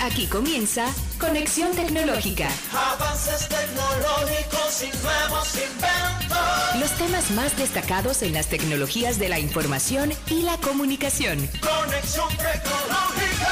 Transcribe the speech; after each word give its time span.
Aquí 0.00 0.28
comienza 0.28 0.86
Conexión 1.18 1.74
Tecnológica. 1.74 2.48
Avances 2.72 3.48
tecnológicos 3.48 4.84
y 4.84 5.02
nuevos 5.02 5.54
inventos. 5.56 6.80
Los 6.80 6.92
temas 6.92 7.30
más 7.32 7.58
destacados 7.58 8.22
en 8.22 8.32
las 8.32 8.46
tecnologías 8.46 9.18
de 9.18 9.28
la 9.28 9.40
información 9.40 10.10
y 10.30 10.42
la 10.42 10.56
comunicación. 10.58 11.38
Conexión 11.60 12.28
tecnológica. 12.28 13.48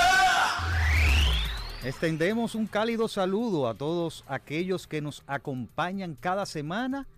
Extendemos 1.83 2.55
un 2.55 2.69
cálido 2.69 3.09
saludo 3.09 3.69
a 3.69 3.75
todos 3.75 4.23
aquellos 4.29 4.87
que 4.87 5.03
nos 5.03 5.25
acompañan 5.27 6.15
cada 6.15 6.47
semana 6.47 7.09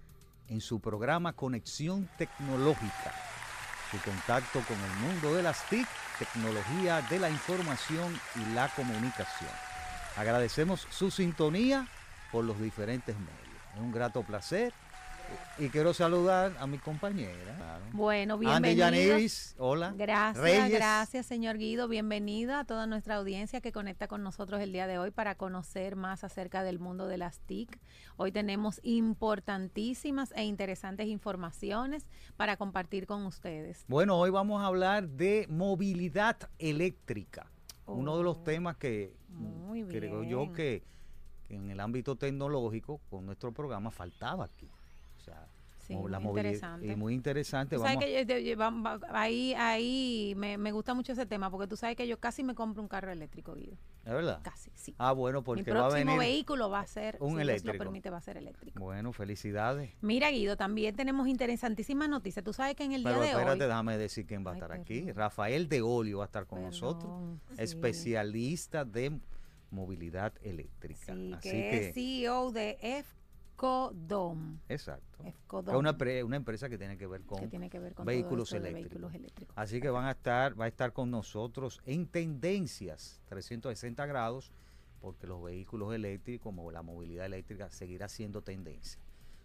en 0.49 0.63
su 0.63 0.81
programa 0.81 1.35
Conexión 1.35 2.09
Tecnológica. 2.17 3.13
Su 3.91 3.99
contacto 4.03 4.61
con 4.63 4.77
el 4.79 4.91
mundo 5.01 5.35
de 5.35 5.43
las 5.43 5.65
TIC, 5.69 5.87
tecnología 6.19 7.01
de 7.03 7.19
la 7.19 7.31
información 7.31 8.21
y 8.37 8.55
la 8.55 8.69
comunicación. 8.69 9.51
Agradecemos 10.17 10.87
su 10.91 11.11
sintonía 11.11 11.87
por 12.31 12.45
los 12.45 12.61
diferentes 12.61 13.17
medios. 13.17 13.63
Es 13.75 13.81
un 13.81 13.93
grato 13.93 14.23
placer 14.23 14.73
y 15.59 15.69
quiero 15.69 15.93
saludar 15.93 16.57
a 16.59 16.67
mi 16.67 16.79
compañera. 16.79 17.81
Bueno, 17.93 18.35
Andy 18.35 18.47
bienvenido. 18.47 18.79
Yaniris, 18.91 19.55
hola. 19.59 19.93
Gracias, 19.97 20.43
Reyes. 20.43 20.71
gracias, 20.71 21.27
señor 21.27 21.59
Guido. 21.59 21.89
Bienvenida 21.89 22.61
a 22.61 22.65
toda 22.65 22.87
nuestra 22.87 23.17
audiencia 23.17 23.61
que 23.61 23.73
conecta 23.73 24.09
con 24.09 24.23
nosotros 24.23 24.61
el 24.61 24.73
día 24.73 24.87
de 24.87 24.99
hoy 24.99 25.11
para 25.11 25.35
conocer 25.35 25.97
más 25.97 26.25
acerca 26.25 26.63
del 26.63 26.79
mundo 26.79 27.07
de 27.07 27.19
las 27.19 27.41
TIC. 27.41 27.79
Hoy 28.17 28.33
tenemos 28.33 28.81
importantísimas 28.83 30.33
e 30.37 30.45
interesantes 30.45 31.07
informaciones 31.09 32.07
para 32.37 32.57
compartir 32.57 33.07
con 33.07 33.27
ustedes. 33.27 33.85
Bueno, 33.89 34.19
hoy 34.19 34.31
vamos 34.31 34.63
a 34.63 34.67
hablar 34.67 35.09
de 35.09 35.47
movilidad 35.49 36.37
eléctrica. 36.59 37.51
Uno 37.87 38.19
de 38.19 38.23
los 38.25 38.45
temas 38.45 38.77
que 38.77 39.17
Oh, 39.31 39.41
Muy 39.41 39.85
creo 39.85 40.23
yo 40.25 40.53
que, 40.53 40.83
que 41.47 41.55
en 41.55 41.71
el 41.71 41.81
ámbito 41.81 42.17
tecnológico 42.17 43.01
con 43.11 43.27
nuestro 43.27 43.53
programa 43.53 43.91
faltaba 43.91 44.45
aquí. 44.45 44.69
Sea, 45.29 45.47
Sí, 45.81 45.95
la 46.07 46.19
muy 46.21 46.29
movili- 46.35 46.37
interesante. 46.41 46.87
Y 46.87 46.97
muy 46.97 47.15
interesante. 47.15 47.77
Tú 47.77 47.81
sabes 47.83 47.97
que 47.97 48.27
yo- 48.45 48.59
ahí, 49.09 49.55
ahí 49.55 50.35
me, 50.37 50.59
me 50.59 50.71
gusta 50.71 50.93
mucho 50.93 51.13
ese 51.13 51.25
tema 51.25 51.51
porque 51.51 51.67
tú 51.67 51.79
sabes 51.79 51.97
que 51.97 52.07
yo 52.07 52.21
casi 52.21 52.43
me 52.45 52.55
compro 52.55 52.83
un 52.83 52.89
carro 52.89 53.11
eléctrico, 53.11 53.55
Guido. 53.55 53.79
¿Es 54.05 54.13
verdad? 54.13 54.41
Casi, 54.43 54.71
sí. 54.75 54.95
Ah, 54.99 55.13
bueno, 55.13 55.39
Mi 55.41 55.45
porque 55.47 55.73
va 55.73 55.87
a 55.87 55.89
próximo 55.89 56.13
venir. 56.13 56.19
vehículo 56.31 56.69
va 56.69 56.81
a 56.81 56.87
ser, 56.87 57.17
un 57.21 57.29
si 57.31 57.35
Dios 57.37 57.43
eléctrico. 57.43 57.73
lo 57.73 57.79
permite, 57.79 58.11
va 58.11 58.19
a 58.19 58.21
ser 58.21 58.37
eléctrico. 58.37 58.79
Bueno, 58.81 59.15
felicidades. 59.15 59.91
Mira, 60.03 60.31
Guido, 60.31 60.59
también 60.59 60.95
tenemos 60.95 61.27
interesantísimas 61.27 62.11
noticias. 62.11 62.45
Tú 62.45 62.53
sabes 62.53 62.75
que 62.75 62.85
en 62.85 62.93
el 62.93 63.03
Pero 63.03 63.15
día 63.15 63.23
de 63.25 63.31
espérate, 63.31 63.63
hoy... 63.63 63.69
déjame 63.69 63.97
decir 63.97 64.27
quién 64.27 64.45
va 64.47 64.51
a 64.51 64.55
Ay, 64.55 64.61
estar 64.61 64.73
aquí. 64.73 65.11
Rafael 65.13 65.71
de 65.71 65.81
Olio 65.81 66.19
va 66.19 66.25
a 66.25 66.27
estar 66.27 66.45
con 66.47 66.59
Perdón, 66.59 66.71
nosotros, 66.71 67.13
sí. 67.57 67.63
especialista 67.63 68.85
de 68.85 69.19
movilidad 69.71 70.33
eléctrica. 70.43 71.15
Sí, 71.15 71.33
Así 71.35 71.49
que, 71.51 71.71
que, 71.71 71.89
es 71.89 71.95
CEO 71.95 72.51
de 72.53 72.79
EFCODOM, 73.59 74.59
exacto. 74.69 75.25
EFCODOM, 75.25 75.75
Es 75.75 75.79
una, 75.79 75.97
pre- 75.99 76.23
una 76.23 76.37
empresa 76.37 76.69
que 76.69 76.79
tiene 76.79 76.97
que 76.97 77.07
ver 77.07 77.23
con 77.23 77.41
que 77.41 77.49
tiene 77.49 77.69
que 77.69 77.79
ver 77.79 77.95
con 77.95 78.05
todo 78.05 78.15
vehículos 78.15 78.53
eléctricos. 78.53 78.83
vehículos 78.91 79.15
eléctricos. 79.15 79.55
Así 79.59 79.81
que 79.81 79.91
van 79.91 80.07
a 80.07 80.13
estar, 80.13 80.59
va 80.59 80.67
a 80.67 80.69
estar 80.69 80.93
con 80.93 81.11
nosotros 81.11 81.81
en 81.85 82.07
tendencias 82.07 83.21
360 83.29 84.07
grados, 84.07 84.53
porque 85.01 85.27
los 85.27 85.43
vehículos 85.43 85.95
eléctricos, 85.95 86.45
como 86.45 86.71
la 86.71 86.83
movilidad 86.83 87.27
eléctrica, 87.27 87.71
seguirá 87.71 88.09
siendo 88.09 88.43
tendencia. 88.43 89.01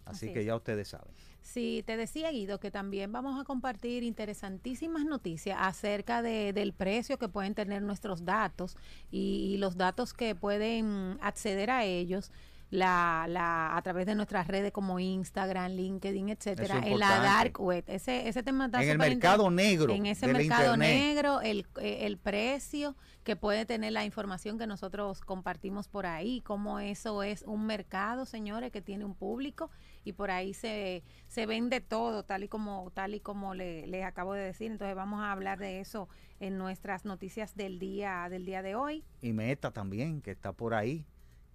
Así, 0.05 0.25
Así 0.25 0.33
que 0.33 0.43
ya 0.43 0.53
ustedes 0.57 0.89
saben. 0.89 1.13
Sí, 1.41 1.81
te 1.85 1.95
decía 1.95 2.29
Guido 2.29 2.59
que 2.59 2.71
también 2.71 3.13
vamos 3.13 3.39
a 3.39 3.45
compartir 3.45 4.03
interesantísimas 4.03 5.05
noticias 5.05 5.57
acerca 5.61 6.21
de, 6.21 6.51
del 6.51 6.73
precio 6.73 7.17
que 7.17 7.29
pueden 7.29 7.55
tener 7.55 7.81
nuestros 7.83 8.25
datos 8.25 8.75
y, 9.11 9.53
y 9.53 9.57
los 9.57 9.77
datos 9.77 10.13
que 10.13 10.35
pueden 10.35 11.17
acceder 11.21 11.69
a 11.71 11.85
ellos 11.85 12.31
la, 12.73 13.27
la, 13.29 13.77
a 13.77 13.81
través 13.83 14.07
de 14.07 14.15
nuestras 14.15 14.47
redes 14.47 14.71
como 14.71 14.99
Instagram, 14.99 15.73
LinkedIn, 15.73 16.29
etcétera, 16.29 16.81
en 16.83 16.97
la 16.97 17.19
dark 17.19 17.61
web. 17.61 17.83
Ese, 17.85 18.27
ese 18.27 18.41
tema 18.41 18.65
está 18.65 18.81
En 18.81 18.89
el 18.89 18.97
mercado 18.97 19.51
negro 19.51 19.93
En 19.93 20.07
ese 20.07 20.25
mercado 20.25 20.73
Internet. 20.73 21.05
negro, 21.05 21.41
el, 21.41 21.67
eh, 21.79 22.07
el 22.07 22.17
precio 22.17 22.95
que 23.23 23.35
puede 23.35 23.67
tener 23.67 23.93
la 23.93 24.05
información 24.05 24.57
que 24.57 24.65
nosotros 24.65 25.21
compartimos 25.21 25.87
por 25.87 26.07
ahí, 26.07 26.41
como 26.41 26.79
eso 26.79 27.21
es 27.21 27.43
un 27.43 27.67
mercado, 27.67 28.25
señores, 28.25 28.71
que 28.71 28.81
tiene 28.81 29.05
un 29.05 29.13
público 29.13 29.69
y 30.03 30.13
por 30.13 30.31
ahí 30.31 30.55
se, 30.55 31.03
se 31.27 31.45
vende 31.45 31.79
todo, 31.79 32.23
tal 32.23 32.43
y 32.43 32.47
como, 32.47 32.89
tal 32.95 33.13
y 33.13 33.19
como 33.19 33.53
le, 33.53 33.85
les 33.85 34.03
acabo 34.03 34.33
de 34.33 34.45
decir. 34.45 34.71
Entonces 34.71 34.95
vamos 34.95 35.21
a 35.21 35.31
hablar 35.31 35.59
de 35.59 35.79
eso 35.79 36.09
en 36.39 36.57
nuestras 36.57 37.05
noticias 37.05 37.55
del 37.55 37.77
día, 37.77 38.27
del 38.31 38.45
día 38.45 38.63
de 38.63 38.73
hoy. 38.73 39.03
Y 39.21 39.31
Meta 39.31 39.69
también, 39.69 40.21
que 40.21 40.31
está 40.31 40.53
por 40.53 40.73
ahí. 40.73 41.05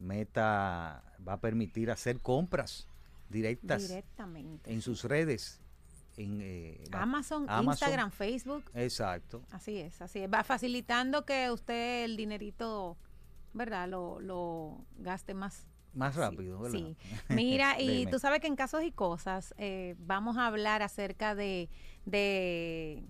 Meta 0.01 1.03
va 1.27 1.35
a 1.35 1.41
permitir 1.41 1.91
hacer 1.91 2.21
compras 2.21 2.89
directas 3.29 3.89
Directamente. 3.89 4.73
en 4.73 4.83
sus 4.83 5.05
redes. 5.05 5.61
En, 6.17 6.41
eh, 6.43 6.83
Amazon, 6.93 7.45
Amazon. 7.49 7.73
Instagram, 7.73 8.11
Facebook. 8.11 8.65
Exacto. 8.75 9.43
Así 9.53 9.79
es, 9.79 10.01
así 10.03 10.21
es. 10.21 10.33
Va 10.33 10.43
facilitando 10.43 11.25
que 11.25 11.51
usted 11.51 12.05
el 12.05 12.17
dinerito, 12.17 12.97
¿verdad? 13.53 13.89
Lo, 13.89 14.19
lo 14.21 14.85
gaste 14.99 15.35
más. 15.35 15.67
Más 15.95 16.17
rápido, 16.17 16.61
¿verdad? 16.61 16.79
Sí. 16.79 16.97
Mira, 17.29 17.77
y 17.81 18.07
tú 18.07 18.19
sabes 18.19 18.41
que 18.41 18.47
en 18.49 18.57
casos 18.57 18.83
y 18.83 18.91
cosas 18.91 19.55
eh, 19.59 19.95
vamos 19.99 20.37
a 20.37 20.47
hablar 20.47 20.83
acerca 20.83 21.35
de, 21.35 21.69
de, 22.05 23.05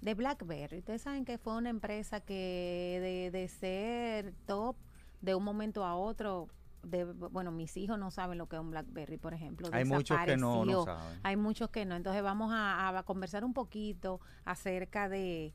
de 0.00 0.14
BlackBerry. 0.14 0.78
Ustedes 0.78 1.02
saben 1.02 1.24
que 1.24 1.38
fue 1.38 1.56
una 1.56 1.70
empresa 1.70 2.20
que 2.20 2.98
de, 3.32 3.38
de 3.38 3.48
ser 3.48 4.34
top 4.46 4.76
de 5.20 5.34
un 5.34 5.42
momento 5.44 5.84
a 5.84 5.94
otro, 5.96 6.48
de, 6.82 7.04
bueno, 7.04 7.50
mis 7.50 7.76
hijos 7.76 7.98
no 7.98 8.10
saben 8.10 8.38
lo 8.38 8.48
que 8.48 8.56
es 8.56 8.60
un 8.62 8.70
BlackBerry, 8.70 9.16
por 9.18 9.34
ejemplo. 9.34 9.68
Hay 9.72 9.84
muchos 9.84 10.18
que 10.24 10.36
no- 10.36 10.64
no 10.64 10.84
saben. 10.84 11.20
Hay 11.24 11.36
muchos 11.36 11.70
que 11.70 11.84
no. 11.84 11.96
Entonces 11.96 12.22
vamos 12.22 12.52
a, 12.52 12.96
a 12.96 13.02
conversar 13.02 13.44
un 13.44 13.52
poquito 13.54 14.20
acerca 14.44 15.08
de... 15.08 15.52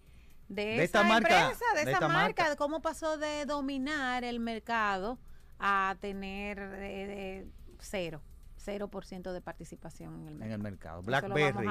De, 0.49 0.65
De 0.65 0.73
esa 0.75 0.83
esta 0.83 1.03
marca, 1.05 1.41
empresa, 1.43 1.63
de, 1.73 1.75
de 1.77 1.81
esa 1.83 1.91
esta 1.91 2.07
marca, 2.09 2.23
marca. 2.43 2.49
de 2.49 2.55
cómo 2.57 2.81
pasó 2.81 3.17
de 3.17 3.45
dominar 3.45 4.25
el 4.25 4.41
mercado 4.41 5.17
a 5.59 5.95
tener 6.01 6.59
de 6.71 7.47
cero, 7.79 8.21
0% 8.65 9.31
de 9.31 9.39
participación 9.41 10.27
en 10.27 10.27
el 10.27 10.59
mercado. 10.59 10.99
En 10.99 11.05
el 11.05 11.05
BlackBerry, 11.05 11.67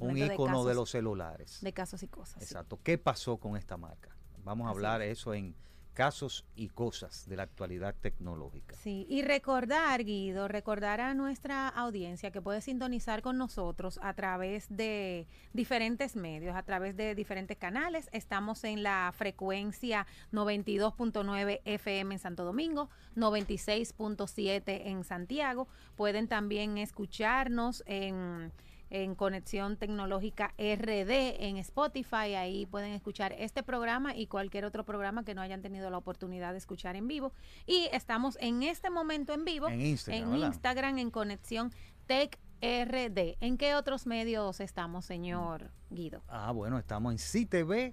un 0.00 0.14
de 0.14 0.26
icono 0.32 0.64
de, 0.64 0.74
los 0.74 0.88
celulares. 0.90 1.58
De 1.60 1.74
casos 1.74 2.02
y 2.02 2.08
cosas. 2.08 2.38
sí. 2.42 2.44
Exacto. 2.44 2.80
¿Qué 2.82 2.96
pasó 2.96 3.36
con 3.36 3.56
esta 3.56 3.76
marca? 3.76 4.16
Vamos 4.44 4.66
a 4.66 4.70
Así 4.70 4.76
hablar 4.78 5.02
es. 5.02 5.18
eso 5.18 5.34
en 5.34 5.54
casos 5.94 6.44
y 6.56 6.68
cosas 6.68 7.28
de 7.28 7.36
la 7.36 7.44
actualidad 7.44 7.94
tecnológica. 8.00 8.74
Sí, 8.74 9.06
y 9.08 9.22
recordar, 9.22 10.04
Guido, 10.04 10.48
recordar 10.48 11.00
a 11.00 11.14
nuestra 11.14 11.68
audiencia 11.68 12.30
que 12.30 12.42
puede 12.42 12.60
sintonizar 12.60 13.22
con 13.22 13.38
nosotros 13.38 13.98
a 14.02 14.12
través 14.12 14.66
de 14.68 15.26
diferentes 15.52 16.16
medios, 16.16 16.56
a 16.56 16.62
través 16.64 16.96
de 16.96 17.14
diferentes 17.14 17.56
canales. 17.56 18.10
Estamos 18.12 18.64
en 18.64 18.82
la 18.82 19.12
frecuencia 19.16 20.06
92.9 20.32 21.60
FM 21.64 22.14
en 22.16 22.18
Santo 22.18 22.44
Domingo, 22.44 22.90
96.7 23.16 24.82
en 24.86 25.04
Santiago. 25.04 25.68
Pueden 25.94 26.28
también 26.28 26.76
escucharnos 26.76 27.84
en 27.86 28.52
en 28.90 29.14
Conexión 29.14 29.76
Tecnológica 29.76 30.54
RD 30.58 31.42
en 31.44 31.56
Spotify. 31.58 32.34
Ahí 32.34 32.66
pueden 32.66 32.92
escuchar 32.92 33.34
este 33.38 33.62
programa 33.62 34.16
y 34.16 34.26
cualquier 34.26 34.64
otro 34.64 34.84
programa 34.84 35.24
que 35.24 35.34
no 35.34 35.40
hayan 35.40 35.62
tenido 35.62 35.90
la 35.90 35.98
oportunidad 35.98 36.52
de 36.52 36.58
escuchar 36.58 36.96
en 36.96 37.08
vivo. 37.08 37.32
Y 37.66 37.88
estamos 37.92 38.36
en 38.40 38.62
este 38.62 38.90
momento 38.90 39.32
en 39.32 39.44
vivo 39.44 39.68
En 39.68 39.80
Instagram, 39.80 40.34
en. 40.34 40.44
Instagram, 40.44 40.98
en 40.98 41.10
Conexión 41.10 41.72
Tech 42.06 42.38
RD. 42.60 43.36
¿En 43.40 43.58
qué 43.58 43.74
otros 43.74 44.06
medios 44.06 44.60
estamos, 44.60 45.04
señor 45.04 45.70
Guido? 45.90 46.22
Ah, 46.28 46.52
bueno, 46.52 46.78
estamos 46.78 47.12
en 47.12 47.18
ctv.com.do 47.18 47.92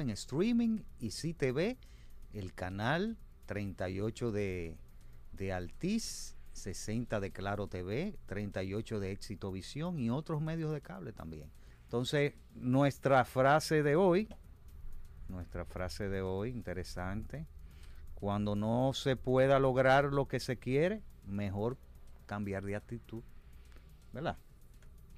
en 0.00 0.10
streaming 0.10 0.82
y 0.98 1.08
CTV, 1.08 1.78
el 2.34 2.52
canal 2.54 3.16
38 3.46 4.30
de, 4.32 4.76
de 5.32 5.52
Altiz, 5.52 6.36
60 6.62 7.18
de 7.18 7.32
Claro 7.32 7.66
TV, 7.66 8.16
38 8.26 9.00
de 9.00 9.10
Éxito 9.10 9.50
Visión 9.50 9.98
y 9.98 10.10
otros 10.10 10.40
medios 10.40 10.72
de 10.72 10.80
cable 10.80 11.12
también. 11.12 11.50
Entonces, 11.84 12.34
nuestra 12.54 13.24
frase 13.24 13.82
de 13.82 13.96
hoy, 13.96 14.28
nuestra 15.28 15.64
frase 15.64 16.08
de 16.08 16.22
hoy, 16.22 16.50
interesante, 16.50 17.46
cuando 18.14 18.54
no 18.54 18.92
se 18.94 19.16
pueda 19.16 19.58
lograr 19.58 20.04
lo 20.04 20.28
que 20.28 20.38
se 20.38 20.56
quiere, 20.56 21.02
mejor 21.26 21.76
cambiar 22.26 22.64
de 22.64 22.76
actitud, 22.76 23.22
¿verdad? 24.12 24.38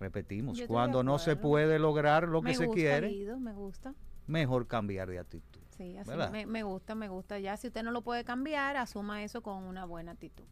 Repetimos, 0.00 0.61
cuando 0.67 1.02
no 1.02 1.19
se 1.19 1.37
puede 1.37 1.79
lograr 1.79 2.26
lo 2.26 2.41
me 2.41 2.50
que 2.50 2.56
se 2.56 2.69
quiere, 2.70 3.08
Guido, 3.08 3.38
me 3.38 3.52
gusta. 3.52 3.94
mejor 4.26 4.67
cambiar 4.67 5.08
de 5.08 5.19
actitud. 5.19 5.61
Sí, 5.76 5.96
así 5.99 6.11
me, 6.31 6.46
me 6.46 6.62
gusta, 6.62 6.94
me 6.94 7.08
gusta. 7.08 7.38
Ya 7.38 7.56
si 7.56 7.67
usted 7.67 7.82
no 7.82 7.91
lo 7.91 8.02
puede 8.02 8.25
cambiar, 8.25 8.76
asuma 8.76 9.23
eso 9.23 9.43
con 9.43 9.64
una 9.64 9.85
buena 9.85 10.12
actitud. 10.12 10.44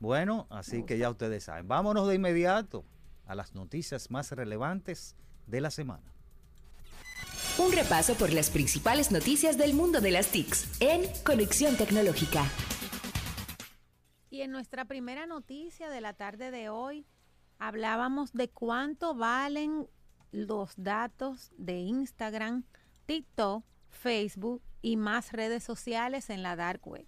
Bueno, 0.00 0.46
así 0.48 0.82
que 0.84 0.96
ya 0.96 1.10
ustedes 1.10 1.44
saben. 1.44 1.68
Vámonos 1.68 2.08
de 2.08 2.14
inmediato 2.14 2.86
a 3.26 3.34
las 3.34 3.54
noticias 3.54 4.10
más 4.10 4.32
relevantes 4.32 5.14
de 5.46 5.60
la 5.60 5.70
semana. 5.70 6.14
Un 7.58 7.70
repaso 7.72 8.14
por 8.14 8.32
las 8.32 8.48
principales 8.48 9.12
noticias 9.12 9.58
del 9.58 9.74
mundo 9.74 10.00
de 10.00 10.10
las 10.10 10.28
TICs 10.28 10.80
en 10.80 11.02
Conexión 11.22 11.76
Tecnológica. 11.76 12.44
Y 14.30 14.40
en 14.40 14.52
nuestra 14.52 14.86
primera 14.86 15.26
noticia 15.26 15.90
de 15.90 16.00
la 16.00 16.14
tarde 16.14 16.50
de 16.50 16.70
hoy 16.70 17.06
hablábamos 17.58 18.32
de 18.32 18.48
cuánto 18.48 19.14
valen 19.14 19.86
los 20.32 20.72
datos 20.76 21.52
de 21.58 21.76
Instagram, 21.76 22.64
TikTok, 23.04 23.64
Facebook 23.90 24.62
y 24.80 24.96
más 24.96 25.32
redes 25.32 25.62
sociales 25.62 26.30
en 26.30 26.42
la 26.42 26.56
dark 26.56 26.80
web 26.88 27.06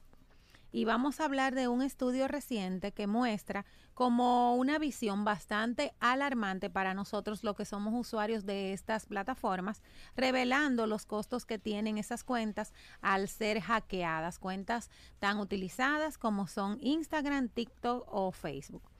y 0.72 0.86
vamos 0.86 1.20
a 1.20 1.26
hablar 1.26 1.54
de 1.54 1.68
un 1.68 1.82
estudio 1.82 2.26
reciente 2.26 2.92
que 2.92 3.06
muestra 3.06 3.66
como 3.94 4.56
una 4.56 4.78
visión 4.78 5.24
bastante 5.24 5.94
alarmante 6.00 6.70
para 6.70 6.94
nosotros 6.94 7.44
lo 7.44 7.54
que 7.54 7.66
somos 7.66 7.94
usuarios 7.94 8.46
de 8.46 8.72
estas 8.72 9.06
plataformas, 9.06 9.82
revelando 10.16 10.86
los 10.86 11.04
costos 11.04 11.44
que 11.44 11.58
tienen 11.58 11.98
esas 11.98 12.24
cuentas 12.24 12.72
al 13.02 13.28
ser 13.28 13.60
hackeadas, 13.60 14.38
cuentas 14.38 14.90
tan 15.18 15.38
utilizadas 15.38 16.16
como 16.16 16.46
son 16.46 16.78
Instagram, 16.80 17.48
TikTok 17.48 18.06
o 18.10 18.32
Facebook. 18.32 18.91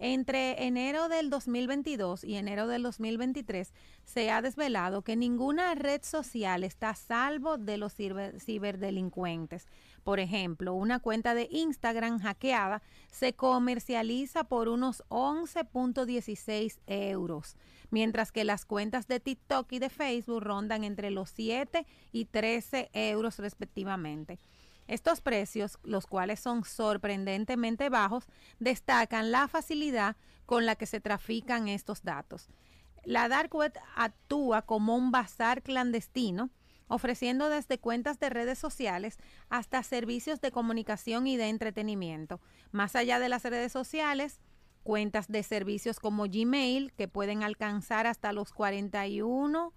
Entre 0.00 0.66
enero 0.66 1.08
del 1.08 1.30
2022 1.30 2.24
y 2.24 2.34
enero 2.34 2.66
del 2.66 2.82
2023 2.82 3.72
se 4.04 4.30
ha 4.30 4.42
desvelado 4.42 5.02
que 5.02 5.14
ninguna 5.14 5.74
red 5.76 6.02
social 6.02 6.64
está 6.64 6.90
a 6.90 6.94
salvo 6.96 7.58
de 7.58 7.78
los 7.78 7.94
ciberdelincuentes. 7.94 9.68
Por 10.02 10.18
ejemplo, 10.18 10.74
una 10.74 10.98
cuenta 10.98 11.34
de 11.34 11.48
Instagram 11.50 12.18
hackeada 12.18 12.82
se 13.10 13.34
comercializa 13.34 14.44
por 14.44 14.68
unos 14.68 15.04
11.16 15.08 16.80
euros, 16.86 17.56
mientras 17.90 18.32
que 18.32 18.44
las 18.44 18.66
cuentas 18.66 19.06
de 19.06 19.20
TikTok 19.20 19.72
y 19.72 19.78
de 19.78 19.90
Facebook 19.90 20.42
rondan 20.42 20.82
entre 20.82 21.12
los 21.12 21.30
7 21.30 21.86
y 22.10 22.24
13 22.26 22.90
euros 22.92 23.38
respectivamente. 23.38 24.38
Estos 24.86 25.20
precios, 25.20 25.78
los 25.82 26.06
cuales 26.06 26.40
son 26.40 26.64
sorprendentemente 26.64 27.88
bajos, 27.88 28.26
destacan 28.58 29.30
la 29.30 29.48
facilidad 29.48 30.16
con 30.46 30.66
la 30.66 30.76
que 30.76 30.86
se 30.86 31.00
trafican 31.00 31.68
estos 31.68 32.02
datos. 32.02 32.48
La 33.04 33.28
Dark 33.28 33.54
Web 33.54 33.72
actúa 33.96 34.62
como 34.62 34.96
un 34.96 35.10
bazar 35.10 35.62
clandestino 35.62 36.50
ofreciendo 36.88 37.48
desde 37.48 37.78
cuentas 37.78 38.18
de 38.20 38.30
redes 38.30 38.58
sociales 38.58 39.18
hasta 39.48 39.82
servicios 39.82 40.40
de 40.40 40.50
comunicación 40.50 41.26
y 41.26 41.36
de 41.36 41.48
entretenimiento. 41.48 42.40
Más 42.72 42.94
allá 42.94 43.18
de 43.18 43.28
las 43.28 43.42
redes 43.44 43.72
sociales, 43.72 44.40
cuentas 44.82 45.28
de 45.28 45.42
servicios 45.42 45.98
como 45.98 46.24
Gmail 46.24 46.92
que 46.92 47.08
pueden 47.08 47.42
alcanzar 47.42 48.06
hasta 48.06 48.32
los 48.32 48.52
41 48.52 49.72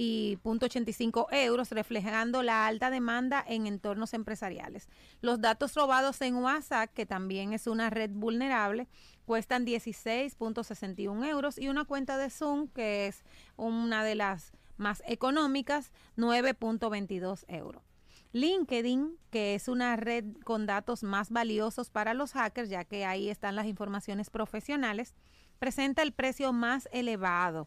y 0.00 0.38
0.85 0.44 1.26
euros, 1.32 1.72
reflejando 1.72 2.44
la 2.44 2.68
alta 2.68 2.88
demanda 2.88 3.44
en 3.44 3.66
entornos 3.66 4.14
empresariales. 4.14 4.88
Los 5.22 5.40
datos 5.40 5.74
robados 5.74 6.20
en 6.20 6.36
WhatsApp, 6.36 6.92
que 6.94 7.04
también 7.04 7.52
es 7.52 7.66
una 7.66 7.90
red 7.90 8.10
vulnerable, 8.12 8.86
cuestan 9.24 9.66
16.61 9.66 11.26
euros 11.26 11.58
y 11.58 11.68
una 11.68 11.84
cuenta 11.84 12.16
de 12.16 12.30
Zoom, 12.30 12.68
que 12.68 13.08
es 13.08 13.24
una 13.56 14.04
de 14.04 14.14
las 14.14 14.52
más 14.76 15.02
económicas, 15.04 15.90
9.22 16.16 17.44
euros. 17.48 17.82
LinkedIn, 18.30 19.18
que 19.30 19.56
es 19.56 19.66
una 19.66 19.96
red 19.96 20.26
con 20.44 20.66
datos 20.66 21.02
más 21.02 21.30
valiosos 21.30 21.90
para 21.90 22.14
los 22.14 22.34
hackers, 22.34 22.70
ya 22.70 22.84
que 22.84 23.04
ahí 23.04 23.30
están 23.30 23.56
las 23.56 23.66
informaciones 23.66 24.30
profesionales, 24.30 25.16
presenta 25.58 26.02
el 26.02 26.12
precio 26.12 26.52
más 26.52 26.88
elevado, 26.92 27.66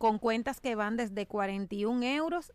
con 0.00 0.18
cuentas 0.18 0.60
que 0.60 0.74
van 0.74 0.96
desde 0.96 1.26
41 1.26 2.02
euros. 2.02 2.54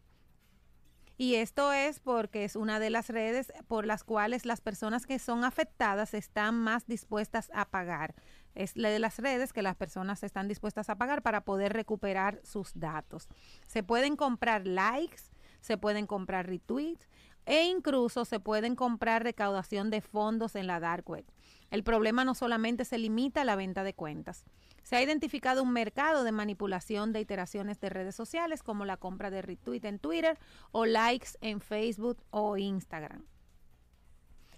Y 1.15 1.35
esto 1.35 1.71
es 1.71 1.99
porque 1.99 2.43
es 2.43 2.55
una 2.55 2.79
de 2.79 2.89
las 2.89 3.07
redes 3.07 3.53
por 3.67 3.85
las 3.85 4.03
cuales 4.03 4.45
las 4.45 4.61
personas 4.61 5.05
que 5.05 5.19
son 5.19 5.43
afectadas 5.43 6.15
están 6.15 6.55
más 6.55 6.87
dispuestas 6.87 7.51
a 7.53 7.65
pagar 7.65 8.15
es 8.55 8.77
la 8.77 8.89
de 8.89 8.99
las 8.99 9.19
redes 9.19 9.53
que 9.53 9.61
las 9.61 9.75
personas 9.75 10.23
están 10.23 10.47
dispuestas 10.47 10.89
a 10.89 10.95
pagar 10.95 11.21
para 11.21 11.41
poder 11.41 11.73
recuperar 11.73 12.39
sus 12.43 12.71
datos. 12.73 13.27
Se 13.67 13.83
pueden 13.83 14.15
comprar 14.15 14.65
likes, 14.65 15.23
se 15.59 15.77
pueden 15.77 16.07
comprar 16.07 16.47
retweets 16.47 17.07
e 17.45 17.65
incluso 17.65 18.25
se 18.25 18.39
pueden 18.39 18.75
comprar 18.75 19.23
recaudación 19.23 19.91
de 19.91 20.01
fondos 20.01 20.55
en 20.55 20.67
la 20.67 20.79
dark 20.79 21.07
web. 21.09 21.25
El 21.69 21.83
problema 21.83 22.23
no 22.23 22.33
solamente 22.33 22.85
se 22.85 22.97
limita 22.97 23.41
a 23.41 23.45
la 23.45 23.55
venta 23.55 23.83
de 23.83 23.93
cuentas. 23.93 24.45
Se 24.85 24.95
ha 24.95 25.01
identificado 25.01 25.63
un 25.63 25.73
mercado 25.73 26.23
de 26.23 26.31
manipulación 26.31 27.11
de 27.11 27.19
iteraciones 27.19 27.79
de 27.79 27.89
redes 27.89 28.13
sociales 28.13 28.61
como 28.61 28.85
la 28.85 28.97
compra 28.97 29.31
de 29.31 29.41
retweet 29.41 29.83
en 29.83 29.97
Twitter 29.97 30.37
o 30.71 30.85
likes 30.85 31.29
en 31.41 31.59
Facebook 31.59 32.23
o 32.29 32.55
Instagram. 32.55 33.25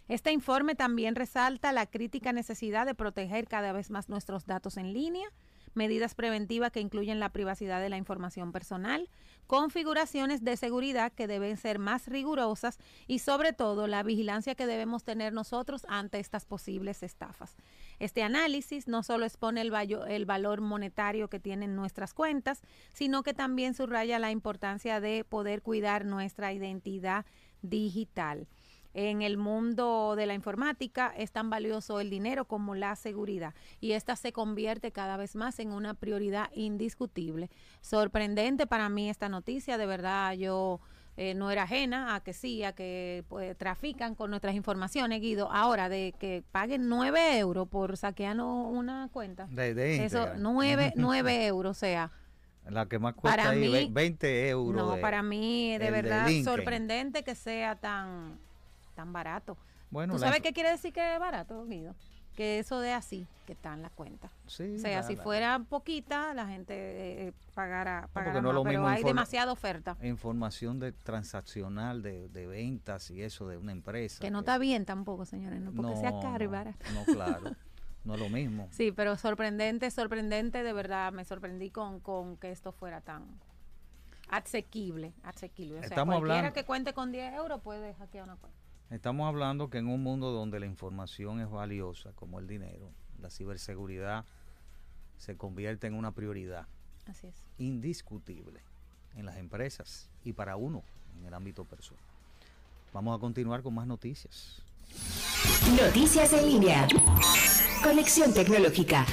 Este 0.09 0.33
informe 0.33 0.75
también 0.75 1.15
resalta 1.15 1.71
la 1.71 1.85
crítica 1.85 2.33
necesidad 2.33 2.85
de 2.85 2.93
proteger 2.93 3.47
cada 3.47 3.71
vez 3.71 3.89
más 3.89 4.09
nuestros 4.09 4.45
datos 4.45 4.75
en 4.75 4.91
línea, 4.91 5.29
medidas 5.73 6.13
preventivas 6.13 6.71
que 6.71 6.81
incluyen 6.81 7.21
la 7.21 7.31
privacidad 7.31 7.79
de 7.79 7.89
la 7.89 7.97
información 7.97 8.51
personal, 8.51 9.09
configuraciones 9.47 10.43
de 10.43 10.57
seguridad 10.57 11.13
que 11.13 11.27
deben 11.27 11.55
ser 11.55 11.79
más 11.79 12.07
rigurosas 12.07 12.79
y 13.05 13.19
sobre 13.19 13.53
todo 13.53 13.87
la 13.87 14.03
vigilancia 14.03 14.55
que 14.55 14.67
debemos 14.67 15.05
tener 15.05 15.31
nosotros 15.31 15.85
ante 15.87 16.19
estas 16.19 16.45
posibles 16.45 17.01
estafas. 17.01 17.55
Este 17.99 18.23
análisis 18.23 18.87
no 18.87 19.03
solo 19.03 19.25
expone 19.25 19.61
el, 19.61 19.73
el 20.07 20.25
valor 20.25 20.61
monetario 20.61 21.29
que 21.29 21.39
tienen 21.39 21.75
nuestras 21.75 22.13
cuentas, 22.13 22.61
sino 22.93 23.23
que 23.23 23.33
también 23.33 23.73
subraya 23.73 24.19
la 24.19 24.31
importancia 24.31 24.99
de 24.99 25.23
poder 25.23 25.61
cuidar 25.61 26.05
nuestra 26.05 26.53
identidad 26.53 27.25
digital 27.61 28.47
en 28.97 29.21
el 29.21 29.37
mundo 29.37 30.15
de 30.15 30.25
la 30.25 30.33
informática 30.33 31.13
es 31.15 31.31
tan 31.31 31.51
valioso 31.51 31.99
el 31.99 32.09
dinero 32.09 32.45
como 32.45 32.73
la 32.73 32.95
seguridad 32.95 33.53
y 33.79 33.91
esta 33.91 34.15
se 34.15 34.33
convierte 34.33 34.91
cada 34.91 35.17
vez 35.17 35.35
más 35.35 35.59
en 35.59 35.71
una 35.71 35.93
prioridad 35.93 36.49
indiscutible. 36.55 37.51
Sorprendente 37.81 38.65
para 38.65 38.89
mí 38.89 39.07
esta 39.07 39.29
noticia, 39.29 39.77
de 39.77 39.85
verdad 39.85 40.33
yo 40.33 40.79
eh, 41.17 41.33
no 41.33 41.49
era 41.49 41.63
ajena 41.63 42.13
a 42.13 42.19
que 42.21 42.31
sí, 42.31 42.63
a 42.63 42.73
que 42.73 43.23
pues, 43.27 43.57
trafican 43.57 44.13
con 44.13 44.29
nuestras 44.29 44.53
informaciones, 44.53 45.19
Guido. 45.19 45.51
Ahora, 45.51 45.89
de 45.89 46.13
que 46.19 46.43
paguen 46.51 46.87
9 46.89 47.39
euros 47.39 47.67
por 47.67 47.97
saquearnos 47.97 48.67
una 48.71 49.09
cuenta. 49.11 49.47
De, 49.47 50.05
Eso, 50.05 50.29
9, 50.37 50.93
9 50.95 51.45
euros, 51.47 51.75
o 51.75 51.79
sea. 51.79 52.11
La 52.69 52.85
que 52.85 52.99
más 52.99 53.15
cuesta 53.15 53.49
ahí, 53.49 53.89
20 53.89 54.49
euros. 54.49 54.95
No, 54.95 55.01
para 55.01 55.23
mí, 55.23 55.75
de 55.79 55.89
verdad, 55.89 56.29
sorprendente 56.43 57.23
que 57.23 57.33
sea 57.33 57.75
tan 57.75 58.37
tan 58.93 59.13
barato. 59.13 59.57
Bueno, 59.89 60.13
¿Tú 60.13 60.19
sabes 60.19 60.41
qué 60.41 60.53
quiere 60.53 60.71
decir 60.71 60.91
que 60.91 61.13
es 61.13 61.19
barato, 61.19 61.65
Guido? 61.65 61.95
Que 62.37 62.59
eso 62.59 62.79
de 62.79 62.93
así, 62.93 63.25
que 63.47 63.53
está 63.53 63.73
en 63.73 63.81
la 63.81 63.89
cuenta. 63.89 64.29
Sí, 64.45 64.75
o 64.75 64.79
sea, 64.79 65.01
si 65.01 65.15
fuera 65.15 65.57
poquita, 65.67 66.35
la 66.35 66.45
gente 66.45 66.75
eh, 66.75 67.33
pagara, 67.55 68.09
pagara 68.13 68.39
más, 68.39 68.63
pero 68.63 68.87
hay 68.87 69.03
demasiada 69.03 69.51
oferta. 69.51 69.97
Información 70.03 70.79
de 70.79 70.91
transaccional, 70.91 72.03
de, 72.03 72.29
de, 72.29 72.45
ventas 72.45 73.09
y 73.09 73.23
eso 73.23 73.47
de 73.47 73.57
una 73.57 73.71
empresa. 73.71 74.19
Que 74.21 74.29
no 74.29 74.41
está 74.41 74.59
bien 74.59 74.85
tampoco, 74.85 75.25
señores, 75.25 75.61
no 75.61 75.71
porque 75.71 75.95
sea 75.95 76.13
caro 76.19 76.43
y 76.43 76.47
barato. 76.47 76.85
No, 76.93 77.05
claro. 77.11 77.55
no 78.03 78.13
es 78.13 78.19
lo 78.19 78.29
mismo. 78.29 78.69
Sí, 78.71 78.91
pero 78.91 79.17
sorprendente, 79.17 79.89
sorprendente, 79.89 80.61
de 80.61 80.73
verdad, 80.73 81.11
me 81.11 81.25
sorprendí 81.25 81.71
con, 81.71 81.99
con 82.01 82.37
que 82.37 82.51
esto 82.51 82.71
fuera 82.71 83.01
tan 83.01 83.25
asequible, 84.29 85.15
asequible. 85.23 85.79
O 85.79 85.81
sea, 85.81 85.89
Estamos 85.89 86.13
cualquiera 86.13 86.37
hablando, 86.37 86.53
que 86.53 86.65
cuente 86.65 86.93
con 86.93 87.11
10 87.11 87.33
euros 87.33 87.61
puede 87.61 87.95
hackear 87.95 88.25
una 88.25 88.35
cuenta. 88.35 88.56
Estamos 88.89 89.27
hablando 89.27 89.69
que 89.69 89.79
en 89.79 89.87
un 89.87 90.01
mundo 90.01 90.31
donde 90.31 90.61
la 90.61 90.65
información 90.65 91.41
es 91.41 91.49
valiosa, 91.49 92.13
como 92.13 92.39
el 92.39 92.47
dinero, 92.47 92.89
la 93.19 93.29
ciberseguridad 93.29 94.23
se 95.17 95.35
convierte 95.35 95.87
en 95.87 95.93
una 95.93 96.11
prioridad 96.11 96.67
Así 97.05 97.27
es. 97.27 97.35
indiscutible 97.57 98.61
en 99.15 99.25
las 99.25 99.37
empresas 99.37 100.09
y 100.23 100.31
para 100.31 100.55
uno 100.55 100.83
en 101.17 101.25
el 101.25 101.33
ámbito 101.33 101.65
personal. 101.65 102.01
Vamos 102.93 103.17
a 103.17 103.19
continuar 103.19 103.61
con 103.61 103.73
más 103.73 103.87
noticias. 103.87 104.61
Noticias 105.81 106.31
en 106.31 106.45
línea. 106.45 106.87
Conexión 107.83 108.33
tecnológica. 108.33 109.05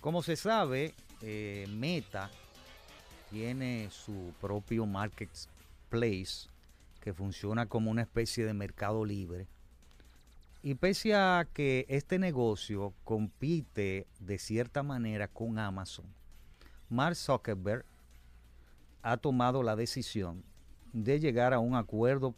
Como 0.00 0.22
se 0.24 0.34
sabe, 0.34 0.92
eh, 1.22 1.66
Meta 1.70 2.30
tiene 3.30 3.88
su 3.90 4.32
propio 4.40 4.86
marketplace 4.86 6.48
que 7.08 7.14
funciona 7.14 7.64
como 7.64 7.90
una 7.90 8.02
especie 8.02 8.44
de 8.44 8.52
mercado 8.52 9.02
libre. 9.02 9.48
Y 10.60 10.74
pese 10.74 11.14
a 11.14 11.48
que 11.54 11.86
este 11.88 12.18
negocio 12.18 12.92
compite 13.02 14.06
de 14.20 14.38
cierta 14.38 14.82
manera 14.82 15.26
con 15.26 15.58
Amazon, 15.58 16.04
Mark 16.90 17.16
Zuckerberg 17.16 17.86
ha 19.00 19.16
tomado 19.16 19.62
la 19.62 19.74
decisión 19.74 20.44
de 20.92 21.18
llegar 21.18 21.54
a 21.54 21.60
un 21.60 21.76
acuerdo 21.76 22.34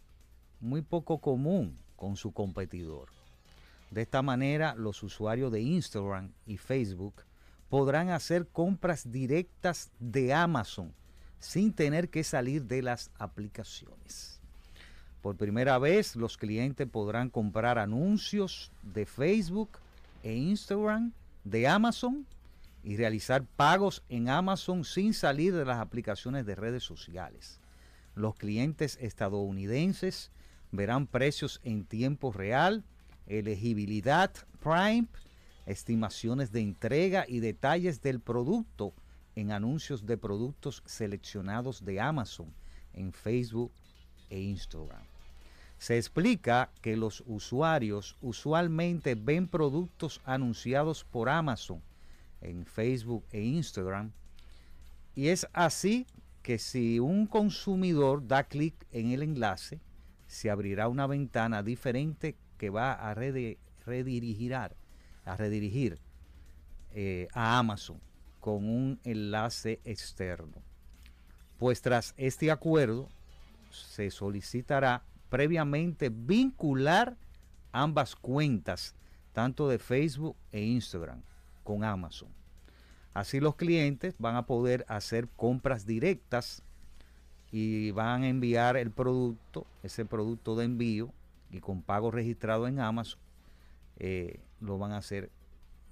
muy 0.60 0.82
poco 0.82 1.18
común 1.18 1.76
con 1.96 2.14
su 2.14 2.30
competidor. 2.30 3.08
De 3.90 4.02
esta 4.02 4.22
manera, 4.22 4.76
los 4.76 5.02
usuarios 5.02 5.50
de 5.50 5.62
Instagram 5.62 6.30
y 6.46 6.58
Facebook 6.58 7.24
podrán 7.68 8.10
hacer 8.10 8.46
compras 8.46 9.10
directas 9.10 9.90
de 9.98 10.32
Amazon 10.32 10.94
sin 11.40 11.72
tener 11.72 12.08
que 12.08 12.22
salir 12.22 12.66
de 12.66 12.82
las 12.82 13.10
aplicaciones. 13.18 14.39
Por 15.22 15.36
primera 15.36 15.78
vez, 15.78 16.16
los 16.16 16.36
clientes 16.38 16.88
podrán 16.88 17.28
comprar 17.28 17.78
anuncios 17.78 18.72
de 18.82 19.04
Facebook 19.04 19.78
e 20.22 20.34
Instagram 20.34 21.12
de 21.44 21.68
Amazon 21.68 22.26
y 22.82 22.96
realizar 22.96 23.44
pagos 23.44 24.02
en 24.08 24.30
Amazon 24.30 24.84
sin 24.84 25.12
salir 25.12 25.54
de 25.54 25.66
las 25.66 25.78
aplicaciones 25.78 26.46
de 26.46 26.54
redes 26.54 26.84
sociales. 26.84 27.60
Los 28.14 28.34
clientes 28.34 28.98
estadounidenses 29.00 30.30
verán 30.72 31.06
precios 31.06 31.60
en 31.64 31.84
tiempo 31.84 32.32
real, 32.32 32.84
elegibilidad 33.26 34.32
Prime, 34.62 35.06
estimaciones 35.66 36.50
de 36.52 36.60
entrega 36.60 37.24
y 37.28 37.40
detalles 37.40 38.00
del 38.00 38.20
producto 38.20 38.94
en 39.36 39.52
anuncios 39.52 40.06
de 40.06 40.16
productos 40.16 40.82
seleccionados 40.86 41.84
de 41.84 42.00
Amazon 42.00 42.52
en 42.94 43.12
Facebook 43.12 43.72
e 44.30 44.40
Instagram. 44.40 45.09
Se 45.80 45.96
explica 45.96 46.70
que 46.82 46.94
los 46.94 47.24
usuarios 47.26 48.18
usualmente 48.20 49.14
ven 49.14 49.48
productos 49.48 50.20
anunciados 50.26 51.04
por 51.04 51.30
Amazon 51.30 51.80
en 52.42 52.66
Facebook 52.66 53.24
e 53.32 53.40
Instagram 53.40 54.12
y 55.14 55.28
es 55.28 55.48
así 55.54 56.06
que 56.42 56.58
si 56.58 57.00
un 57.00 57.26
consumidor 57.26 58.28
da 58.28 58.44
clic 58.44 58.74
en 58.92 59.12
el 59.12 59.22
enlace, 59.22 59.80
se 60.26 60.50
abrirá 60.50 60.86
una 60.86 61.06
ventana 61.06 61.62
diferente 61.62 62.36
que 62.58 62.68
va 62.68 62.92
a 62.92 63.14
redirigir, 63.14 64.54
a 64.54 64.70
redirigir 65.38 65.98
eh, 66.92 67.26
a 67.32 67.58
Amazon 67.58 67.98
con 68.38 68.68
un 68.68 69.00
enlace 69.02 69.80
externo. 69.84 70.62
Pues 71.58 71.80
tras 71.80 72.12
este 72.18 72.50
acuerdo 72.50 73.08
se 73.70 74.10
solicitará 74.10 75.04
previamente 75.30 76.10
vincular 76.10 77.16
ambas 77.72 78.16
cuentas, 78.16 78.94
tanto 79.32 79.68
de 79.68 79.78
Facebook 79.78 80.36
e 80.52 80.60
Instagram, 80.60 81.22
con 81.64 81.84
Amazon. 81.84 82.28
Así 83.14 83.40
los 83.40 83.56
clientes 83.56 84.14
van 84.18 84.36
a 84.36 84.46
poder 84.46 84.84
hacer 84.88 85.28
compras 85.28 85.86
directas 85.86 86.62
y 87.50 87.90
van 87.92 88.22
a 88.22 88.28
enviar 88.28 88.76
el 88.76 88.90
producto, 88.90 89.66
ese 89.82 90.04
producto 90.04 90.54
de 90.56 90.66
envío, 90.66 91.12
y 91.50 91.60
con 91.60 91.82
pago 91.82 92.10
registrado 92.10 92.68
en 92.68 92.78
Amazon, 92.78 93.20
eh, 93.96 94.40
lo 94.60 94.78
van 94.78 94.92
a 94.92 94.98
hacer 94.98 95.30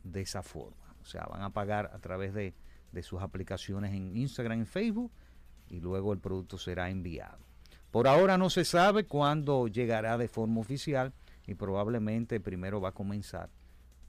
de 0.05 0.21
esa 0.21 0.43
forma. 0.43 0.95
O 1.03 1.05
sea, 1.05 1.27
van 1.27 1.43
a 1.43 1.51
pagar 1.51 1.91
a 1.93 1.99
través 1.99 2.33
de, 2.35 2.55
de 2.93 3.03
sus 3.03 3.21
aplicaciones 3.21 3.93
en 3.93 4.17
Instagram 4.17 4.63
y 4.63 4.65
Facebook 4.67 5.11
y 5.69 5.81
luego 5.81 6.13
el 6.13 6.19
producto 6.19 6.59
será 6.59 6.91
enviado. 6.91 7.48
Por 7.91 8.07
ahora 8.07 8.37
no 8.37 8.51
se 8.51 8.65
sabe 8.65 9.05
cuándo 9.05 9.67
llegará 9.67 10.19
de 10.19 10.29
forma 10.29 10.61
oficial 10.61 11.13
y 11.47 11.55
probablemente 11.55 12.41
primero 12.41 12.81
va 12.81 12.91
a 12.91 12.93
comenzar 12.93 13.49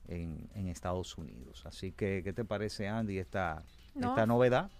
en, 0.08 0.50
en 0.54 0.68
Estados 0.68 1.16
Unidos. 1.16 1.64
Así 1.64 1.92
que, 1.92 2.22
¿qué 2.22 2.32
te 2.32 2.44
parece, 2.44 2.88
Andy, 2.88 3.18
esta, 3.18 3.62
esta 3.94 4.26
novedad? 4.26 4.70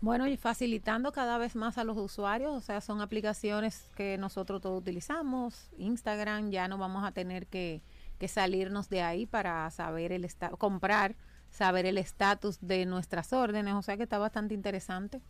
Bueno, 0.00 0.26
y 0.26 0.36
facilitando 0.36 1.10
cada 1.10 1.38
vez 1.38 1.56
más 1.56 1.78
a 1.78 1.84
los 1.84 1.96
usuarios, 1.96 2.52
o 2.52 2.60
sea, 2.60 2.80
son 2.80 3.00
aplicaciones 3.00 3.88
que 3.96 4.18
nosotros 4.18 4.60
todos 4.60 4.80
utilizamos. 4.80 5.70
Instagram 5.78 6.50
ya 6.50 6.68
no 6.68 6.76
vamos 6.76 7.02
a 7.04 7.12
tener 7.12 7.46
que, 7.46 7.82
que 8.18 8.28
salirnos 8.28 8.88
de 8.88 9.02
ahí 9.02 9.26
para 9.26 9.68
saber 9.70 10.12
el 10.12 10.24
estado, 10.24 10.56
comprar, 10.58 11.16
saber 11.50 11.86
el 11.86 11.98
estatus 11.98 12.58
de 12.60 12.84
nuestras 12.84 13.32
órdenes, 13.32 13.74
o 13.74 13.82
sea 13.82 13.96
que 13.96 14.02
está 14.02 14.18
bastante 14.18 14.54
interesante. 14.54 15.22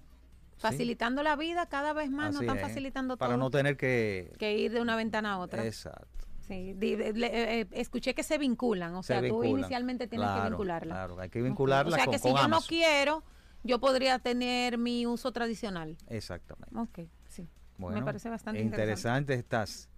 Facilitando 0.59 1.23
la 1.23 1.37
vida 1.37 1.67
cada 1.67 1.93
vez 1.93 2.11
más, 2.11 2.33
no 2.35 2.41
están 2.41 2.59
facilitando 2.59 3.17
para 3.17 3.35
todo. 3.35 3.39
Para 3.39 3.45
no 3.45 3.51
tener 3.51 3.77
que... 3.77 4.33
Que 4.39 4.57
ir 4.57 4.73
de 4.73 4.81
una 4.81 4.97
ventana 4.97 5.35
a 5.35 5.39
otra. 5.39 5.65
Exacto. 5.65 6.27
Sí, 6.47 6.77
eh, 6.81 7.13
eh, 7.15 7.67
escuché 7.73 8.15
que 8.15 8.23
se 8.23 8.39
vinculan, 8.39 8.95
o 8.95 9.03
sea, 9.03 9.21
tú 9.27 9.43
inicialmente 9.43 10.07
tienes 10.07 10.29
que 10.31 10.49
vincularla. 10.49 10.95
Claro, 10.95 11.21
hay 11.21 11.29
que 11.29 11.43
vincularla. 11.43 11.97
O 11.97 11.99
sea, 11.99 12.07
que 12.07 12.19
si 12.19 12.29
yo 12.29 12.49
no 12.49 12.61
quiero, 12.61 13.25
yo 13.65 13.81
podría 13.81 14.21
tener 14.21 14.79
mi 14.79 15.07
uso 15.07 15.33
tradicional. 15.33 15.97
Exactamente. 16.09 16.79
Ok, 16.79 17.11
sí. 17.29 17.49
Me 17.79 18.03
parece 18.03 18.31
bastante 18.31 18.63
interesante. 18.63 19.35
estas 19.35 19.89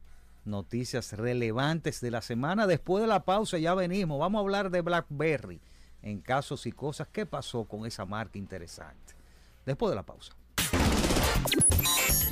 noticias 0.44 1.12
relevantes 1.12 2.00
de 2.00 2.10
la 2.10 2.22
semana. 2.22 2.66
Después 2.66 3.02
de 3.02 3.08
la 3.08 3.24
pausa 3.24 3.58
ya 3.58 3.74
venimos. 3.74 4.18
Vamos 4.18 4.38
a 4.38 4.42
hablar 4.42 4.70
de 4.70 4.80
BlackBerry 4.80 5.60
en 6.02 6.20
casos 6.20 6.66
y 6.66 6.72
cosas. 6.72 7.08
¿Qué 7.08 7.26
pasó 7.26 7.64
con 7.64 7.84
esa 7.86 8.06
marca 8.06 8.38
interesante? 8.38 9.14
Después 9.66 9.90
de 9.90 9.96
la 9.96 10.02
pausa. 10.02 10.34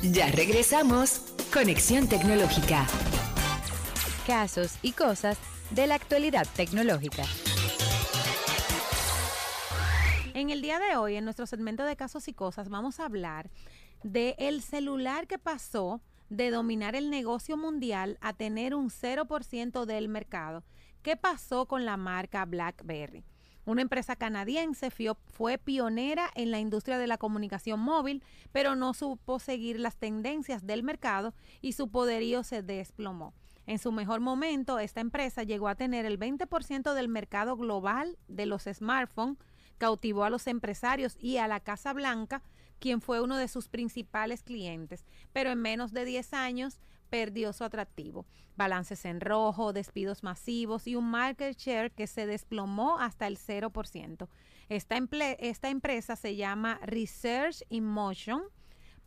Ya 0.03 0.27
regresamos. 0.31 1.21
Conexión 1.53 2.07
tecnológica 2.07 2.85
casos 4.27 4.77
y 4.81 4.91
cosas 4.91 5.39
de 5.71 5.87
la 5.87 5.95
actualidad 5.95 6.45
tecnológica. 6.53 7.23
En 10.33 10.49
el 10.49 10.61
día 10.61 10.79
de 10.79 10.97
hoy, 10.97 11.15
en 11.15 11.23
nuestro 11.23 11.47
segmento 11.47 11.85
de 11.85 11.95
casos 11.95 12.27
y 12.27 12.33
cosas, 12.33 12.67
vamos 12.67 12.99
a 12.99 13.05
hablar 13.05 13.49
de 14.03 14.35
el 14.37 14.61
celular 14.61 15.27
que 15.27 15.39
pasó 15.39 16.01
de 16.29 16.51
dominar 16.51 16.93
el 16.93 17.09
negocio 17.09 17.55
mundial 17.55 18.17
a 18.19 18.33
tener 18.33 18.75
un 18.75 18.89
0% 18.89 19.85
del 19.85 20.09
mercado. 20.09 20.65
¿Qué 21.03 21.15
pasó 21.15 21.65
con 21.65 21.85
la 21.85 21.95
marca 21.95 22.43
BlackBerry? 22.43 23.23
Una 23.67 23.81
empresa 23.81 24.15
canadiense 24.15 24.89
fue 25.25 25.57
pionera 25.57 26.29
en 26.35 26.51
la 26.51 26.59
industria 26.61 26.97
de 26.97 27.05
la 27.05 27.17
comunicación 27.17 27.81
móvil, 27.81 28.23
pero 28.53 28.77
no 28.77 28.93
supo 28.93 29.39
seguir 29.39 29.77
las 29.77 29.97
tendencias 29.97 30.65
del 30.65 30.83
mercado 30.83 31.33
y 31.59 31.73
su 31.73 31.89
poderío 31.89 32.43
se 32.45 32.63
desplomó. 32.63 33.33
En 33.65 33.77
su 33.77 33.91
mejor 33.91 34.21
momento, 34.21 34.79
esta 34.79 35.01
empresa 35.01 35.43
llegó 35.43 35.67
a 35.67 35.75
tener 35.75 36.05
el 36.05 36.17
20% 36.17 36.93
del 36.93 37.09
mercado 37.09 37.57
global 37.57 38.17
de 38.29 38.45
los 38.45 38.63
smartphones, 38.63 39.37
cautivó 39.77 40.23
a 40.23 40.29
los 40.29 40.47
empresarios 40.47 41.17
y 41.19 41.35
a 41.35 41.49
la 41.49 41.59
Casa 41.59 41.91
Blanca, 41.91 42.43
quien 42.79 43.01
fue 43.01 43.19
uno 43.19 43.35
de 43.35 43.49
sus 43.49 43.67
principales 43.67 44.43
clientes, 44.43 45.05
pero 45.33 45.49
en 45.49 45.61
menos 45.61 45.91
de 45.91 46.05
10 46.05 46.33
años 46.33 46.79
perdió 47.09 47.53
su 47.53 47.63
atractivo. 47.63 48.25
Balances 48.55 49.05
en 49.05 49.21
rojo, 49.21 49.73
despidos 49.73 50.23
masivos 50.23 50.87
y 50.87 50.95
un 50.95 51.09
market 51.09 51.57
share 51.57 51.91
que 51.91 52.07
se 52.07 52.25
desplomó 52.25 52.99
hasta 52.99 53.27
el 53.27 53.37
0%. 53.37 54.27
Esta, 54.69 54.97
esta 55.39 55.69
empresa 55.69 56.15
se 56.15 56.35
llama 56.35 56.79
Research 56.83 57.63
in 57.69 57.85
Motion 57.85 58.43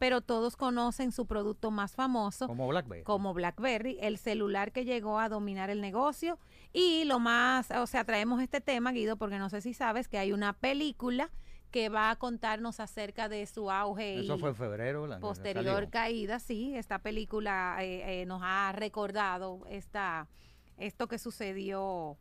pero 0.01 0.23
todos 0.23 0.57
conocen 0.57 1.13
su 1.13 1.27
producto 1.27 1.71
más 1.71 1.95
famoso 1.95 2.47
como 2.47 2.67
BlackBerry. 2.69 3.03
como 3.05 3.35
BlackBerry, 3.35 3.99
el 4.01 4.17
celular 4.17 4.73
que 4.73 4.87
llegó 4.87 5.19
a 5.19 5.29
dominar 5.29 5.69
el 5.69 5.83
negocio. 5.83 6.39
Y 6.73 7.05
lo 7.05 7.19
más, 7.19 7.71
o 7.71 7.87
sea, 7.87 8.05
traemos 8.05 8.41
este 8.41 8.63
tema, 8.63 8.93
Guido, 8.93 9.17
porque 9.19 9.39
no 9.39 9.51
sé 9.51 9.61
si 9.61 9.75
sabes 9.75 10.09
que 10.09 10.17
hay 10.17 10.33
una 10.33 10.55
película 10.55 11.31
que 11.71 11.89
va 11.89 12.11
a 12.11 12.17
contarnos 12.17 12.81
acerca 12.81 13.29
de 13.29 13.47
su 13.47 13.71
auge 13.71 14.21
Eso 14.21 14.39
fue 14.39 14.51
en 14.51 14.57
febrero. 14.57 15.07
La 15.07 15.21
posterior 15.21 15.89
caída, 15.89 16.39
sí. 16.39 16.77
Esta 16.77 16.99
película 16.99 17.79
eh, 17.81 18.23
eh, 18.23 18.27
nos 18.27 18.43
ha 18.45 18.73
recordado 18.73 19.63
esta, 19.69 20.29
esto 20.77 21.09
que 21.09 21.19
sucedió 21.19 22.19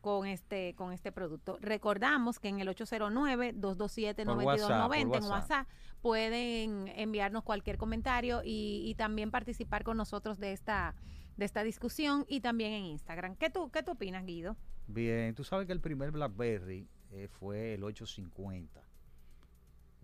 con 0.00 0.26
este 0.26 0.74
con 0.74 0.92
este 0.92 1.12
producto. 1.12 1.58
Recordamos 1.60 2.38
que 2.38 2.48
en 2.48 2.60
el 2.60 2.68
809-227-9290 2.68 5.16
en 5.16 5.24
WhatsApp 5.24 5.66
pueden 6.00 6.88
enviarnos 6.96 7.42
cualquier 7.42 7.78
comentario 7.78 8.42
y, 8.44 8.94
también 8.96 9.30
participar 9.30 9.84
con 9.84 9.96
nosotros 9.96 10.38
de 10.38 10.52
esta 10.52 10.94
de 11.36 11.44
esta 11.44 11.62
discusión 11.62 12.24
y 12.28 12.40
también 12.40 12.72
en 12.72 12.84
Instagram. 12.84 13.36
¿Qué 13.36 13.50
tú, 13.50 13.70
qué 13.70 13.82
tú 13.82 13.92
opinas, 13.92 14.24
Guido? 14.24 14.56
Bien, 14.88 15.34
tú 15.34 15.44
sabes 15.44 15.66
que 15.66 15.72
el 15.72 15.80
primer 15.80 16.10
BlackBerry 16.10 16.88
eh, 17.10 17.28
fue 17.28 17.74
el 17.74 17.84
850. 17.84 18.87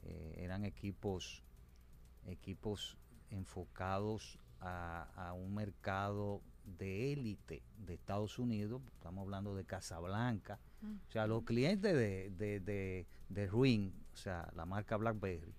Eh, 0.04 0.34
eran 0.38 0.64
equipos 0.64 1.42
equipos 2.26 2.96
enfocados 3.30 4.38
a, 4.61 5.08
a 5.16 5.32
un 5.34 5.54
mercado 5.54 6.40
de 6.64 7.12
élite 7.12 7.62
de 7.78 7.94
Estados 7.94 8.38
Unidos, 8.38 8.80
estamos 8.94 9.23
hablando 9.23 9.54
de 9.54 9.64
Casablanca, 9.64 10.58
o 11.08 11.12
sea, 11.12 11.26
los 11.26 11.44
clientes 11.44 11.94
de, 11.94 12.30
de, 12.30 12.61
de, 12.61 13.06
de 13.28 13.46
Ruin, 13.46 13.92
o 14.12 14.16
sea, 14.16 14.50
la 14.54 14.64
marca 14.64 14.96
BlackBerry, 14.96 15.54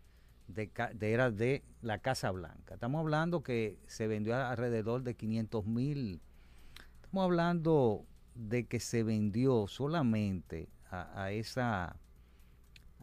de, 0.48 0.72
era 1.02 1.32
de 1.32 1.64
la 1.82 2.00
Casa 2.00 2.32
Blanca. 2.32 2.76
Estamos 2.76 3.00
hablando 3.00 3.42
que 3.42 3.80
se 3.88 4.08
vendió 4.08 4.36
alrededor 4.36 5.04
de 5.04 5.16
500 5.16 5.66
mil. 5.66 6.22
Estamos 6.96 7.24
hablando 7.24 8.06
de 8.36 8.66
que 8.66 8.80
se 8.80 9.04
vendió 9.04 9.68
solamente 9.68 10.70
a, 10.92 11.32
esa 11.32 11.98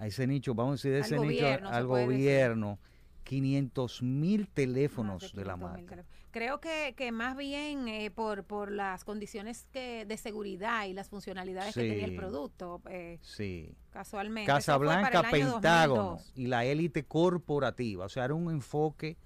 a 0.02 0.06
ese 0.08 0.26
nicho, 0.26 0.52
vamos 0.52 0.72
a 0.72 0.88
decir, 0.88 0.92
de 0.92 0.98
ese 0.98 1.16
nicho 1.16 1.46
al 1.68 1.86
gobierno 1.86 2.80
500 3.22 4.02
mil 4.02 4.48
teléfonos 4.48 5.32
de, 5.32 5.44
la 5.44 5.56
marca. 5.56 6.04
Creo 6.32 6.60
que, 6.60 6.94
que, 6.96 7.12
más 7.12 7.36
bien 7.36 7.86
eh, 7.86 8.10
por, 8.10 8.42
por 8.42 8.72
las 8.72 9.04
condiciones 9.04 9.68
que, 9.72 10.04
de 10.04 10.16
seguridad 10.16 10.86
y 10.86 10.92
las 10.92 11.08
funcionalidades 11.08 11.72
que 11.72 11.88
tenía 11.88 12.04
el 12.04 12.16
producto. 12.16 12.82
Eh, 12.90 13.20
sí. 13.22 13.76
Casualmente. 13.90 14.50
Casablanca, 14.50 15.22
Pentágono 15.30 16.18
y 16.34 16.48
la 16.48 16.64
élite 16.64 17.04
corporativa. 17.04 18.06
O 18.06 18.08
sea, 18.08 18.24
era 18.24 18.34
un 18.34 18.50
enfoque 18.50 19.16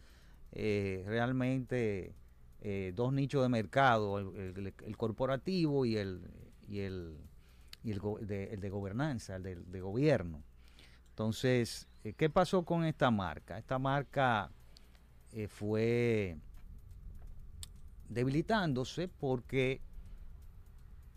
eh, 0.52 1.04
realmente 1.06 2.14
dos 2.92 3.14
nichos 3.14 3.42
de 3.42 3.48
mercado, 3.48 4.18
el, 4.18 4.96
corporativo 4.98 5.86
y 5.86 5.96
el, 5.96 6.20
y 6.68 6.80
el, 6.80 7.16
y 7.82 7.92
el, 7.92 8.00
de, 8.20 8.52
el 8.52 8.60
de 8.60 8.68
gobernanza, 8.68 9.36
el 9.36 9.42
de, 9.42 9.54
de 9.54 9.80
gobierno. 9.80 10.42
Entonces, 11.16 11.88
eh, 12.06 12.12
¿Qué 12.12 12.30
pasó 12.30 12.62
con 12.62 12.84
esta 12.84 13.10
marca? 13.10 13.58
Esta 13.58 13.80
marca 13.80 14.52
eh, 15.32 15.48
fue 15.48 16.36
debilitándose 18.08 19.08
porque 19.08 19.80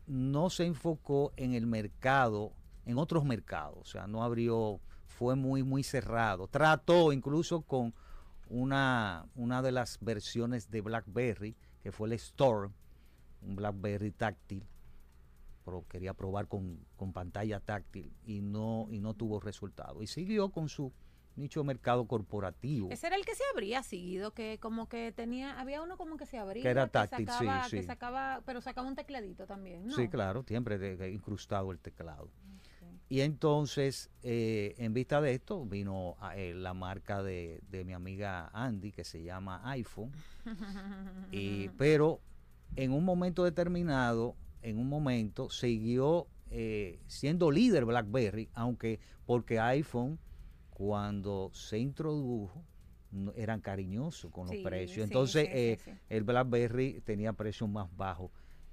no 0.08 0.50
se 0.50 0.66
enfocó 0.66 1.32
en 1.38 1.54
el 1.54 1.68
mercado, 1.68 2.54
en 2.88 2.98
otros 2.98 3.24
mercados, 3.24 3.78
o 3.78 3.86
sea, 3.86 4.08
no 4.08 4.24
abrió, 4.24 4.80
fue 5.06 5.36
muy, 5.36 5.62
muy 5.62 5.84
cerrado. 5.84 6.48
Trató 6.48 7.14
incluso 7.14 7.62
con 7.62 7.94
una, 8.50 9.28
una 9.36 9.62
de 9.62 9.74
las 9.74 10.00
versiones 10.02 10.72
de 10.72 10.82
BlackBerry, 10.82 11.56
que 11.84 11.92
fue 11.92 12.08
el 12.08 12.14
Storm, 12.14 12.74
un 13.44 13.56
BlackBerry 13.58 14.10
táctil, 14.10 14.66
quería 15.88 16.14
probar 16.14 16.48
con, 16.48 16.80
pantalla 17.14 17.60
táctil 17.60 18.14
y 18.26 18.42
no, 18.42 18.88
y 18.92 19.00
no 19.00 19.14
tuvo 19.14 19.40
resultado. 19.40 20.02
Y 20.02 20.08
siguió 20.08 20.50
con 20.50 20.70
su 20.70 20.92
nicho 21.36 21.64
mercado 21.64 22.06
corporativo. 22.06 22.90
Ese 22.92 23.08
era 23.08 23.16
el 23.16 23.26
que 23.26 23.36
se 23.36 23.44
abría 23.54 23.82
seguido, 23.84 24.34
que 24.34 24.60
como 24.60 24.90
que 24.90 25.12
tenía, 25.12 25.60
había 25.60 25.82
uno 25.82 25.98
como 25.98 26.18
que 26.18 26.26
se 26.26 26.38
abría. 26.38 26.64
Que 26.64 26.70
era 26.70 26.88
táctil, 26.88 27.28
sí, 27.30 27.46
Que 27.72 27.84
sacaba, 27.84 28.42
pero 28.46 28.62
sacaba 28.62 28.88
un 28.88 28.96
tecladito 28.96 29.46
también, 29.46 29.90
Sí, 29.92 30.08
claro, 30.08 30.44
siempre 30.48 30.78
de, 30.78 31.12
incrustado 31.12 31.72
el 31.72 31.80
teclado. 31.80 32.30
Y 33.12 33.22
entonces, 33.22 34.12
eh, 34.22 34.76
en 34.78 34.94
vista 34.94 35.20
de 35.20 35.34
esto, 35.34 35.66
vino 35.66 36.16
eh, 36.36 36.54
la 36.56 36.76
marca 36.76 37.24
de, 37.24 37.60
de, 37.68 37.84
mi 37.84 37.94
amiga 37.94 38.52
Andy, 38.54 38.92
que 38.92 39.04
se 39.04 39.24
llama 39.24 39.62
iPhone. 39.72 40.12
y, 41.32 41.70
pero 41.70 42.22
en 42.76 42.92
un 42.92 43.04
momento 43.04 43.44
determinado, 43.44 44.36
en 44.62 44.78
un 44.78 44.88
momento 44.88 45.50
siguió 45.50 46.28
eh, 46.52 47.00
siendo 47.08 47.52
líder 47.52 47.86
BlackBerry, 47.86 48.50
aunque 48.54 49.00
porque 49.26 49.60
iPhone 49.60 50.20
cuando 50.72 51.52
se 51.54 51.78
introdujo 51.78 52.64
eran 53.36 53.60
cariñosos 53.62 54.32
con 54.32 54.48
los 54.48 54.58
precios. 54.58 55.06
Entonces 55.06 55.48
eh, 55.52 55.80
el 56.10 56.24
BlackBerry 56.24 57.02
tenía 57.02 57.34
precios 57.34 57.70
más 57.70 57.96
bajos 57.96 58.32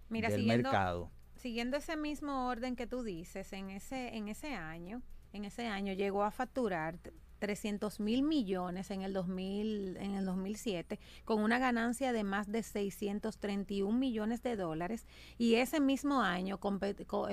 del 0.09 0.47
mercado. 0.47 1.11
Siguiendo 1.35 1.77
ese 1.77 1.97
mismo 1.97 2.49
orden 2.49 2.77
que 2.77 2.87
tú 2.87 3.03
dices, 3.03 3.53
en 3.53 3.71
ese, 3.71 4.17
en 4.17 4.29
ese 4.29 4.55
año, 4.55 5.03
en 5.33 5.45
ese 5.45 5.67
año 5.67 5.93
llegó 5.93 6.23
a 6.23 6.31
facturar 6.31 6.99
300 7.39 8.01
mil 8.01 8.23
millones 8.23 8.91
en 8.91 9.03
el, 9.03 9.13
2000, 9.13 9.97
en 9.97 10.15
el 10.15 10.25
2007, 10.25 10.99
con 11.25 11.43
una 11.43 11.59
ganancia 11.59 12.13
de 12.13 12.25
más 12.25 12.51
de 12.51 12.63
631 12.63 13.97
millones 13.97 14.43
de 14.43 14.57
dólares. 14.57 15.07
Y 15.39 15.57
ese 15.57 15.81
mismo 15.81 16.23
año 16.23 16.59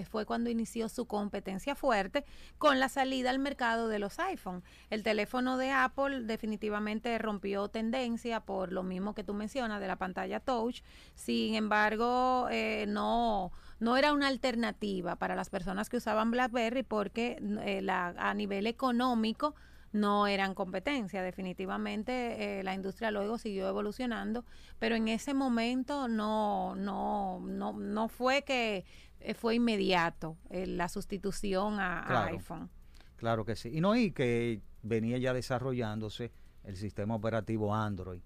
fue 0.10 0.26
cuando 0.26 0.50
inició 0.50 0.90
su 0.90 1.06
competencia 1.06 1.76
fuerte 1.76 2.26
con 2.58 2.80
la 2.80 2.90
salida 2.90 3.30
al 3.30 3.40
mercado 3.40 3.88
de 3.88 4.00
los 4.00 4.20
iPhone. 4.20 4.64
El 4.90 5.04
teléfono 5.04 5.58
de 5.58 5.72
Apple 5.72 6.22
definitivamente 6.24 7.18
rompió 7.18 7.68
tendencia 7.68 8.42
por 8.42 8.72
lo 8.72 8.84
mismo 8.84 9.14
que 9.14 9.24
tú 9.24 9.34
mencionas 9.34 9.80
de 9.80 9.88
la 9.88 9.98
pantalla 9.98 10.40
touch. 10.40 10.82
Sin 11.16 11.56
embargo, 11.56 12.48
eh, 12.52 12.86
no 12.88 13.52
no 13.84 13.98
era 13.98 14.14
una 14.14 14.28
alternativa 14.28 15.18
para 15.18 15.36
las 15.36 15.50
personas 15.50 15.90
que 15.90 15.98
usaban 15.98 16.32
BlackBerry 16.32 16.84
porque 16.84 17.38
eh, 17.62 17.86
a 17.90 18.34
nivel 18.34 18.66
económico 18.66 19.56
no 19.94 20.28
eran 20.28 20.54
competencia. 20.56 21.22
Definitivamente 21.22 22.60
eh, 22.60 22.64
la 22.64 22.74
industria 22.74 23.12
luego 23.12 23.38
siguió 23.38 23.70
evolucionando, 23.70 24.44
pero 24.80 24.96
en 24.96 25.08
ese 25.08 25.34
momento 25.34 26.08
no, 26.08 26.76
no, 26.76 27.40
no, 27.40 27.74
no 27.74 28.10
fue 28.10 28.44
que 28.44 28.86
eh, 29.22 29.34
fue 29.36 29.56
inmediato 29.56 30.38
eh, 30.50 30.68
la 30.68 30.90
sustitución 30.90 31.80
a, 31.80 32.26
iPhone. 32.26 32.70
Claro 33.16 33.46
que 33.46 33.56
sí. 33.56 33.70
Y 33.72 33.80
no, 33.80 33.96
y 33.96 34.12
que 34.12 34.62
venía 34.82 35.18
ya 35.18 35.34
desarrollándose 35.34 36.32
el 36.64 36.76
sistema 36.76 37.16
operativo 37.16 37.74
Android 37.74 38.22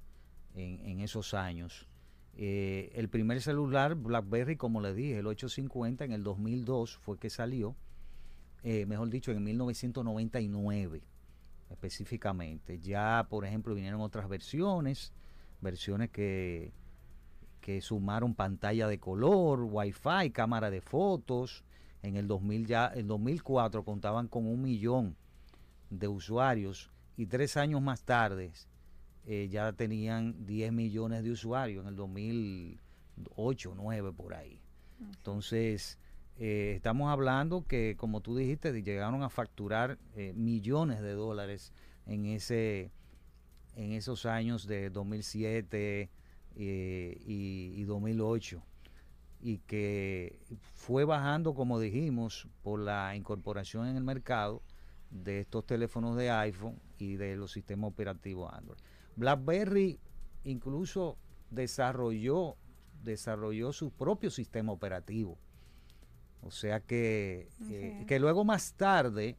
en, 0.56 0.80
en 0.86 1.02
esos 1.02 1.34
años. 1.34 1.88
el 2.36 3.10
primer 3.10 3.42
celular 3.42 3.96
BlackBerry, 3.96 4.56
como 4.56 4.80
le 4.80 4.94
dije, 4.94 5.20
el 5.20 5.28
850 5.28 6.06
en 6.06 6.13
el 6.13 6.24
2002 6.24 6.98
fue 6.98 7.18
que 7.20 7.30
salió, 7.30 7.76
mejor 8.63 9.10
dicho, 9.10 9.32
en 9.32 9.44
1999 9.44 11.04
específicamente. 11.70 12.80
Ya, 12.80 13.26
por 13.30 13.46
ejemplo, 13.46 13.76
vinieron 13.76 14.02
otras 14.02 14.28
versiones, 14.30 15.14
versiones 15.62 16.10
que, 16.10 16.72
que 17.62 17.82
sumaron 17.82 18.36
pantalla 18.36 18.88
de 18.88 19.00
color, 19.00 19.62
wifi, 19.64 20.32
cámara 20.32 20.70
de 20.70 20.82
fotos. 20.82 21.64
En 22.04 22.16
el 22.16 22.28
2000 22.28 22.68
ya, 22.68 22.92
en 22.94 23.08
2004 23.08 23.84
contaban 23.84 24.28
con 24.28 24.46
un 24.46 24.62
millón 24.62 25.16
de 25.90 26.08
usuarios 26.08 26.92
y 27.16 27.26
tres 27.26 27.58
años 27.58 27.82
más 27.82 28.04
tarde 28.04 28.52
eh, 29.30 29.50
ya 29.50 29.74
tenían 29.74 30.46
10 30.46 30.72
millones 30.72 31.22
de 31.22 31.32
usuarios 31.32 31.84
en 31.84 31.90
el 31.90 31.96
2008, 31.98 33.74
9 33.76 34.14
por 34.14 34.34
ahí. 34.34 34.62
Entonces, 35.02 36.00
eh, 36.39 36.73
estamos 36.76 37.10
hablando 37.10 37.65
que, 37.65 37.95
como 37.97 38.21
tú 38.21 38.36
dijiste, 38.36 38.71
llegaron 38.84 39.23
a 39.23 39.30
facturar 39.30 39.97
eh, 40.15 40.34
millones 40.36 41.02
de 41.02 41.13
dólares 41.13 41.73
en 42.06 42.26
ese 42.26 42.91
en 43.76 43.91
esos 43.91 44.26
años 44.26 44.65
de 44.65 44.89
2007 44.89 46.10
eh, 46.56 47.17
y, 47.26 47.84
2008 47.84 48.63
y 49.39 49.60
que 49.60 50.39
fue 50.73 51.06
bajando, 51.06 51.54
como 51.54 51.80
dijimos, 51.80 52.47
por 52.63 52.80
la 52.80 53.15
incorporación 53.15 53.88
en 53.88 53.95
el 53.95 54.04
mercado 54.04 54.63
de 55.12 55.41
estos 55.41 55.65
teléfonos 55.65 56.17
de 56.17 56.32
iPhone 56.32 56.80
y 56.97 57.17
de 57.17 57.36
los 57.36 57.52
sistemas 57.52 57.91
operativos 57.91 58.52
Android. 58.52 58.80
BlackBerry 59.15 60.00
incluso 60.43 61.17
desarrolló 61.50 62.58
desarrolló 63.04 63.71
su 63.73 63.91
propio 63.91 64.32
sistema 64.32 64.71
operativo 64.71 65.38
o 66.41 66.52
sea 66.52 66.80
que, 66.80 67.50
eh, 67.69 68.06
que 68.08 68.19
luego 68.19 68.43
más 68.43 68.73
tarde, 68.73 69.36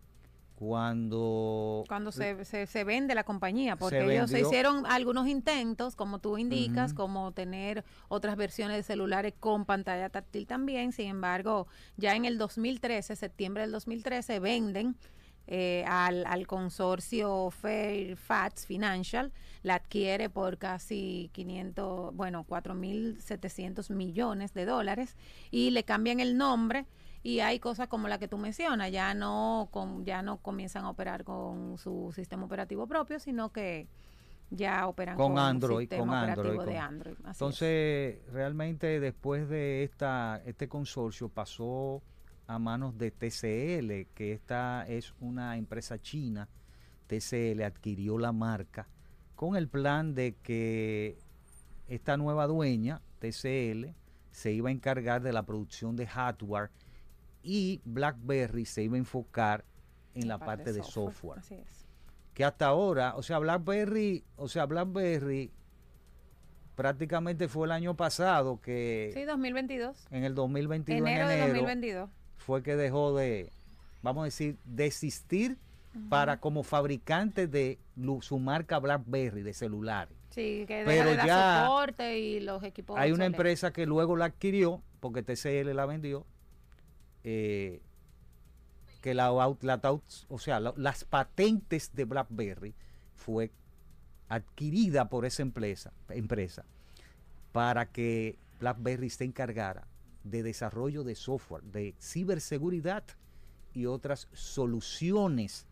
cuando... 0.58 1.84
Cuando 1.86 2.10
se, 2.10 2.44
se, 2.44 2.84
vende 2.84 3.14
la 3.14 3.22
compañía, 3.22 3.76
porque 3.76 4.02
ellos 4.02 4.28
se 4.28 4.40
hicieron 4.40 4.86
algunos 4.86 5.28
intentos, 5.28 5.94
como 5.94 6.18
tú 6.18 6.36
indicas, 6.36 6.94
como 6.94 7.30
tener 7.30 7.84
otras 8.08 8.36
versiones 8.36 8.76
de 8.76 8.82
celulares 8.82 9.34
con 9.38 9.64
pantalla 9.64 10.08
táctil 10.08 10.48
también. 10.48 10.90
Sin 10.90 11.06
embargo, 11.06 11.68
ya 11.96 12.16
en 12.16 12.24
el 12.24 12.38
2013, 12.38 13.14
septiembre 13.14 13.62
del 13.62 13.70
2013, 13.70 14.40
venden 14.40 14.96
eh, 15.50 15.82
al, 15.88 16.26
al, 16.26 16.46
consorcio 16.46 17.50
Fairfax 17.50 18.66
Financial, 18.66 19.32
la 19.62 19.76
adquiere 19.76 20.28
por 20.28 20.58
casi 20.58 21.30
500, 21.32 22.14
bueno, 22.14 22.44
4.700 22.46 23.94
millones 23.94 24.52
de 24.52 24.66
dólares 24.66 25.16
y 25.50 25.70
le 25.70 25.84
cambian 25.84 26.20
el 26.20 26.36
nombre 26.36 26.84
y 27.22 27.40
hay 27.40 27.60
cosas 27.60 27.88
como 27.88 28.08
la 28.08 28.18
que 28.18 28.28
tú 28.28 28.36
mencionas, 28.36 28.92
ya 28.92 29.14
no, 29.14 29.68
con, 29.70 30.04
ya 30.04 30.20
no 30.20 30.36
comienzan 30.36 30.84
a 30.84 30.90
operar 30.90 31.24
con 31.24 31.78
su 31.78 32.12
sistema 32.14 32.44
operativo 32.44 32.86
propio, 32.86 33.18
sino 33.18 33.50
que 33.50 33.88
ya 34.50 34.86
operan 34.86 35.16
con, 35.16 35.38
Android, 35.38 35.88
con 35.88 36.12
Android, 36.12 36.60
de 36.60 36.76
Android. 36.78 37.16
Entonces, 37.26 38.18
realmente 38.32 39.00
después 39.00 39.48
de 39.48 39.82
esta 39.82 40.42
este 40.44 40.68
consorcio 40.68 41.30
pasó 41.30 42.02
a 42.48 42.58
manos 42.58 42.98
de 42.98 43.10
TCL, 43.12 44.12
que 44.14 44.32
esta 44.32 44.84
es 44.88 45.14
una 45.20 45.56
empresa 45.56 46.00
china. 46.00 46.48
TCL 47.06 47.62
adquirió 47.62 48.18
la 48.18 48.32
marca 48.32 48.88
con 49.36 49.54
el 49.54 49.68
plan 49.68 50.14
de 50.14 50.34
que 50.42 51.16
esta 51.86 52.16
nueva 52.16 52.48
dueña, 52.48 53.02
TCL, 53.20 53.94
se 54.32 54.52
iba 54.52 54.70
a 54.70 54.72
encargar 54.72 55.22
de 55.22 55.32
la 55.32 55.44
producción 55.44 55.94
de 55.94 56.06
hardware 56.06 56.70
y 57.42 57.80
BlackBerry 57.84 58.64
se 58.64 58.82
iba 58.82 58.96
a 58.96 58.98
enfocar 58.98 59.64
en 60.14 60.26
la, 60.26 60.38
parte, 60.38 60.72
de 60.72 60.82
software. 60.82 61.40
Que 62.34 62.44
hasta 62.44 62.66
ahora, 62.66 63.14
o 63.14 63.22
sea, 63.22 63.38
BlackBerry, 63.38 64.24
o 64.36 64.48
sea, 64.48 64.66
BlackBerry 64.66 65.52
prácticamente 66.74 67.46
fue 67.46 67.66
el 67.66 67.72
año 67.72 67.94
pasado 67.94 68.60
que... 68.60 69.10
Sí, 69.14 69.24
2022. 69.24 70.08
En 70.10 70.24
el 70.24 70.34
2022, 70.34 71.08
enero, 71.08 71.28
de 71.28 71.40
2022. 71.40 72.10
Fue 72.48 72.62
que 72.62 72.76
dejó 72.76 73.14
de, 73.14 73.52
vamos 74.00 74.22
a 74.22 74.24
decir, 74.24 74.56
desistir 74.64 75.58
para 76.08 76.40
como 76.40 76.62
fabricante 76.62 77.46
de 77.46 77.78
su 78.22 78.38
marca 78.38 78.78
BlackBerry 78.78 79.42
de 79.42 79.52
celulares. 79.52 80.16
Sí, 80.30 80.64
que 80.66 80.82
Pero 80.86 81.12
ya 81.12 81.66
soporte 81.66 82.18
y 82.18 82.40
los 82.40 82.62
equipos. 82.62 82.98
Hay 82.98 83.12
una 83.12 83.26
empresa 83.26 83.70
que 83.70 83.84
luego 83.84 84.16
la 84.16 84.24
adquirió 84.24 84.80
porque 85.00 85.22
TCL 85.22 85.76
la 85.76 85.84
vendió. 85.84 86.24
Eh, 87.22 87.82
que 89.02 89.12
la, 89.12 89.26
la, 89.60 89.80
o 90.28 90.38
sea, 90.38 90.58
las 90.58 91.04
patentes 91.04 91.94
de 91.94 92.06
BlackBerry 92.06 92.74
fue 93.14 93.50
adquirida 94.30 95.10
por 95.10 95.26
esa 95.26 95.42
empresa, 95.42 95.92
empresa 96.08 96.64
para 97.52 97.84
que 97.84 98.38
BlackBerry 98.58 99.10
se 99.10 99.24
encargara 99.24 99.86
de 100.30 100.42
desarrollo 100.42 101.04
de 101.04 101.14
software, 101.14 101.62
de 101.62 101.94
ciberseguridad 102.00 103.04
y 103.74 103.86
otras 103.86 104.28
soluciones 104.32 105.66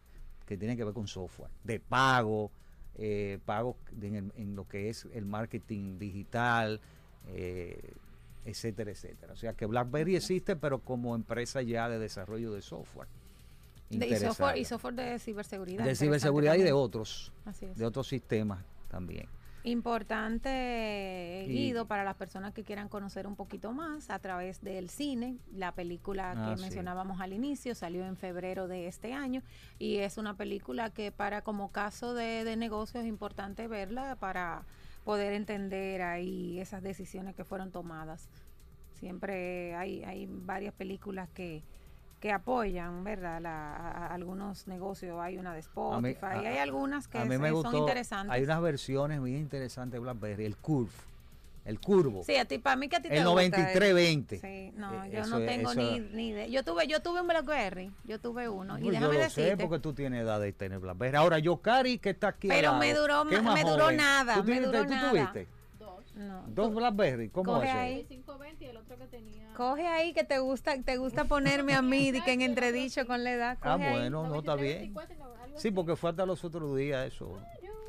que 0.46 0.56
tienen 0.56 0.76
que 0.76 0.84
ver 0.84 0.94
con 0.94 1.08
software, 1.08 1.50
de 1.64 1.80
pago, 1.80 2.50
eh, 2.96 3.38
pago 3.44 3.76
en, 4.00 4.56
lo 4.56 4.66
que 4.68 4.88
es 4.88 5.06
el 5.12 5.26
marketing 5.26 5.98
digital, 5.98 6.80
eh, 7.28 7.92
etcétera, 8.44 8.92
etcétera. 8.92 9.32
O 9.32 9.36
sea 9.36 9.54
que 9.54 9.66
BlackBerry 9.66 10.16
existe, 10.16 10.56
pero 10.56 10.78
como 10.78 11.14
empresa 11.14 11.62
ya 11.62 11.88
de 11.88 11.98
desarrollo 11.98 12.52
de 12.52 12.62
software. 12.62 13.08
y, 13.90 14.00
software 14.16 14.56
y 14.56 14.64
software 14.64 14.94
de 14.94 15.18
ciberseguridad. 15.18 15.84
De 15.84 15.96
ciberseguridad 15.96 16.54
y 16.54 16.62
de 16.62 16.72
otros, 16.72 17.32
de 17.74 17.84
otros 17.84 18.08
sistemas 18.08 18.64
también. 18.88 19.28
Importante, 19.66 21.44
Guido, 21.48 21.88
para 21.88 22.04
las 22.04 22.14
personas 22.14 22.54
que 22.54 22.62
quieran 22.62 22.88
conocer 22.88 23.26
un 23.26 23.34
poquito 23.34 23.72
más 23.72 24.10
a 24.10 24.20
través 24.20 24.62
del 24.62 24.88
cine. 24.88 25.38
La 25.52 25.72
película 25.72 26.34
que 26.34 26.52
ah, 26.52 26.56
mencionábamos 26.60 27.20
al 27.20 27.32
inicio 27.32 27.74
salió 27.74 28.06
en 28.06 28.16
febrero 28.16 28.68
de 28.68 28.86
este 28.86 29.12
año 29.12 29.42
y 29.80 29.96
es 29.96 30.18
una 30.18 30.34
película 30.34 30.90
que 30.90 31.10
para 31.10 31.42
como 31.42 31.72
caso 31.72 32.14
de, 32.14 32.44
de 32.44 32.54
negocio 32.54 33.00
es 33.00 33.06
importante 33.06 33.66
verla 33.66 34.14
para 34.14 34.62
poder 35.04 35.32
entender 35.32 36.00
ahí 36.00 36.60
esas 36.60 36.80
decisiones 36.80 37.34
que 37.34 37.42
fueron 37.42 37.72
tomadas. 37.72 38.28
Siempre 39.00 39.74
hay, 39.74 40.04
hay 40.04 40.28
varias 40.30 40.74
películas 40.74 41.28
que, 41.30 41.64
que 42.20 42.32
apoyan, 42.32 43.04
¿verdad? 43.04 43.40
La, 43.40 44.06
algunos 44.08 44.66
negocios, 44.66 45.18
hay 45.20 45.38
una 45.38 45.52
de 45.52 45.60
Spotify, 45.60 46.46
hay 46.46 46.58
algunas 46.58 47.08
que 47.08 47.18
son 47.18 47.76
interesantes. 47.76 48.32
Hay 48.32 48.42
unas 48.42 48.60
versiones 48.60 49.20
muy 49.20 49.36
interesantes 49.36 49.92
de 49.92 49.98
BlackBerry, 50.00 50.44
el 50.44 50.56
Curve. 50.56 50.92
El 51.66 51.80
curvo. 51.80 52.22
Sí, 52.22 52.36
a 52.36 52.44
ti, 52.44 52.58
para 52.58 52.76
mí 52.76 52.88
que 52.88 52.94
a 52.94 53.02
ti 53.02 53.08
te 53.08 53.16
El 53.16 53.24
9320. 53.24 54.38
Sí, 54.38 54.72
no, 54.76 55.04
eh, 55.04 55.10
yo 55.12 55.26
no 55.26 55.38
tengo 55.38 55.74
ni, 55.74 55.98
ni 55.98 56.28
idea. 56.28 56.46
Yo 56.46 56.62
tuve, 56.62 56.86
yo 56.86 57.02
tuve 57.02 57.20
un 57.20 57.26
BlackBerry, 57.26 57.90
yo 58.04 58.20
tuve 58.20 58.48
uno. 58.48 58.78
y 58.78 58.88
déjame 58.88 59.14
yo 59.16 59.20
lo 59.20 59.30
sé 59.30 59.56
porque 59.56 59.80
tú 59.80 59.92
tienes 59.92 60.22
edad 60.22 60.40
de 60.40 60.52
tener 60.52 60.78
BlackBerry. 60.78 61.16
Ahora, 61.16 61.40
yo, 61.40 61.56
Cari, 61.56 61.98
que 61.98 62.10
está 62.10 62.28
aquí 62.28 62.46
Pero 62.46 62.74
me 62.74 62.94
duró, 62.94 63.24
me 63.24 63.64
duró 63.64 63.90
nada, 63.90 64.40
me 64.44 64.60
duró 64.60 64.86
¿Tú 64.86 64.94
tuviste? 65.10 65.48
No. 66.16 66.44
Dos 66.48 66.74
BlackBerry, 66.74 67.28
¿cómo 67.28 67.62
es 67.62 67.70
ahí. 67.70 68.06
y 68.08 68.64
el 68.64 68.76
otro 68.78 68.96
que 68.96 69.06
tenía... 69.06 69.52
Coge 69.54 69.86
ahí 69.86 70.14
que 70.14 70.24
te 70.24 70.38
gusta, 70.38 70.80
te 70.82 70.96
gusta 70.96 71.26
ponerme 71.26 71.74
a 71.74 71.82
mí 71.82 72.10
que 72.24 72.32
en 72.32 72.40
entredicho 72.40 73.06
con 73.06 73.22
la 73.22 73.32
edad. 73.32 73.58
ah, 73.60 73.76
bueno, 73.76 74.26
no, 74.26 74.38
está 74.38 74.56
bien. 74.56 74.94
Sí, 75.56 75.70
porque 75.70 75.94
fue 75.94 76.10
hasta 76.10 76.24
los 76.24 76.42
otros 76.42 76.74
días 76.74 77.06
eso. 77.06 77.38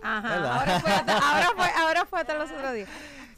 Ajá, 0.02 0.60
ahora 0.60 0.80
fue, 0.80 0.92
hasta, 0.92 1.18
ahora, 1.18 1.52
fue, 1.56 1.66
ahora 1.82 2.06
fue 2.06 2.20
hasta 2.20 2.38
los 2.38 2.52
otros 2.52 2.74
días. 2.74 2.90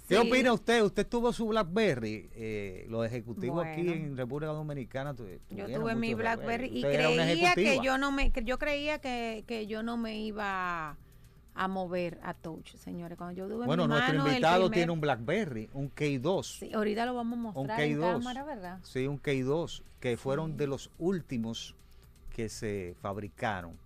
¿Qué 0.08 0.18
opina 0.18 0.54
usted? 0.54 0.82
Usted 0.82 1.08
tuvo 1.08 1.32
su 1.32 1.48
BlackBerry, 1.48 2.32
eh, 2.34 2.86
los 2.90 3.06
ejecutivos 3.06 3.64
aquí 3.64 3.88
en 3.88 4.18
República 4.18 4.52
Dominicana. 4.52 5.16
Yo 5.52 5.68
tuve 5.68 5.94
mi 5.94 6.16
BlackBerry, 6.16 6.80
y 6.80 6.82
creía 6.82 7.54
que 7.54 7.80
yo 7.84 8.00
no 8.00 8.12
me, 8.12 8.32
yo 8.44 8.58
creía 8.58 8.98
que, 9.00 9.44
que 9.46 9.68
yo 9.68 9.84
no 9.84 9.98
me 9.98 10.18
iba 10.18 10.98
a 11.60 11.68
mover 11.68 12.18
a 12.24 12.34
touch, 12.34 12.76
señores. 12.76 13.18
Cuando 13.18 13.36
yo 13.36 13.46
tuve 13.50 13.66
bueno, 13.66 13.84
mi 13.84 13.90
nuestro 13.90 14.16
invitado 14.16 14.72
tiene 14.72 14.94
un 14.94 15.02
BlackBerry, 15.02 15.70
un 15.74 15.94
K2. 15.94 16.44
Sí, 16.60 16.72
ahorita 16.74 17.06
lo 17.06 17.16
vamos 17.16 17.38
a 17.38 17.42
mostrar 17.42 17.82
en 17.82 18.00
cámara, 18.00 18.46
¿verdad? 18.46 18.80
Sí, 18.82 19.06
un 19.08 19.22
K2, 19.22 19.84
que 20.00 20.16
fueron 20.16 20.56
de 20.56 20.68
los 20.68 20.90
últimos 20.98 21.76
que 22.34 22.48
se 22.48 22.96
fabricaron. 23.02 23.78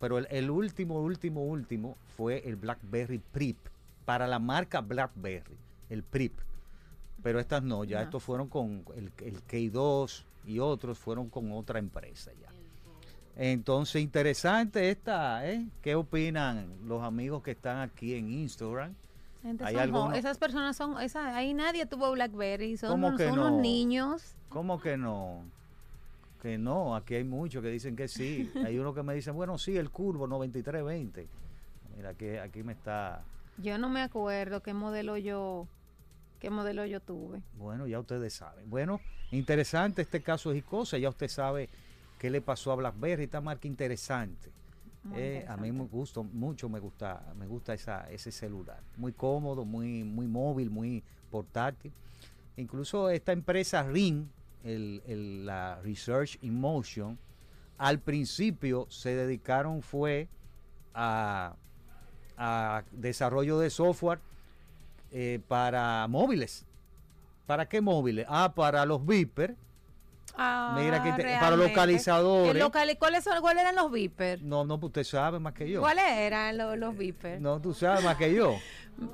Pero 0.00 0.18
el, 0.18 0.50
último, 0.50 1.00
último, 1.00 1.44
último 1.44 1.96
fue 2.16 2.42
el 2.48 2.56
BlackBerry 2.56 3.20
PRIP, 3.20 3.58
para 4.04 4.26
la 4.26 4.40
marca 4.40 4.80
BlackBerry, 4.80 5.56
el 5.90 6.02
PRIP. 6.02 6.40
Pero 7.22 7.38
estas 7.38 7.62
no, 7.62 7.84
ya 7.84 8.02
estos 8.02 8.24
fueron 8.24 8.48
con 8.48 8.84
el, 8.96 9.12
el 9.24 9.40
K2 9.46 10.24
y 10.46 10.58
otros 10.58 10.98
fueron 10.98 11.30
con 11.30 11.52
otra 11.52 11.78
empresa 11.78 12.32
ya. 12.40 12.53
Entonces, 13.36 14.00
interesante 14.02 14.90
esta, 14.90 15.48
¿eh? 15.48 15.66
¿Qué 15.82 15.94
opinan 15.94 16.68
los 16.86 17.02
amigos 17.02 17.42
que 17.42 17.52
están 17.52 17.78
aquí 17.78 18.14
en 18.14 18.30
Instagram? 18.30 18.94
¿Hay 19.60 19.76
esas 20.14 20.38
personas 20.38 20.76
son, 20.76 21.00
esa, 21.02 21.36
ahí 21.36 21.52
nadie 21.52 21.84
tuvo 21.84 22.12
BlackBerry, 22.12 22.78
son, 22.78 23.04
unos, 23.04 23.20
son 23.20 23.60
niños. 23.60 24.34
¿Cómo 24.48 24.80
que 24.80 24.96
no? 24.96 25.42
Que 26.40 26.56
no, 26.56 26.96
aquí 26.96 27.16
hay 27.16 27.24
muchos 27.24 27.62
que 27.62 27.68
dicen 27.68 27.94
que 27.94 28.08
sí. 28.08 28.50
hay 28.64 28.78
uno 28.78 28.94
que 28.94 29.02
me 29.02 29.14
dice, 29.14 29.32
bueno, 29.32 29.58
sí, 29.58 29.76
el 29.76 29.90
curvo 29.90 30.26
9320. 30.26 31.26
Mira, 31.96 32.14
que 32.14 32.40
aquí 32.40 32.62
me 32.62 32.72
está... 32.72 33.22
Yo 33.58 33.76
no 33.78 33.88
me 33.90 34.00
acuerdo 34.00 34.62
qué 34.62 34.72
modelo 34.72 35.16
yo 35.16 35.68
qué 36.40 36.50
modelo 36.50 36.84
yo 36.84 37.00
tuve. 37.00 37.42
Bueno, 37.56 37.86
ya 37.86 37.98
ustedes 37.98 38.34
saben. 38.34 38.68
Bueno, 38.68 39.00
interesante 39.30 40.02
este 40.02 40.22
caso 40.22 40.50
de 40.50 40.62
cosa, 40.62 40.98
ya 40.98 41.08
usted 41.08 41.28
sabe 41.28 41.68
qué 42.24 42.30
le 42.30 42.40
pasó 42.40 42.72
a 42.72 42.76
BlackBerry, 42.76 43.24
esta 43.24 43.42
marca 43.42 43.68
interesante. 43.68 44.50
Eh, 45.14 45.44
a 45.46 45.58
mí 45.58 45.70
me 45.72 45.84
gusta 45.84 46.22
mucho, 46.22 46.70
me 46.70 46.78
gusta, 46.78 47.22
me 47.36 47.46
gusta 47.46 47.74
esa, 47.74 48.10
ese 48.10 48.32
celular. 48.32 48.80
Muy 48.96 49.12
cómodo, 49.12 49.66
muy, 49.66 50.04
muy 50.04 50.26
móvil, 50.26 50.70
muy 50.70 51.04
portátil. 51.30 51.92
Incluso 52.56 53.10
esta 53.10 53.32
empresa 53.32 53.82
Ring, 53.82 54.24
el, 54.64 55.44
la 55.44 55.78
Research 55.82 56.38
in 56.40 56.58
Motion, 56.58 57.18
al 57.76 57.98
principio 57.98 58.86
se 58.88 59.14
dedicaron 59.14 59.82
fue 59.82 60.26
a, 60.94 61.54
desarrollo 62.90 63.58
de 63.58 63.68
software 63.68 64.20
eh, 65.10 65.40
para 65.46 66.06
móviles. 66.08 66.64
¿Para 67.44 67.68
qué 67.68 67.82
móviles? 67.82 68.24
Ah, 68.30 68.54
para 68.56 68.86
los 68.86 69.04
Viper 69.04 69.56
Ah, 70.36 70.76
Mira 70.78 71.02
que 71.02 71.22
para 71.22 71.56
localizadores. 71.56 72.64
¿cuáles, 72.70 72.96
¿Cuáles 72.98 73.26
eran 73.26 73.76
los 73.76 73.90
Viper? 73.90 74.42
No, 74.42 74.64
no, 74.64 74.80
pues 74.80 74.88
usted 74.88 75.04
sabe 75.04 75.38
más 75.38 75.54
que 75.54 75.70
yo. 75.70 75.80
¿Cuáles 75.80 76.04
eran 76.08 76.58
los, 76.58 76.76
los 76.76 76.96
Viper? 76.96 77.40
No, 77.40 77.60
tú 77.60 77.72
sabes 77.72 78.02
más 78.02 78.16
que 78.16 78.34
yo. 78.34 78.56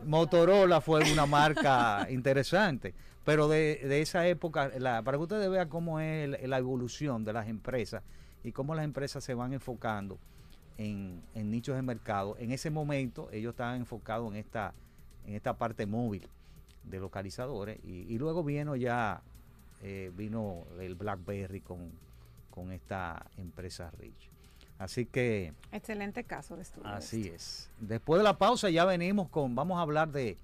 Motorola 0.06 0.80
fue 0.80 1.10
una 1.12 1.26
marca 1.26 2.06
interesante, 2.10 2.94
pero 3.24 3.48
de, 3.48 4.00
esa 4.00 4.26
época, 4.26 4.70
para 5.04 5.18
que 5.18 5.22
ustedes 5.22 5.50
vean 5.50 5.68
cómo 5.68 6.00
es 6.00 6.40
la 6.42 6.58
evolución 6.58 7.24
de 7.24 7.32
las 7.34 7.48
empresas 7.48 8.02
y 8.42 8.52
cómo 8.52 8.74
las 8.74 8.84
empresas 8.84 9.22
se 9.22 9.34
van 9.34 9.52
enfocando 9.52 10.18
en, 10.78 11.22
nichos 11.34 11.76
de 11.76 11.82
mercado. 11.82 12.36
En 12.38 12.50
ese 12.50 12.70
momento 12.70 13.28
ellos 13.30 13.50
estaban 13.50 13.76
enfocados 13.76 14.30
en 14.32 14.38
esta, 14.38 14.72
en 15.26 15.34
esta 15.34 15.58
parte 15.58 15.84
móvil 15.84 16.26
de 16.84 16.98
localizadores 16.98 17.78
y, 17.84 18.06
y 18.08 18.18
luego 18.18 18.42
vino 18.42 18.74
ya 18.74 19.22
eh, 19.82 20.10
vino 20.14 20.64
el 20.78 20.94
BlackBerry 20.94 21.60
con, 21.60 21.90
con 22.50 22.72
esta 22.72 23.26
empresa 23.36 23.90
Rich. 23.98 24.30
Así 24.78 25.04
que... 25.04 25.52
Excelente 25.72 26.24
caso 26.24 26.56
de 26.56 26.62
estudio. 26.62 26.88
Así 26.88 27.28
es. 27.28 27.70
Después 27.80 28.18
de 28.18 28.24
la 28.24 28.38
pausa 28.38 28.70
ya 28.70 28.86
venimos 28.86 29.28
con, 29.28 29.54
vamos 29.54 29.78
a 29.78 29.82
hablar 29.82 30.10
de, 30.10 30.38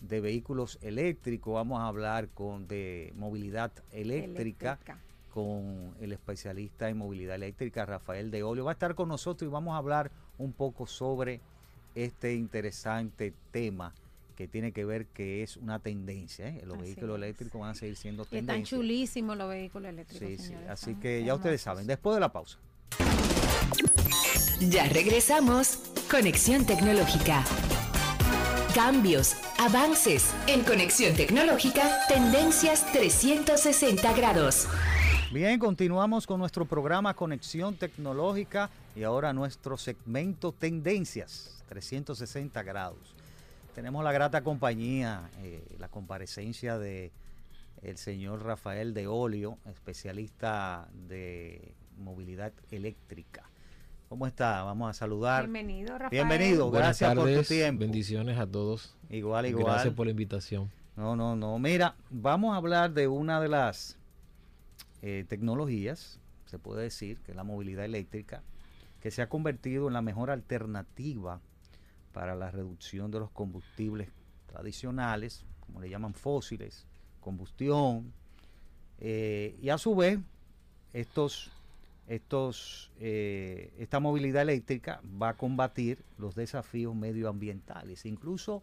vehículos 0.00 0.78
eléctricos, 0.82 1.54
vamos 1.54 1.80
a 1.80 1.86
hablar 1.86 2.28
con 2.28 2.68
de 2.68 3.12
movilidad 3.16 3.72
eléctrica, 3.90 4.78
con 5.34 5.94
el 6.00 6.12
especialista 6.12 6.88
en 6.88 6.98
movilidad 6.98 7.34
eléctrica, 7.34 7.84
Rafael 7.84 8.30
de 8.30 8.44
Olio. 8.44 8.64
Va 8.64 8.70
a 8.70 8.74
estar 8.74 8.94
con 8.94 9.08
nosotros 9.08 9.48
y 9.48 9.52
vamos 9.52 9.74
a 9.74 9.78
hablar 9.78 10.12
un 10.38 10.52
poco 10.52 10.86
sobre 10.86 11.40
este 11.96 12.34
interesante 12.34 13.32
tema 13.50 13.92
que 14.32 14.48
tiene 14.48 14.72
que 14.72 14.84
ver 14.84 15.06
que 15.06 15.42
es 15.42 15.56
una 15.56 15.78
tendencia. 15.78 16.48
¿eh? 16.48 16.62
Los 16.64 16.78
vehículos 16.78 17.16
eléctricos 17.16 17.60
van 17.60 17.70
a 17.70 17.74
seguir 17.74 17.96
siendo 17.96 18.24
tendencia. 18.24 18.54
Están 18.54 18.78
chulísimos 18.78 19.36
los 19.36 19.48
vehículos 19.48 19.88
eléctricos. 19.88 20.28
Sí, 20.28 20.38
sí. 20.38 20.54
Así 20.68 20.94
que 20.94 21.24
ya 21.24 21.34
ustedes 21.34 21.60
saben, 21.60 21.86
después 21.86 22.14
de 22.14 22.20
la 22.20 22.32
pausa. 22.32 22.58
Ya 24.60 24.88
regresamos. 24.88 25.78
Conexión 26.10 26.64
Tecnológica. 26.66 27.44
Cambios, 28.74 29.36
avances. 29.58 30.32
En 30.46 30.62
Conexión 30.62 31.14
Tecnológica, 31.14 31.82
tendencias 32.08 32.90
360 32.92 34.12
grados. 34.14 34.68
Bien, 35.32 35.58
continuamos 35.58 36.26
con 36.26 36.38
nuestro 36.38 36.64
programa 36.64 37.14
Conexión 37.14 37.74
Tecnológica 37.74 38.70
y 38.94 39.02
ahora 39.02 39.32
nuestro 39.32 39.76
segmento 39.76 40.52
Tendencias 40.52 41.62
360 41.68 42.62
grados. 42.62 43.14
Tenemos 43.74 44.04
la 44.04 44.12
grata 44.12 44.42
compañía, 44.42 45.30
eh, 45.42 45.64
la 45.78 45.88
comparecencia 45.88 46.78
de 46.78 47.10
el 47.80 47.96
señor 47.96 48.44
Rafael 48.44 48.92
de 48.92 49.06
Olio, 49.06 49.58
especialista 49.64 50.88
de 51.08 51.74
movilidad 51.98 52.52
eléctrica. 52.70 53.48
¿Cómo 54.10 54.26
está? 54.26 54.62
Vamos 54.62 54.90
a 54.90 54.92
saludar. 54.92 55.44
Bienvenido, 55.44 55.94
Rafael. 55.96 56.10
Bienvenido, 56.10 56.68
Buenas 56.68 57.00
gracias 57.00 57.14
por 57.14 57.32
tu 57.32 57.42
tiempo. 57.42 57.80
Bendiciones 57.80 58.38
a 58.38 58.46
todos. 58.46 58.94
Igual, 59.08 59.46
igual. 59.46 59.64
Gracias 59.64 59.94
por 59.94 60.06
la 60.06 60.10
invitación. 60.10 60.70
No, 60.94 61.16
no, 61.16 61.34
no. 61.34 61.58
Mira, 61.58 61.96
vamos 62.10 62.52
a 62.52 62.58
hablar 62.58 62.92
de 62.92 63.08
una 63.08 63.40
de 63.40 63.48
las 63.48 63.96
eh, 65.00 65.24
tecnologías, 65.26 66.20
se 66.44 66.58
puede 66.58 66.82
decir, 66.82 67.20
que 67.20 67.32
es 67.32 67.36
la 67.36 67.42
movilidad 67.42 67.86
eléctrica, 67.86 68.42
que 69.00 69.10
se 69.10 69.22
ha 69.22 69.30
convertido 69.30 69.88
en 69.88 69.94
la 69.94 70.02
mejor 70.02 70.30
alternativa 70.30 71.40
para 72.12 72.34
la 72.34 72.50
reducción 72.50 73.10
de 73.10 73.20
los 73.20 73.30
combustibles 73.30 74.08
tradicionales, 74.46 75.44
como 75.60 75.80
le 75.80 75.88
llaman 75.88 76.14
fósiles, 76.14 76.86
combustión, 77.20 78.12
eh, 78.98 79.56
y 79.60 79.70
a 79.70 79.78
su 79.78 79.96
vez, 79.96 80.20
estos, 80.92 81.50
estos, 82.06 82.92
eh, 83.00 83.72
esta 83.78 83.98
movilidad 83.98 84.42
eléctrica 84.42 85.00
va 85.20 85.30
a 85.30 85.36
combatir 85.36 86.04
los 86.18 86.34
desafíos 86.34 86.94
medioambientales. 86.94 88.04
Incluso 88.06 88.62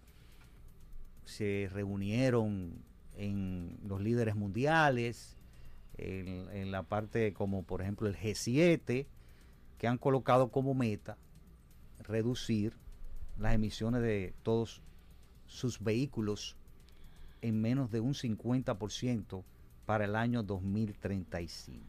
se 1.25 1.69
reunieron 1.71 2.73
en 3.17 3.77
los 3.85 4.01
líderes 4.01 4.35
mundiales, 4.35 5.35
en, 5.97 6.47
en 6.53 6.71
la 6.71 6.83
parte 6.83 7.33
como 7.33 7.63
por 7.63 7.81
ejemplo 7.81 8.07
el 8.07 8.15
G7, 8.15 9.07
que 9.77 9.87
han 9.87 9.97
colocado 9.97 10.49
como 10.49 10.73
meta 10.73 11.17
reducir 11.99 12.73
las 13.39 13.53
emisiones 13.53 14.01
de 14.01 14.33
todos 14.43 14.81
sus 15.47 15.81
vehículos 15.81 16.55
en 17.41 17.61
menos 17.61 17.91
de 17.91 17.99
un 17.99 18.13
50% 18.13 19.43
para 19.85 20.05
el 20.05 20.15
año 20.15 20.43
2035. 20.43 21.83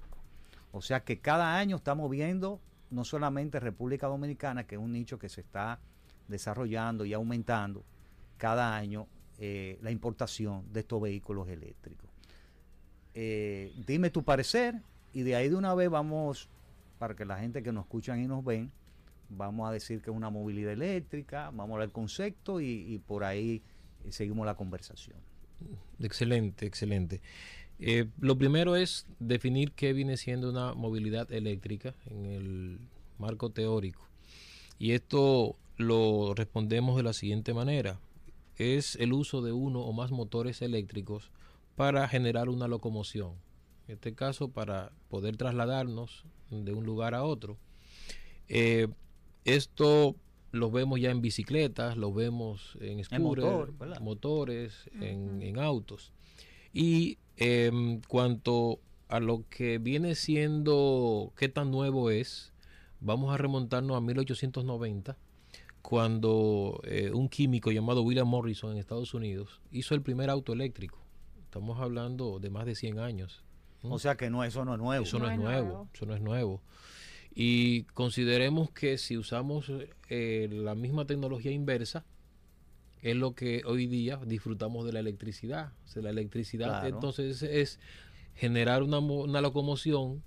O 0.73 0.81
sea 0.81 1.05
que 1.05 1.19
cada 1.19 1.59
año 1.59 1.77
estamos 1.77 2.11
viendo 2.11 2.61
no 2.91 3.05
solamente 3.05 3.61
República 3.61 4.07
Dominicana, 4.07 4.65
que 4.65 4.77
es 4.77 4.81
un 4.81 4.93
nicho 4.93 5.19
que 5.19 5.29
se 5.29 5.41
está 5.41 5.79
desarrollando 6.29 7.05
y 7.05 7.13
aumentando 7.13 7.85
cada 8.37 8.77
año 8.77 9.07
eh, 9.39 9.79
la 9.83 9.91
importación 9.91 10.65
de 10.73 10.81
estos 10.81 11.01
vehículos 11.01 11.49
eléctricos. 11.49 12.09
Eh, 13.15 13.73
dime 13.87 14.11
tu 14.11 14.23
parecer 14.23 14.81
y 15.13 15.23
de 15.23 15.35
ahí 15.35 15.49
de 15.49 15.57
una 15.57 15.75
vez 15.75 15.91
vamos, 15.91 16.49
para 16.99 17.15
que 17.15 17.25
la 17.25 17.39
gente 17.39 17.63
que 17.63 17.73
nos 17.73 17.85
escuchan 17.85 18.21
y 18.21 18.27
nos 18.27 18.45
ven, 18.45 18.71
vamos 19.31 19.69
a 19.69 19.73
decir 19.73 20.03
que 20.03 20.11
es 20.11 20.17
una 20.17 20.31
movilidad 20.31 20.73
eléctrica, 20.73 21.47
vamos 21.47 21.71
a 21.71 21.73
hablar 21.75 21.89
del 21.89 21.93
concepto 21.93 22.61
y, 22.61 22.67
y 22.67 22.99
por 22.99 23.25
ahí 23.25 23.63
eh, 24.05 24.13
seguimos 24.13 24.47
la 24.47 24.55
conversación. 24.55 25.17
Excelente, 26.01 26.67
excelente. 26.67 27.21
Eh, 27.79 28.07
lo 28.21 28.37
primero 28.37 28.77
es 28.77 29.07
definir 29.19 29.73
qué 29.73 29.95
viene 29.95 30.19
siendo 30.19 30.51
una 30.51 30.75
movilidad 30.75 31.33
eléctrica 31.33 31.95
en 32.07 32.27
el 32.27 32.79
marco 33.19 33.51
teórico. 33.51 34.07
Y 34.79 34.93
esto 34.93 35.57
lo 35.77 36.35
respondemos 36.35 36.97
de 36.97 37.03
la 37.03 37.15
siguiente 37.15 37.55
manera. 37.55 37.99
Es 38.57 38.97
el 38.97 39.15
uso 39.15 39.41
de 39.41 39.53
uno 39.53 39.81
o 39.81 39.93
más 39.95 40.11
motores 40.11 40.61
eléctricos 40.61 41.31
para 41.75 42.07
generar 42.09 42.51
una 42.51 42.69
locomoción. 42.69 43.33
En 43.89 43.95
este 43.95 44.15
caso, 44.15 44.49
para 44.49 44.93
poder 45.09 45.39
trasladarnos 45.39 46.25
de 46.51 46.75
un 46.75 46.85
lugar 46.85 47.15
a 47.15 47.25
otro. 47.25 47.57
Eh, 48.49 48.89
esto 49.45 50.17
lo 50.53 50.71
vemos 50.71 51.01
ya 51.01 51.11
en 51.11 51.21
bicicletas, 51.21 51.97
lo 51.97 52.13
vemos 52.13 52.77
en 52.81 53.05
scooters, 53.05 54.01
motores, 54.01 54.91
en, 55.01 55.43
en 55.43 55.59
autos. 55.59 56.13
Y 56.73 57.19
en 57.37 58.01
cuanto 58.03 58.81
a 59.09 59.21
lo 59.21 59.45
que 59.49 59.79
viene 59.79 60.15
siendo 60.15 61.33
qué 61.37 61.49
tan 61.49 61.71
nuevo 61.71 62.11
es, 62.11 62.53
vamos 63.01 63.33
a 63.33 63.37
remontarnos 63.37 63.97
a 63.97 64.01
1890, 64.01 65.17
cuando 65.83 66.81
eh, 66.85 67.11
un 67.13 67.29
químico 67.29 67.71
llamado 67.71 68.03
William 68.03 68.29
Morrison 68.29 68.73
en 68.73 68.79
Estados 68.79 69.15
Unidos 69.15 69.61
hizo 69.73 69.95
el 69.95 70.03
primer 70.03 70.31
auto 70.31 70.53
eléctrico. 70.53 70.99
Estamos 71.45 71.81
hablando 71.81 72.39
de 72.39 72.51
más 72.51 72.67
de 72.67 72.75
100 72.75 72.99
años. 72.99 73.43
O 73.83 73.99
sea 73.99 74.17
que 74.17 74.31
no, 74.31 74.45
eso 74.45 74.65
no 74.65 74.75
es 74.75 74.79
nuevo. 74.79 75.05
Eso 75.05 75.19
no, 75.19 75.25
No 75.25 75.31
es 75.33 75.39
es 75.39 75.43
nuevo, 75.43 75.67
nuevo. 75.69 75.89
eso 75.93 76.07
no 76.07 76.15
es 76.15 76.21
nuevo. 76.21 76.63
Y 77.35 77.85
consideremos 77.95 78.71
que 78.71 78.99
si 78.99 79.17
usamos 79.17 79.71
eh, 80.09 80.49
la 80.51 80.75
misma 80.75 81.07
tecnología 81.07 81.53
inversa, 81.53 82.05
es 83.03 83.17
lo 83.17 83.35
que 83.35 83.63
hoy 83.65 83.87
día 83.87 84.21
disfrutamos 84.27 84.85
de 84.85 84.93
la 84.93 85.01
electricidad. 85.01 85.73
O 85.85 85.89
sea, 85.89 86.03
la 86.03 86.11
electricidad 86.11 86.67
Claro. 86.81 86.89
entonces 86.97 87.43
es 87.43 87.79
generar 88.35 88.83
una, 88.83 89.01
mo- 89.01 89.23
una 89.23 89.41
locomoción 89.41 90.23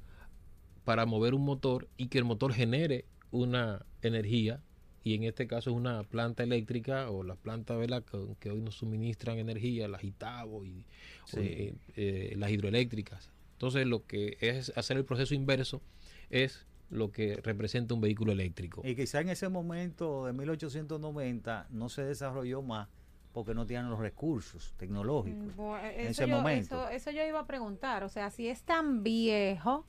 para 0.86 1.06
mover 1.06 1.34
un 1.34 1.46
motor 1.46 1.88
y 1.98 2.08
que 2.08 2.18
el 2.18 2.24
motor 2.26 2.54
genere 2.54 3.06
una 3.32 3.86
energía 4.02 4.62
y 5.04 5.16
en 5.16 5.24
este 5.24 5.48
caso 5.48 5.70
es 5.72 5.76
una 5.76 6.04
planta 6.04 6.44
eléctrica 6.44 7.10
o 7.10 7.24
las 7.24 7.38
plantas 7.38 7.78
que, 8.10 8.20
que 8.40 8.50
hoy 8.52 8.62
nos 8.62 8.76
suministran 8.76 9.38
energía, 9.38 9.88
las 9.88 10.04
Itabo 10.04 10.66
y 10.66 10.86
Sí. 11.26 11.38
eh, 11.40 11.74
eh, 11.96 12.34
las 12.38 12.52
hidroeléctricas. 12.52 13.30
Entonces 13.54 13.86
lo 13.88 14.06
que 14.06 14.38
es 14.42 14.72
hacer 14.76 14.98
el 14.98 15.06
proceso 15.06 15.34
inverso 15.36 15.82
es 16.30 16.66
lo 16.90 17.12
que 17.12 17.36
representa 17.38 17.94
un 17.94 18.02
vehículo 18.02 18.32
eléctrico. 18.34 18.82
Y 18.86 18.96
quizá 18.96 19.22
en 19.22 19.30
ese 19.30 19.50
momento 19.50 20.26
de 20.26 20.34
1890 20.34 21.68
no 21.72 21.90
se 21.90 22.04
desarrolló 22.04 22.62
más 22.62 22.88
porque 23.32 23.56
no 23.56 23.66
tienen 23.66 23.90
los 23.90 24.00
recursos 24.00 24.74
tecnológicos. 24.78 25.56
Bu- 25.58 25.80
en 25.80 26.02
eso 26.02 26.24
ese 26.24 26.28
yo- 26.30 26.36
momento. 26.38 26.76
Eso, 26.88 26.90
eso 26.90 27.12
yo 27.12 27.26
iba 27.26 27.40
a 27.40 27.48
preguntar, 27.48 28.04
o 28.04 28.10
sea, 28.10 28.30
si 28.30 28.48
es 28.48 28.62
tan 28.62 29.02
viejo, 29.02 29.88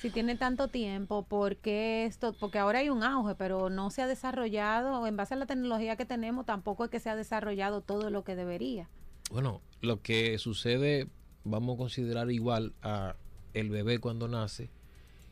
si 0.00 0.10
tiene 0.10 0.36
tanto 0.36 0.66
tiempo, 0.66 1.24
¿por 1.24 1.56
qué 1.58 2.04
esto? 2.04 2.32
Porque 2.40 2.58
ahora 2.58 2.80
hay 2.80 2.88
un 2.90 3.04
auge, 3.04 3.36
pero 3.36 3.70
no 3.70 3.90
se 3.90 4.02
ha 4.02 4.08
desarrollado, 4.08 5.06
en 5.06 5.16
base 5.16 5.34
a 5.34 5.36
la 5.36 5.46
tecnología 5.46 5.94
que 5.94 6.04
tenemos, 6.04 6.46
tampoco 6.46 6.84
es 6.84 6.90
que 6.90 6.98
se 6.98 7.08
ha 7.10 7.14
desarrollado 7.14 7.80
todo 7.80 8.10
lo 8.10 8.24
que 8.24 8.34
debería. 8.34 8.88
Bueno, 9.30 9.60
lo 9.80 10.02
que 10.02 10.36
sucede, 10.38 11.06
vamos 11.44 11.76
a 11.76 11.78
considerar 11.78 12.28
igual 12.32 12.74
a 12.82 13.14
el 13.54 13.70
bebé 13.70 14.00
cuando 14.00 14.26
nace, 14.26 14.68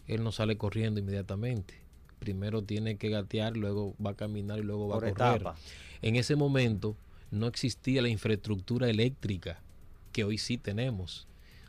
él 0.09 0.25
no 0.25 0.33
sale 0.33 0.57
corriendo 0.57 0.99
inmediatamente. 1.01 1.75
Primero 2.19 2.63
tiene 2.63 2.97
que 2.97 3.11
gatear, 3.11 3.57
luego 3.57 3.95
va 4.05 4.11
a 4.11 4.17
caminar 4.17 4.59
y 4.59 4.63
luego 4.63 4.89
va 4.89 4.97
Por 4.97 5.07
a 5.07 5.13
correr. 5.13 5.37
etapa. 5.37 5.57
En 6.03 6.17
ese 6.17 6.35
momento 6.35 6.97
no 7.31 7.47
existía 7.47 8.03
la 8.03 8.09
infraestructura 8.09 8.89
eléctrica 8.89 9.61
que 10.13 10.25
hoy 10.25 10.39
sí 10.39 10.59
tenemos. 10.59 11.27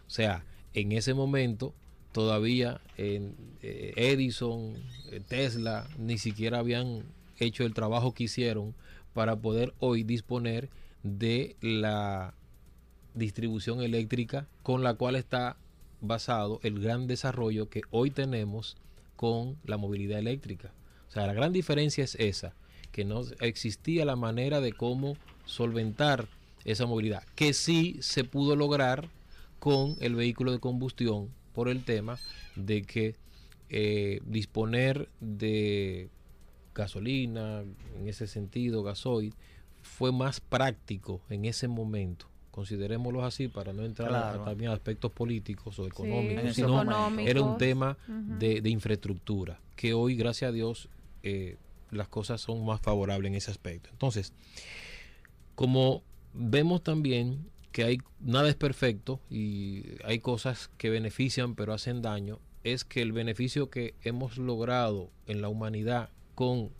O 0.07 0.09
sea, 0.09 0.43
en 0.73 0.91
ese 0.91 1.13
momento 1.13 1.73
todavía 2.11 2.81
eh, 2.97 3.31
Edison, 3.95 4.73
eh, 5.11 5.21
Tesla, 5.27 5.87
ni 5.99 6.17
siquiera 6.17 6.59
habían 6.59 7.03
hecho 7.37 7.63
el 7.63 7.73
trabajo 7.73 8.13
que 8.13 8.23
hicieron 8.23 8.73
para 9.13 9.35
poder 9.35 9.73
hoy 9.79 10.03
disponer 10.03 10.69
de 11.03 11.55
la 11.61 12.33
distribución 13.13 13.81
eléctrica 13.81 14.47
con 14.63 14.83
la 14.83 14.93
cual 14.93 15.15
está 15.15 15.57
basado 16.01 16.59
el 16.63 16.79
gran 16.79 17.07
desarrollo 17.07 17.69
que 17.69 17.81
hoy 17.91 18.11
tenemos 18.11 18.77
con 19.15 19.57
la 19.65 19.77
movilidad 19.77 20.19
eléctrica. 20.19 20.71
O 21.07 21.11
sea, 21.11 21.27
la 21.27 21.33
gran 21.33 21.51
diferencia 21.53 22.03
es 22.03 22.15
esa, 22.15 22.53
que 22.91 23.05
no 23.05 23.21
existía 23.41 24.05
la 24.05 24.15
manera 24.15 24.61
de 24.61 24.73
cómo 24.73 25.17
solventar 25.45 26.27
esa 26.65 26.85
movilidad, 26.85 27.23
que 27.35 27.53
sí 27.53 27.97
se 28.01 28.23
pudo 28.23 28.55
lograr 28.55 29.09
con 29.59 29.95
el 29.99 30.15
vehículo 30.15 30.51
de 30.51 30.59
combustión 30.59 31.29
por 31.53 31.67
el 31.67 31.83
tema 31.83 32.19
de 32.55 32.83
que 32.83 33.15
eh, 33.69 34.21
disponer 34.25 35.09
de 35.19 36.09
gasolina, 36.73 37.63
en 37.97 38.07
ese 38.07 38.27
sentido, 38.27 38.83
gasoil, 38.83 39.33
fue 39.81 40.11
más 40.11 40.39
práctico 40.39 41.21
en 41.29 41.45
ese 41.45 41.67
momento. 41.67 42.27
Considerémoslo 42.51 43.23
así 43.23 43.47
para 43.47 43.73
no 43.73 43.83
entrar 43.83 44.09
a- 44.09 44.11
Claro. 44.11 44.41
a, 44.41 44.45
también 44.45 44.71
a 44.71 44.73
aspectos 44.73 45.11
políticos 45.11 45.77
o 45.79 45.85
económicos, 45.87 46.55
sino 46.55 46.67
era 47.27 47.41
un 47.41 47.57
tema 47.57 47.97
de 48.07 48.69
infraestructura, 48.69 49.59
que 49.75 49.93
hoy, 49.93 50.15
gracias 50.15 50.49
a 50.49 50.51
Dios, 50.51 50.89
eh, 51.23 51.57
las 51.91 52.07
cosas 52.07 52.41
son 52.41 52.65
más 52.65 52.81
favorables 52.81 53.29
en 53.29 53.35
ese 53.35 53.51
aspecto. 53.51 53.89
Entonces, 53.91 54.33
como 55.55 56.03
vemos 56.33 56.83
también 56.83 57.47
que 57.71 57.83
hay 57.83 57.97
nada 58.19 58.49
es 58.49 58.55
perfecto 58.55 59.19
y 59.29 59.83
hay 60.03 60.19
cosas 60.19 60.69
que 60.77 60.89
benefician 60.89 61.55
pero 61.55 61.73
hacen 61.73 62.01
daño, 62.01 62.39
es 62.63 62.83
que 62.83 63.01
el 63.01 63.11
beneficio 63.11 63.69
que 63.69 63.93
hemos 64.03 64.37
logrado 64.37 65.09
en 65.27 65.41
la 65.41 65.49
humanidad 65.49 66.09
con 66.35 66.71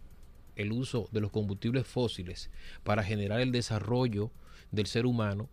el 0.55 0.71
uso 0.73 1.07
de 1.11 1.21
los 1.21 1.31
combustibles 1.31 1.87
fósiles 1.87 2.49
para 2.83 3.03
generar 3.03 3.39
el 3.39 3.51
desarrollo 3.51 4.31
del 4.71 4.87
ser 4.87 5.05
humano 5.05 5.47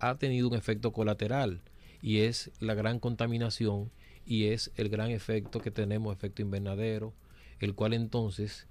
ha 0.00 0.14
tenido 0.16 0.48
un 0.48 0.54
efecto 0.54 0.92
colateral 0.92 1.60
y 2.02 2.18
es 2.18 2.50
la 2.60 2.74
gran 2.74 3.00
contaminación 3.00 3.90
y 4.24 4.46
es 4.46 4.70
el 4.76 4.88
gran 4.88 5.10
efecto 5.10 5.60
que 5.60 5.70
tenemos, 5.70 6.14
efecto 6.14 6.42
invernadero, 6.42 7.14
el 7.60 7.74
cual 7.74 7.94
entonces, 7.94 8.66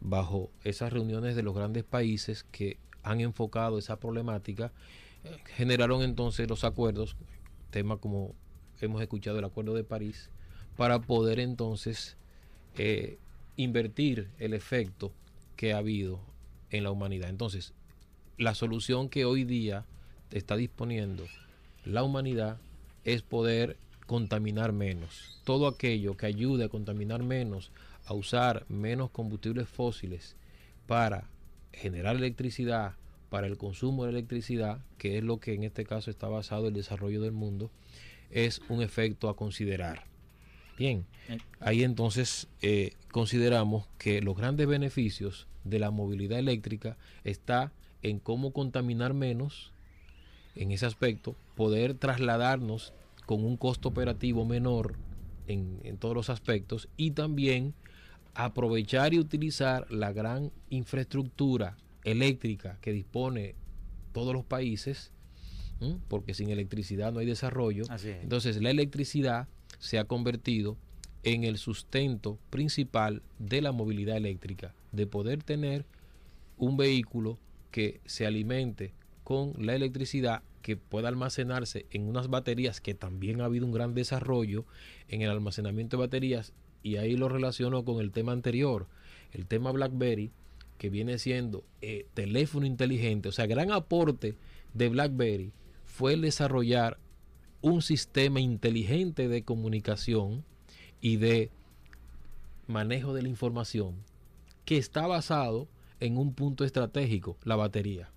bajo 0.00 0.50
esas 0.64 0.92
reuniones 0.92 1.36
de 1.36 1.42
los 1.42 1.54
grandes 1.54 1.84
países 1.84 2.44
que 2.44 2.78
han 3.02 3.20
enfocado 3.20 3.78
esa 3.78 3.98
problemática, 3.98 4.72
eh, 5.24 5.36
generaron 5.56 6.02
entonces 6.02 6.48
los 6.48 6.64
acuerdos, 6.64 7.16
tema 7.70 7.96
como 7.96 8.34
hemos 8.80 9.02
escuchado 9.02 9.38
el 9.38 9.44
Acuerdo 9.44 9.74
de 9.74 9.84
París, 9.84 10.30
para 10.76 11.00
poder 11.00 11.40
entonces 11.40 12.16
eh, 12.76 13.18
invertir 13.56 14.30
el 14.38 14.54
efecto 14.54 15.12
que 15.56 15.72
ha 15.72 15.78
habido 15.78 16.20
en 16.70 16.84
la 16.84 16.90
humanidad. 16.90 17.28
Entonces, 17.28 17.74
la 18.38 18.54
solución 18.54 19.08
que 19.08 19.24
hoy 19.24 19.44
día 19.44 19.84
está 20.32 20.56
disponiendo 20.56 21.24
la 21.84 22.02
humanidad 22.02 22.58
es 23.04 23.22
poder 23.22 23.76
contaminar 24.06 24.72
menos. 24.72 25.40
Todo 25.44 25.66
aquello 25.66 26.16
que 26.16 26.26
ayude 26.26 26.64
a 26.64 26.68
contaminar 26.68 27.22
menos, 27.22 27.70
a 28.04 28.14
usar 28.14 28.66
menos 28.68 29.10
combustibles 29.10 29.68
fósiles 29.68 30.36
para 30.86 31.24
generar 31.72 32.16
electricidad, 32.16 32.94
para 33.30 33.46
el 33.46 33.56
consumo 33.56 34.04
de 34.04 34.10
electricidad, 34.10 34.80
que 34.98 35.16
es 35.18 35.24
lo 35.24 35.38
que 35.38 35.54
en 35.54 35.64
este 35.64 35.84
caso 35.84 36.10
está 36.10 36.28
basado 36.28 36.68
el 36.68 36.74
desarrollo 36.74 37.22
del 37.22 37.32
mundo, 37.32 37.70
es 38.30 38.60
un 38.68 38.82
efecto 38.82 39.28
a 39.28 39.36
considerar. 39.36 40.04
Bien, 40.76 41.04
ahí 41.60 41.84
entonces 41.84 42.48
eh, 42.62 42.94
consideramos 43.12 43.86
que 43.98 44.22
los 44.22 44.36
grandes 44.36 44.66
beneficios 44.66 45.46
de 45.64 45.78
la 45.78 45.90
movilidad 45.90 46.38
eléctrica 46.38 46.96
está 47.22 47.72
en 48.02 48.18
cómo 48.18 48.52
contaminar 48.52 49.14
menos, 49.14 49.72
en 50.54 50.70
ese 50.72 50.86
aspecto, 50.86 51.36
poder 51.54 51.94
trasladarnos 51.94 52.92
con 53.26 53.44
un 53.44 53.56
costo 53.56 53.88
operativo 53.88 54.44
menor 54.44 54.96
en, 55.46 55.80
en 55.84 55.96
todos 55.96 56.14
los 56.14 56.30
aspectos 56.30 56.88
y 56.96 57.12
también 57.12 57.74
aprovechar 58.34 59.14
y 59.14 59.18
utilizar 59.18 59.90
la 59.90 60.12
gran 60.12 60.52
infraestructura 60.70 61.76
eléctrica 62.04 62.78
que 62.80 62.92
dispone 62.92 63.54
todos 64.12 64.34
los 64.34 64.44
países, 64.44 65.12
¿m? 65.80 65.98
porque 66.08 66.34
sin 66.34 66.50
electricidad 66.50 67.12
no 67.12 67.20
hay 67.20 67.26
desarrollo. 67.26 67.84
Entonces 68.04 68.60
la 68.60 68.70
electricidad 68.70 69.48
se 69.78 69.98
ha 69.98 70.04
convertido 70.04 70.76
en 71.22 71.44
el 71.44 71.58
sustento 71.58 72.38
principal 72.50 73.22
de 73.38 73.60
la 73.60 73.72
movilidad 73.72 74.16
eléctrica, 74.16 74.74
de 74.92 75.06
poder 75.06 75.42
tener 75.42 75.84
un 76.56 76.76
vehículo 76.76 77.38
que 77.70 78.00
se 78.06 78.26
alimente 78.26 78.92
con 79.30 79.52
la 79.64 79.76
electricidad 79.76 80.42
que 80.60 80.76
pueda 80.76 81.06
almacenarse 81.06 81.86
en 81.92 82.08
unas 82.08 82.26
baterías 82.26 82.80
que 82.80 82.94
también 82.94 83.40
ha 83.40 83.44
habido 83.44 83.64
un 83.64 83.70
gran 83.70 83.94
desarrollo 83.94 84.64
en 85.06 85.22
el 85.22 85.30
almacenamiento 85.30 85.96
de 85.96 86.00
baterías 86.00 86.52
y 86.82 86.96
ahí 86.96 87.14
lo 87.14 87.28
relaciono 87.28 87.84
con 87.84 88.00
el 88.00 88.10
tema 88.10 88.32
anterior, 88.32 88.88
el 89.30 89.46
tema 89.46 89.70
BlackBerry 89.70 90.32
que 90.78 90.90
viene 90.90 91.16
siendo 91.20 91.62
eh, 91.80 92.06
teléfono 92.12 92.66
inteligente, 92.66 93.28
o 93.28 93.32
sea, 93.32 93.46
gran 93.46 93.70
aporte 93.70 94.34
de 94.74 94.88
BlackBerry 94.88 95.52
fue 95.84 96.14
el 96.14 96.22
desarrollar 96.22 96.98
un 97.60 97.82
sistema 97.82 98.40
inteligente 98.40 99.28
de 99.28 99.44
comunicación 99.44 100.44
y 101.00 101.18
de 101.18 101.52
manejo 102.66 103.14
de 103.14 103.22
la 103.22 103.28
información 103.28 103.94
que 104.64 104.76
está 104.76 105.06
basado 105.06 105.68
en 106.00 106.18
un 106.18 106.34
punto 106.34 106.64
estratégico, 106.64 107.36
la 107.44 107.54
batería. 107.54 108.10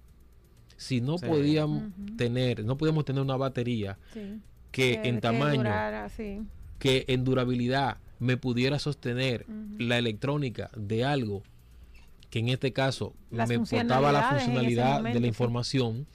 Si 0.84 1.00
no 1.00 1.18
Sí. 1.18 1.26
podíamos 1.26 1.84
tener, 2.18 2.66
no 2.66 2.78
podíamos 2.78 3.06
tener 3.06 3.22
una 3.22 3.38
batería 3.38 3.98
Sí. 4.14 4.40
que 4.72 5.00
en 5.06 5.22
tamaño, 5.22 5.58
durara, 5.58 6.10
sí. 6.10 6.42
que 6.78 7.06
en 7.08 7.24
durabilidad 7.24 7.98
me 8.20 8.36
pudiera 8.38 8.80
sostener 8.80 9.46
la 9.78 9.98
electrónica 9.98 10.70
de 10.76 11.06
algo 11.06 11.44
que 12.30 12.40
en 12.40 12.50
este 12.50 12.74
caso 12.74 13.14
Las 13.32 13.48
me 13.48 13.60
portaba 13.60 14.12
la 14.12 14.24
funcionalidad 14.30 15.02
de 15.04 15.14
la 15.14 15.20
sí. 15.22 15.26
información, 15.28 16.06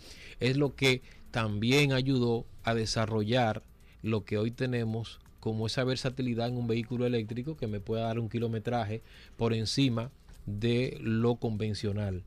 es 0.40 0.56
lo 0.56 0.74
que 0.74 1.00
también 1.30 1.92
ayudó 1.92 2.44
a 2.64 2.74
desarrollar 2.74 3.62
lo 4.02 4.24
que 4.24 4.36
hoy 4.36 4.50
tenemos 4.50 5.18
como 5.40 5.66
esa 5.66 5.84
versatilidad 5.84 6.48
en 6.48 6.56
un 6.58 6.66
vehículo 6.66 7.06
eléctrico 7.06 7.56
que 7.56 7.66
me 7.68 7.80
pueda 7.80 8.02
dar 8.02 8.18
un 8.18 8.28
kilometraje 8.28 9.02
por 9.36 9.54
encima 9.54 10.10
de 10.46 10.98
lo 11.00 11.36
convencional 11.36 12.22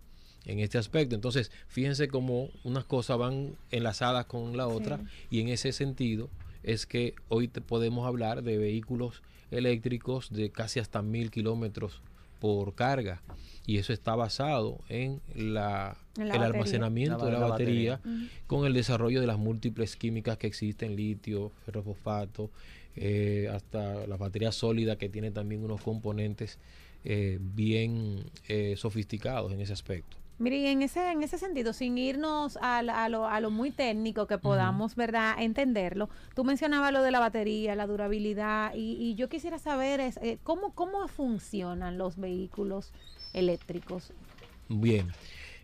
en 0.45 0.59
este 0.59 0.77
aspecto. 0.77 1.15
Entonces, 1.15 1.51
fíjense 1.67 2.07
cómo 2.07 2.49
unas 2.63 2.85
cosas 2.85 3.17
van 3.17 3.55
enlazadas 3.71 4.25
con 4.25 4.57
la 4.57 4.67
otra 4.67 4.97
Sí. 4.97 5.03
y 5.37 5.39
en 5.41 5.49
ese 5.49 5.71
sentido 5.71 6.29
es 6.63 6.85
que 6.85 7.15
hoy 7.29 7.47
te 7.47 7.61
podemos 7.61 8.05
hablar 8.07 8.43
de 8.43 8.57
vehículos 8.57 9.21
eléctricos 9.51 10.31
de 10.31 10.49
casi 10.51 10.79
hasta 10.79 11.01
mil 11.01 11.29
kilómetros 11.31 12.01
por 12.39 12.73
carga 12.73 13.21
y 13.67 13.77
eso 13.77 13.93
está 13.93 14.15
basado 14.15 14.79
en 14.89 15.21
la, 15.35 15.95
En 16.17 16.27
la 16.29 16.33
el 16.35 16.39
batería. 16.39 16.45
almacenamiento 16.45 17.17
La- 17.19 17.25
de 17.25 17.31
la, 17.33 17.39
la 17.39 17.47
batería, 17.47 18.01
con 18.47 18.65
el 18.65 18.73
desarrollo 18.73 19.21
de 19.21 19.27
las 19.27 19.37
múltiples 19.37 19.95
químicas 19.95 20.37
que 20.37 20.47
existen, 20.47 20.95
litio, 20.95 21.51
ferrofosfato, 21.65 22.49
eh, 22.95 23.47
hasta 23.53 24.07
la 24.07 24.17
batería 24.17 24.51
sólida 24.51 24.95
que 24.97 25.07
tiene 25.09 25.29
también 25.31 25.63
unos 25.63 25.81
componentes 25.81 26.57
eh, 27.03 27.37
bien 27.41 28.23
eh, 28.47 28.75
sofisticados 28.77 29.51
en 29.53 29.61
ese 29.61 29.73
aspecto. 29.73 30.17
Mire, 30.41 30.57
y 30.57 30.65
en 30.67 30.81
ese, 30.81 31.11
en 31.11 31.21
ese 31.23 31.37
sentido, 31.37 31.71
sin 31.71 31.97
irnos 31.97 32.57
a, 32.61 32.81
la- 32.81 33.03
a 33.03 33.09
lo, 33.09 33.27
a 33.27 33.39
lo 33.39 33.51
muy 33.51 33.69
técnico 33.71 34.25
que 34.25 34.37
podamos, 34.37 34.95
¿verdad?, 34.95 35.35
entenderlo, 35.39 36.09
tú 36.35 36.43
mencionabas 36.43 36.91
lo 36.91 37.03
de 37.03 37.11
la 37.11 37.19
batería, 37.19 37.75
la 37.75 37.85
durabilidad, 37.85 38.73
y, 38.73 38.93
y 38.99 39.15
yo 39.15 39.29
quisiera 39.29 39.59
saber 39.59 39.99
es, 39.99 40.17
eh, 40.17 40.39
¿cómo, 40.43 40.73
cómo 40.73 41.07
funcionan 41.07 41.97
los 41.97 42.17
vehículos 42.17 42.91
eléctricos. 43.33 44.11
Bien, 44.67 45.11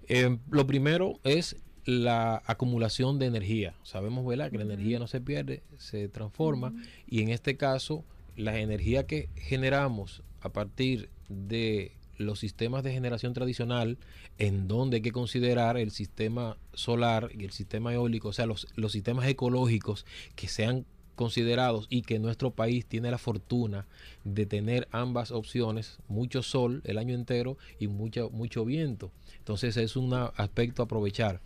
Eh, 0.10 0.38
lo 0.52 0.66
primero 0.66 1.20
es 1.24 1.58
la 1.86 2.42
acumulación 2.46 3.20
de 3.20 3.26
energía. 3.26 3.74
Sabemos, 3.84 4.26
¿verdad? 4.26 4.50
Que 4.52 4.58
la 4.58 4.64
energía 4.64 5.00
no 5.00 5.08
se 5.08 5.20
pierde, 5.20 5.64
se 5.78 6.08
transforma 6.08 6.72
y 7.08 7.22
en 7.24 7.30
este 7.30 7.58
caso 7.58 8.06
la 8.38 8.60
energía 8.60 9.06
que 9.08 9.28
generamos 9.36 10.22
a 10.42 10.50
partir 10.50 11.10
de 11.28 11.92
los 12.18 12.40
sistemas 12.40 12.84
de 12.84 12.94
generación 12.94 13.34
tradicional, 13.34 13.98
en 14.38 14.68
donde 14.68 14.98
hay 14.98 15.02
que 15.02 15.12
considerar 15.12 15.78
el 15.78 15.92
sistema 15.92 16.58
solar 16.74 17.30
y 17.38 17.46
el 17.46 17.52
sistema 17.52 17.94
eólico, 17.94 18.30
o 18.30 18.34
sea, 18.34 18.46
los, 18.46 18.68
los 18.76 18.92
sistemas 18.92 19.28
ecológicos 19.28 20.06
que 20.36 20.48
sean 20.48 20.86
considerados 21.18 21.88
y 21.90 22.04
que 22.04 22.20
nuestro 22.20 22.52
país 22.52 22.86
tiene 22.86 23.12
la 23.12 23.18
fortuna 23.18 23.88
de 24.24 24.46
tener 24.46 24.88
ambas 24.92 25.32
opciones, 25.32 25.98
mucho 26.08 26.44
sol 26.44 26.82
el 26.86 26.98
año 26.98 27.16
entero 27.16 27.58
y 27.80 27.88
mucho, 27.88 28.30
mucho 28.30 28.64
viento. 28.64 29.12
Entonces 29.40 29.76
es 29.78 29.98
un 29.98 30.14
aspecto 30.14 30.82
a 30.82 30.86
aprovechar. 30.86 31.42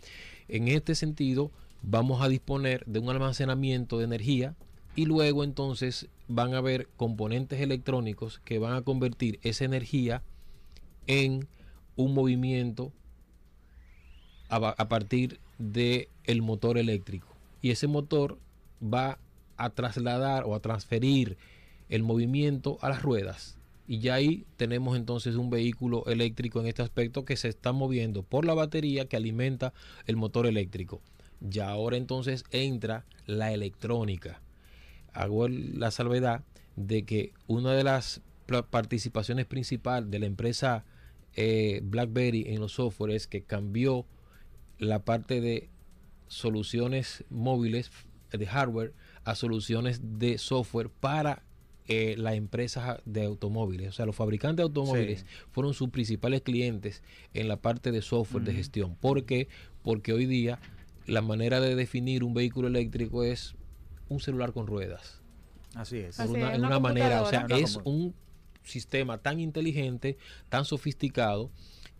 En 0.46 0.68
este 0.68 0.94
sentido, 0.94 1.50
vamos 1.80 2.20
a 2.20 2.28
disponer 2.28 2.84
de 2.86 3.00
un 3.00 3.08
almacenamiento 3.08 3.98
de 3.98 4.04
energía 4.04 4.54
y 4.94 5.06
luego 5.06 5.42
entonces 5.42 6.08
van 6.28 6.54
a 6.54 6.58
haber 6.58 6.88
componentes 6.96 7.60
electrónicos 7.60 8.40
que 8.44 8.58
van 8.58 8.74
a 8.74 8.82
convertir 8.82 9.40
esa 9.42 9.64
energía 9.64 10.22
en 11.06 11.48
un 11.96 12.14
movimiento 12.14 12.92
a, 14.48 14.88
partir 14.88 15.40
del 15.58 16.08
el 16.24 16.42
motor 16.42 16.76
eléctrico. 16.76 17.26
Y 17.62 17.70
ese 17.70 17.86
motor 17.86 18.38
va 18.82 19.18
a 19.56 19.70
trasladar 19.70 20.44
o 20.44 20.54
a 20.54 20.60
transferir 20.60 21.38
el 21.88 22.02
movimiento 22.02 22.78
a 22.82 22.90
las 22.90 23.02
ruedas. 23.02 23.56
Y 23.86 23.98
ya 23.98 24.14
ahí 24.14 24.44
tenemos 24.56 24.96
entonces 24.96 25.36
un 25.36 25.50
vehículo 25.50 26.04
eléctrico 26.06 26.60
en 26.60 26.66
este 26.66 26.82
aspecto 26.82 27.24
que 27.24 27.36
se 27.36 27.48
está 27.48 27.72
moviendo 27.72 28.22
por 28.22 28.44
la 28.44 28.54
batería 28.54 29.06
que 29.06 29.16
alimenta 29.16 29.72
el 30.06 30.16
motor 30.16 30.46
eléctrico. 30.46 31.00
Ya 31.40 31.68
ahora 31.68 31.96
entonces 31.96 32.44
entra 32.50 33.04
la 33.26 33.52
electrónica. 33.52 34.40
Hago 35.12 35.48
la 35.48 35.90
salvedad 35.90 36.44
de 36.76 37.04
que 37.04 37.32
una 37.46 37.72
de 37.72 37.84
las 37.84 38.22
participaciones 38.70 39.46
principal 39.46 40.10
de 40.10 40.18
la 40.18 40.26
empresa 40.26 40.84
eh, 41.36 41.80
BlackBerry 41.84 42.44
en 42.48 42.60
los 42.60 42.72
software 42.72 43.12
es 43.12 43.26
que 43.26 43.42
cambió 43.42 44.06
la 44.78 45.04
parte 45.04 45.40
de 45.40 45.70
soluciones 46.28 47.24
móviles 47.30 47.90
de 48.30 48.46
hardware 48.46 48.92
a 49.24 49.34
soluciones 49.34 50.00
de 50.18 50.38
software 50.38 50.88
para 50.88 51.42
eh, 51.88 52.14
las 52.16 52.34
empresas 52.34 53.00
de 53.04 53.24
automóviles. 53.24 53.88
O 53.88 53.92
sea, 53.92 54.06
los 54.06 54.16
fabricantes 54.16 54.58
de 54.58 54.62
automóviles 54.62 55.20
Sí. 55.20 55.26
fueron 55.50 55.74
sus 55.74 55.90
principales 55.90 56.42
clientes 56.42 57.02
en 57.34 57.48
la 57.48 57.56
parte 57.56 57.92
de 57.92 58.02
software 58.02 58.44
de 58.44 58.54
gestión. 58.54 58.94
¿Por 58.96 59.24
qué? 59.24 59.48
Porque 59.82 60.12
hoy 60.12 60.26
día 60.26 60.58
la 61.06 61.20
manera 61.20 61.60
de 61.60 61.74
definir 61.74 62.24
un 62.24 62.32
vehículo 62.34 62.68
eléctrico 62.68 63.24
es 63.24 63.54
un 64.08 64.20
celular 64.20 64.52
con 64.52 64.66
ruedas 64.66 65.20
Así 65.74 65.98
es. 65.98 66.20
Así 66.20 66.34
en 66.34 66.40
una, 66.40 66.52
es, 66.52 66.58
una 66.58 66.68
una 66.68 66.78
manera, 66.80 67.22
o 67.22 67.26
sea, 67.26 67.46
es 67.48 67.78
un 67.84 68.14
sistema 68.64 69.18
tan 69.18 69.40
inteligente, 69.40 70.16
tan 70.48 70.64
sofisticado, 70.64 71.50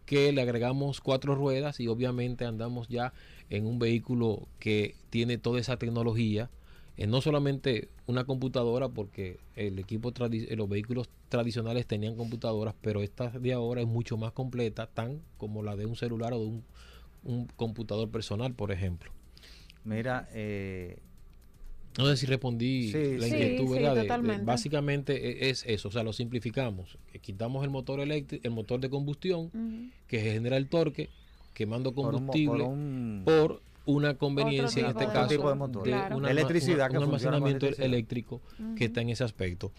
que 0.07 0.33
le 0.33 0.43
agregamos 0.43 1.01
cuatro 1.01 1.35
ruedas 1.35 1.81
y 1.81 1.89
obviamente 1.89 2.45
andamos 2.45 2.89
ya 2.89 3.13
en 3.51 3.67
un 3.67 3.79
vehículo 3.79 4.49
que 4.59 4.95
tiene 5.11 5.39
toda 5.39 5.61
esa 5.61 5.77
tecnología. 5.77 6.51
eh, 6.97 7.07
no 7.07 7.21
solamente 7.21 7.89
una 8.07 8.25
computadora, 8.25 8.89
porque 8.89 9.39
el 9.57 9.79
equipo 9.79 10.13
eh, 10.31 10.57
los 10.57 10.69
vehículos 10.69 11.09
tradicionales 11.29 11.87
tenían 11.87 12.17
computadoras, 12.17 12.75
pero 12.83 13.03
esta 13.03 13.31
de 13.31 13.53
ahora 13.53 13.81
es 13.81 13.87
mucho 13.87 14.17
más 14.17 14.33
completa, 14.33 14.87
tan 14.87 15.23
como 15.39 15.63
la 15.63 15.77
de 15.77 15.87
un 15.87 15.97
celular 15.97 16.35
o 16.35 16.41
de 16.41 16.47
un, 16.47 16.65
un 17.25 17.47
computador 17.57 18.11
personal, 18.11 18.53
por 18.55 18.73
ejemplo. 18.73 19.11
Mira, 19.85 20.29
eh, 20.33 20.99
No 21.99 22.07
sé 22.07 22.17
si 22.17 22.27
respondí 22.27 22.91
Sí, 22.91 23.19
la 23.19 23.27
sí, 23.27 23.33
inquietud, 23.35 23.67
sí, 23.67 23.73
¿verdad? 23.83 23.95
De- 24.23 24.33
de- 24.39 24.45
básicamente 24.45 25.47
e- 25.47 25.51
es 25.51 25.65
eso, 25.67 25.89
o 25.89 25.93
sea, 25.93 26.03
lo 26.03 26.13
simplificamos. 26.13 26.97
Eh, 27.13 27.19
Quitamos 27.19 27.65
el 27.65 27.71
motor 27.71 28.01
eléctrico, 28.01 28.47
el 28.47 28.55
motor 28.55 28.81
de 28.81 28.89
combustión, 28.89 29.47
Ujú. 29.47 29.91
que 30.09 30.21
genera 30.21 30.57
el 30.57 30.69
torque, 30.69 31.11
quemando 31.53 31.93
Por 31.93 32.07
un 32.07 32.13
mo- 32.13 32.17
combustible 32.19 32.59
por 32.65 32.73
un- 32.73 33.23
por 33.27 33.63
una 33.85 34.15
conveniencia, 34.15 34.81
en 34.85 34.89
este 34.89 35.07
de 35.07 35.13
caso, 35.13 35.29
tipo 35.29 35.49
de 35.51 35.55
motor. 35.55 35.83
Claro. 35.83 36.17
una- 36.17 36.31
Electricidad 36.31 36.77
una- 36.77 36.89
que 36.89 36.97
un 36.99 37.03
almacenamiento 37.05 37.67
electricidad. 37.67 37.87
eléctrico 37.87 38.41
que 38.77 38.85
está 38.87 39.03
en 39.03 39.11
ese 39.11 39.25
aspecto. 39.25 39.71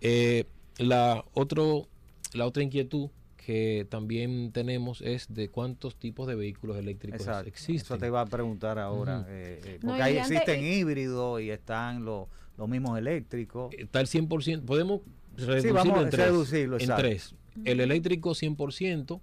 Eh, 0.00 0.44
la, 0.78 1.24
otro, 1.34 1.86
la 2.32 2.46
otra 2.46 2.62
inquietud 2.64 3.08
que 3.44 3.86
también 3.90 4.52
tenemos 4.52 5.00
es 5.02 5.26
de 5.32 5.48
cuántos 5.48 5.96
tipos 5.96 6.26
de 6.28 6.34
vehículos 6.36 6.76
eléctricos 6.76 7.20
Exacto. 7.20 7.48
existen. 7.48 7.76
Eso 7.76 7.98
te 7.98 8.06
iba 8.06 8.20
a 8.20 8.26
preguntar 8.26 8.78
ahora. 8.78 9.26
Eh, 9.28 9.60
eh, 9.64 9.78
porque 9.82 10.02
ahí 10.02 10.16
existen 10.18 10.64
híbridos 10.64 11.40
y 11.42 11.50
están 11.50 12.04
los, 12.04 12.28
los 12.56 12.68
mismos 12.68 12.98
eléctricos. 12.98 13.74
Está 13.76 14.00
el 14.00 14.06
100%, 14.06 14.62
podemos 14.64 15.00
reducirlo 15.36 15.74
vamos 15.74 16.02
en 16.04 16.10
tres. 16.10 16.26
reducirlo, 16.26 16.78
en 16.78 16.90
tres. 16.96 17.34
El 17.64 17.80
eléctrico 17.80 18.30
100%, 18.30 19.20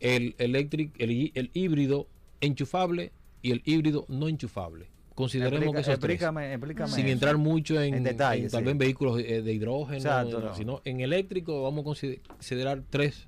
el, 0.00 0.34
eléctrico, 0.38 0.94
el, 0.98 1.10
hí- 1.10 1.32
el 1.34 1.50
híbrido 1.52 2.06
enchufable 2.40 3.12
y 3.42 3.52
el 3.52 3.62
híbrido 3.64 4.04
no 4.08 4.28
enchufable. 4.28 4.86
Consideremos 5.16 5.54
Explica- 5.60 5.74
que 5.76 5.80
esos 5.80 5.98
tres. 5.98 6.14
explícame, 6.52 6.86
sin 6.94 7.06
eso. 7.06 7.12
entrar 7.12 7.36
mucho 7.38 7.80
en, 7.82 7.94
En 7.94 8.04
detalle, 8.04 8.44
en 8.44 8.50
tal 8.50 8.60
sí. 8.60 8.64
vez 8.66 8.72
en 8.72 8.78
vehículos 8.78 9.18
eh, 9.18 9.42
de 9.42 9.52
hidrógeno, 9.52 9.96
Exacto, 9.96 10.38
no, 10.40 10.46
no. 10.48 10.54
sino 10.54 10.82
en 10.84 11.00
eléctrico 11.00 11.62
vamos 11.62 11.80
a 11.80 11.84
consider- 11.84 12.20
considerar 12.28 12.82
tres, 12.88 13.26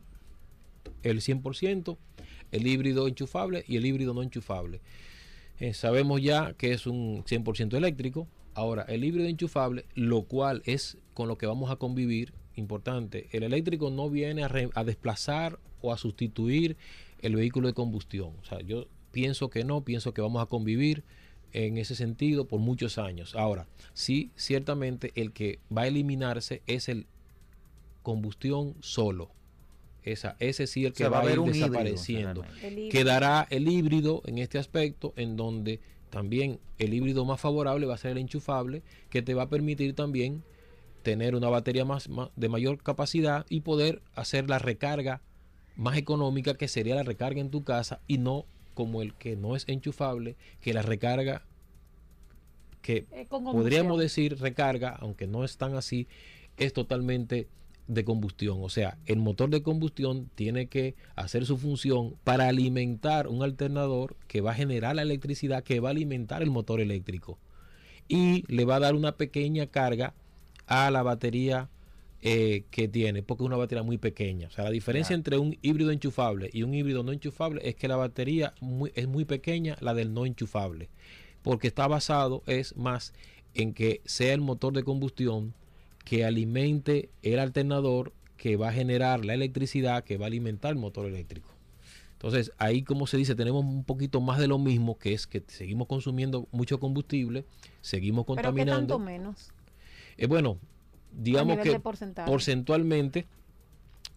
el 1.02 1.20
100%, 1.20 1.96
el 2.52 2.66
híbrido 2.66 3.08
enchufable 3.08 3.64
y 3.66 3.76
el 3.76 3.86
híbrido 3.86 4.14
no 4.14 4.22
enchufable. 4.22 4.80
Eh, 5.60 5.74
sabemos 5.74 6.22
ya 6.22 6.52
que 6.54 6.72
es 6.72 6.86
un 6.86 7.24
100% 7.24 7.76
eléctrico. 7.76 8.28
Ahora, 8.54 8.82
el 8.82 9.02
híbrido 9.04 9.28
enchufable, 9.28 9.84
lo 9.94 10.22
cual 10.22 10.62
es 10.66 10.98
con 11.14 11.26
lo 11.28 11.36
que 11.38 11.46
vamos 11.46 11.70
a 11.70 11.76
convivir, 11.76 12.32
importante, 12.54 13.28
el 13.32 13.44
eléctrico 13.44 13.90
no 13.90 14.10
viene 14.10 14.42
a, 14.44 14.48
re- 14.48 14.70
a 14.74 14.84
desplazar 14.84 15.58
o 15.80 15.92
a 15.92 15.96
sustituir 15.98 16.76
el 17.22 17.34
vehículo 17.36 17.68
de 17.68 17.72
combustión. 17.74 18.32
O 18.42 18.44
sea, 18.44 18.60
yo 18.60 18.86
pienso 19.10 19.48
que 19.48 19.64
no, 19.64 19.82
pienso 19.82 20.12
que 20.12 20.20
vamos 20.20 20.42
a 20.42 20.46
convivir 20.46 21.02
en 21.52 21.78
ese 21.78 21.94
sentido 21.94 22.46
por 22.46 22.60
muchos 22.60 22.98
años. 22.98 23.34
Ahora, 23.34 23.66
sí, 23.94 24.30
ciertamente 24.36 25.12
el 25.14 25.32
que 25.32 25.58
va 25.74 25.82
a 25.82 25.86
eliminarse 25.88 26.62
es 26.66 26.88
el 26.88 27.06
combustión 28.02 28.74
solo. 28.80 29.30
Esa, 30.02 30.36
ese 30.38 30.66
sí 30.66 30.84
el 30.86 30.92
O 30.92 30.94
que 30.94 30.98
sea, 30.98 31.08
va, 31.10 31.20
a 31.20 31.30
ir 31.30 31.40
desapareciendo. 31.40 32.44
híbrido. 32.62 32.88
Quedará 32.90 33.46
el 33.50 33.68
híbrido 33.68 34.22
en 34.26 34.38
este 34.38 34.58
aspecto, 34.58 35.12
en 35.16 35.36
donde 35.36 35.80
también 36.10 36.60
el 36.78 36.94
híbrido 36.94 37.24
más 37.26 37.40
favorable 37.40 37.84
va 37.86 37.94
a 37.94 37.98
ser 37.98 38.12
el 38.12 38.18
enchufable, 38.18 38.82
que 39.10 39.20
te 39.20 39.34
va 39.34 39.42
a 39.44 39.48
permitir 39.50 39.94
también 39.94 40.42
tener 41.02 41.34
una 41.34 41.48
batería 41.48 41.84
más, 41.84 42.08
más- 42.08 42.30
de 42.36 42.48
mayor 42.48 42.82
capacidad 42.82 43.44
y 43.50 43.60
poder 43.60 44.00
hacer 44.14 44.48
la 44.48 44.58
recarga 44.58 45.20
más 45.76 45.96
económica 45.96 46.54
que 46.54 46.68
sería 46.68 46.94
la 46.94 47.02
recarga 47.02 47.40
en 47.40 47.50
tu 47.50 47.62
casa 47.62 48.00
y 48.08 48.18
no 48.18 48.46
como 48.78 49.02
el 49.02 49.12
que 49.14 49.34
no 49.34 49.56
es 49.56 49.64
enchufable, 49.66 50.36
que 50.60 50.72
la 50.72 50.82
recarga 50.82 51.42
que 52.80 53.06
Eh, 53.10 53.26
podríamos 53.28 53.98
decir 53.98 54.38
recarga, 54.38 54.90
aunque 54.90 55.26
no 55.26 55.42
es 55.42 55.56
tan 55.56 55.74
así, 55.74 56.06
es 56.58 56.72
totalmente 56.72 57.48
de 57.88 58.04
combustión. 58.04 58.58
O 58.62 58.68
sea, 58.68 58.96
el 59.06 59.18
motor 59.18 59.50
de 59.50 59.64
combustión 59.64 60.30
tiene 60.36 60.68
que 60.68 60.94
hacer 61.16 61.44
su 61.44 61.58
función 61.58 62.14
para 62.22 62.46
alimentar 62.46 63.26
un 63.26 63.42
alternador 63.42 64.14
que 64.28 64.42
va 64.42 64.52
a 64.52 64.54
generar 64.54 64.94
la 64.94 65.02
electricidad 65.02 65.64
que 65.64 65.80
va 65.80 65.88
a 65.88 65.90
alimentar 65.90 66.40
el 66.40 66.50
motor 66.50 66.80
eléctrico. 66.80 67.36
Y 68.06 68.44
le 68.46 68.64
va 68.64 68.76
a 68.76 68.80
dar 68.80 68.94
una 68.94 69.16
pequeña 69.16 69.66
carga 69.66 70.14
a 70.68 70.88
la 70.92 71.02
batería 71.02 71.68
eh, 72.22 72.64
que 72.70 72.88
tiene, 72.88 73.22
porque 73.22 73.44
es 73.44 73.46
una 73.46 73.56
batería 73.56 73.82
muy 73.82 73.98
pequeña. 73.98 74.48
O 74.48 74.50
sea, 74.50 74.64
la 74.64 74.70
diferencia 74.70 75.14
entre 75.14 75.38
un 75.38 75.56
híbrido 75.62 75.90
enchufable 75.92 76.50
y 76.52 76.62
un 76.64 76.74
híbrido 76.74 77.02
no 77.02 77.12
enchufable 77.12 77.60
es 77.68 77.76
que 77.76 77.86
la 77.88 77.96
batería 77.96 78.54
muy- 78.60 78.92
es 78.94 79.06
muy 79.06 79.24
pequeña, 79.24 79.76
la 79.80 79.94
del 79.94 80.12
no 80.12 80.26
enchufable 80.26 80.88
porque 81.42 81.68
está 81.68 81.86
basado 81.86 82.42
es 82.46 82.76
más 82.76 83.14
en 83.54 83.72
que 83.72 84.02
sea 84.04 84.34
el 84.34 84.40
motor 84.40 84.72
de 84.72 84.82
combustión 84.82 85.54
que 86.04 86.24
alimente 86.24 87.08
el 87.22 87.38
alternador 87.38 88.12
que 88.36 88.56
va 88.56 88.68
a 88.68 88.72
generar 88.72 89.24
la 89.24 89.34
electricidad 89.34 90.04
que 90.04 90.18
va 90.18 90.26
a 90.26 90.28
alimentar 90.28 90.72
el 90.72 90.78
motor 90.78 91.06
eléctrico. 91.06 91.48
Entonces, 92.12 92.52
ahí 92.58 92.82
como 92.82 93.06
se 93.06 93.16
dice, 93.16 93.34
tenemos 93.36 93.64
un 93.64 93.84
poquito 93.84 94.20
más 94.20 94.38
de 94.40 94.48
lo 94.48 94.58
mismo, 94.58 94.98
que 94.98 95.12
es 95.12 95.26
que 95.26 95.42
seguimos 95.46 95.86
consumiendo 95.86 96.48
mucho 96.50 96.80
combustible, 96.80 97.44
seguimos 97.80 98.24
Pero 98.26 98.36
¿qué 98.36 98.42
contaminando. 98.42 98.94
tanto 98.94 98.98
menos? 98.98 99.50
Eh, 100.16 100.26
bueno, 100.26 100.58
digamos 101.12 101.56
que 101.58 101.70
porcentualmente 102.26 103.26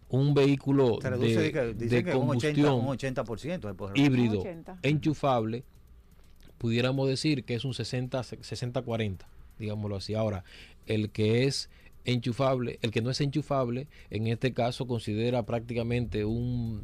un 0.08 0.34
vehículo 0.34 0.98
de, 0.98 1.26
dice- 1.26 1.74
dice 1.74 1.96
de 1.96 2.04
que 2.04 2.14
un 2.16 2.28
80%, 2.28 2.28
combustión 2.28 2.74
un 2.74 2.86
80% 2.86 3.68
se 3.68 3.74
puede 3.74 3.92
reducir. 3.94 4.04
híbrido 4.04 4.40
80. 4.40 4.78
enchufable, 4.82 5.64
pudiéramos 6.58 7.08
decir 7.08 7.44
que 7.44 7.54
es 7.54 7.64
un 7.64 7.74
60 7.74 8.20
60-40, 8.20 9.18
digámoslo 9.58 9.96
así. 9.96 10.14
Ahora, 10.14 10.44
el 10.86 11.10
que 11.10 11.44
es 11.44 11.70
enchufable, 12.04 12.78
el 12.82 12.90
que 12.90 13.00
no 13.00 13.10
es 13.10 13.20
enchufable, 13.20 13.86
en 14.10 14.26
este 14.26 14.52
caso 14.52 14.86
considera 14.86 15.44
prácticamente 15.44 16.24
un 16.24 16.82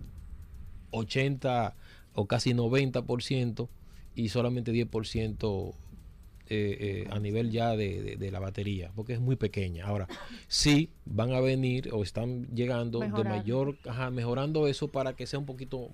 80 0.92 1.74
o 2.14 2.26
casi 2.26 2.54
90% 2.54 3.68
y 4.14 4.28
solamente 4.30 4.72
10% 4.72 5.74
eh, 6.50 7.04
eh, 7.04 7.08
a 7.10 7.18
nivel 7.18 7.50
ya 7.50 7.76
de, 7.76 8.02
de- 8.02 8.16
de 8.16 8.30
la 8.30 8.40
batería, 8.40 8.90
porque 8.94 9.12
es 9.14 9.20
muy 9.20 9.36
pequeña. 9.36 9.86
Ahora, 9.86 10.06
sí 10.48 10.90
van 11.04 11.32
a 11.32 11.40
venir 11.40 11.90
o 11.92 12.02
están 12.02 12.46
llegando 12.54 13.00
de 13.00 13.06
mayor, 13.28 13.76
ajá, 13.88 14.10
mejorando 14.10 14.66
eso 14.66 14.88
para 14.88 15.14
que 15.14 15.26
sea 15.26 15.38
un 15.38 15.46
poquito 15.46 15.88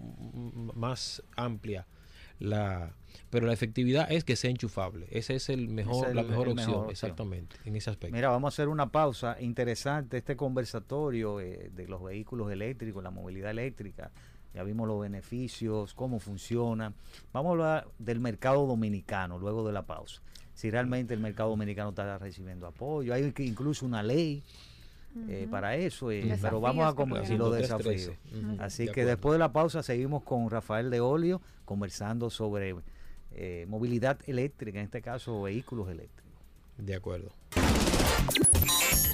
más 0.75 1.23
amplia 1.37 1.87
la 2.39 2.95
pero 3.31 3.47
la 3.47 3.53
efectividad 3.53 4.11
es 4.11 4.25
que 4.25 4.35
sea 4.37 4.51
enchufable. 4.51 5.07
Ese 5.11 5.37
es 5.37 5.49
el 5.49 5.69
mejor, 5.69 6.15
la 6.15 6.23
opción, 6.23 6.27
mejor 6.27 6.49
opción. 6.49 6.91
exactamente, 6.91 7.57
en 7.65 7.77
ese 7.77 7.91
aspecto. 7.91 8.15
Mira, 8.15 8.29
vamos 8.29 8.53
a 8.53 8.55
hacer 8.55 8.69
una 8.69 8.91
pausa. 8.91 9.37
Interesante 9.41 10.17
este 10.19 10.37
conversatorio 10.37 11.41
eh, 11.41 11.71
de 11.75 11.87
los 11.89 12.03
vehículos 12.03 12.51
eléctricos, 12.51 13.03
la 13.05 13.11
movilidad 13.11 13.51
eléctrica. 13.53 14.11
Ya 14.53 14.63
vimos 14.65 14.87
los 14.89 15.01
beneficios, 15.01 15.95
cómo 15.95 16.19
funciona. 16.21 16.93
Vamos 17.33 17.51
a 17.51 17.53
hablar 17.53 17.89
del 17.99 18.21
mercado 18.21 18.67
dominicano 18.67 19.39
luego 19.39 19.65
de 19.67 19.73
la 19.73 19.83
pausa. 19.83 20.21
Si 20.55 20.71
realmente 20.71 21.13
el 21.15 21.21
mercado 21.21 21.51
dominicano 21.51 21.91
está 21.91 22.17
recibiendo 22.19 22.67
apoyo. 22.67 23.13
Hay 23.13 23.33
que- 23.33 23.45
incluso 23.45 23.85
una 23.87 24.03
ley 24.03 24.43
eh, 25.29 25.47
para 25.51 25.77
eso, 25.77 26.11
eh, 26.11 26.17
Desafíos 26.23 26.41
pero 26.43 26.61
vamos 26.61 26.87
a 26.87 26.95
pueden- 26.95 27.11
los 27.11 27.27
5313. 27.29 28.11
desafíos. 28.11 28.61
Así 28.61 28.83
de 28.87 28.87
que 28.87 29.01
acuerdo. 29.03 29.11
después 29.11 29.33
de 29.35 29.39
la 29.39 29.53
pausa 29.53 29.83
seguimos 29.85 30.23
con 30.25 30.51
Rafael 30.51 30.91
de 30.91 31.01
Olio 31.01 31.41
conversando 31.65 32.31
sobre 32.31 32.75
eh, 33.37 33.65
movilidad 33.69 34.19
eléctrica, 34.27 34.79
en 34.79 34.85
este 34.87 35.03
caso 35.03 35.43
vehículos 35.43 35.89
eléctricos. 35.89 36.33
De 36.79 36.95
acuerdo. 36.97 37.31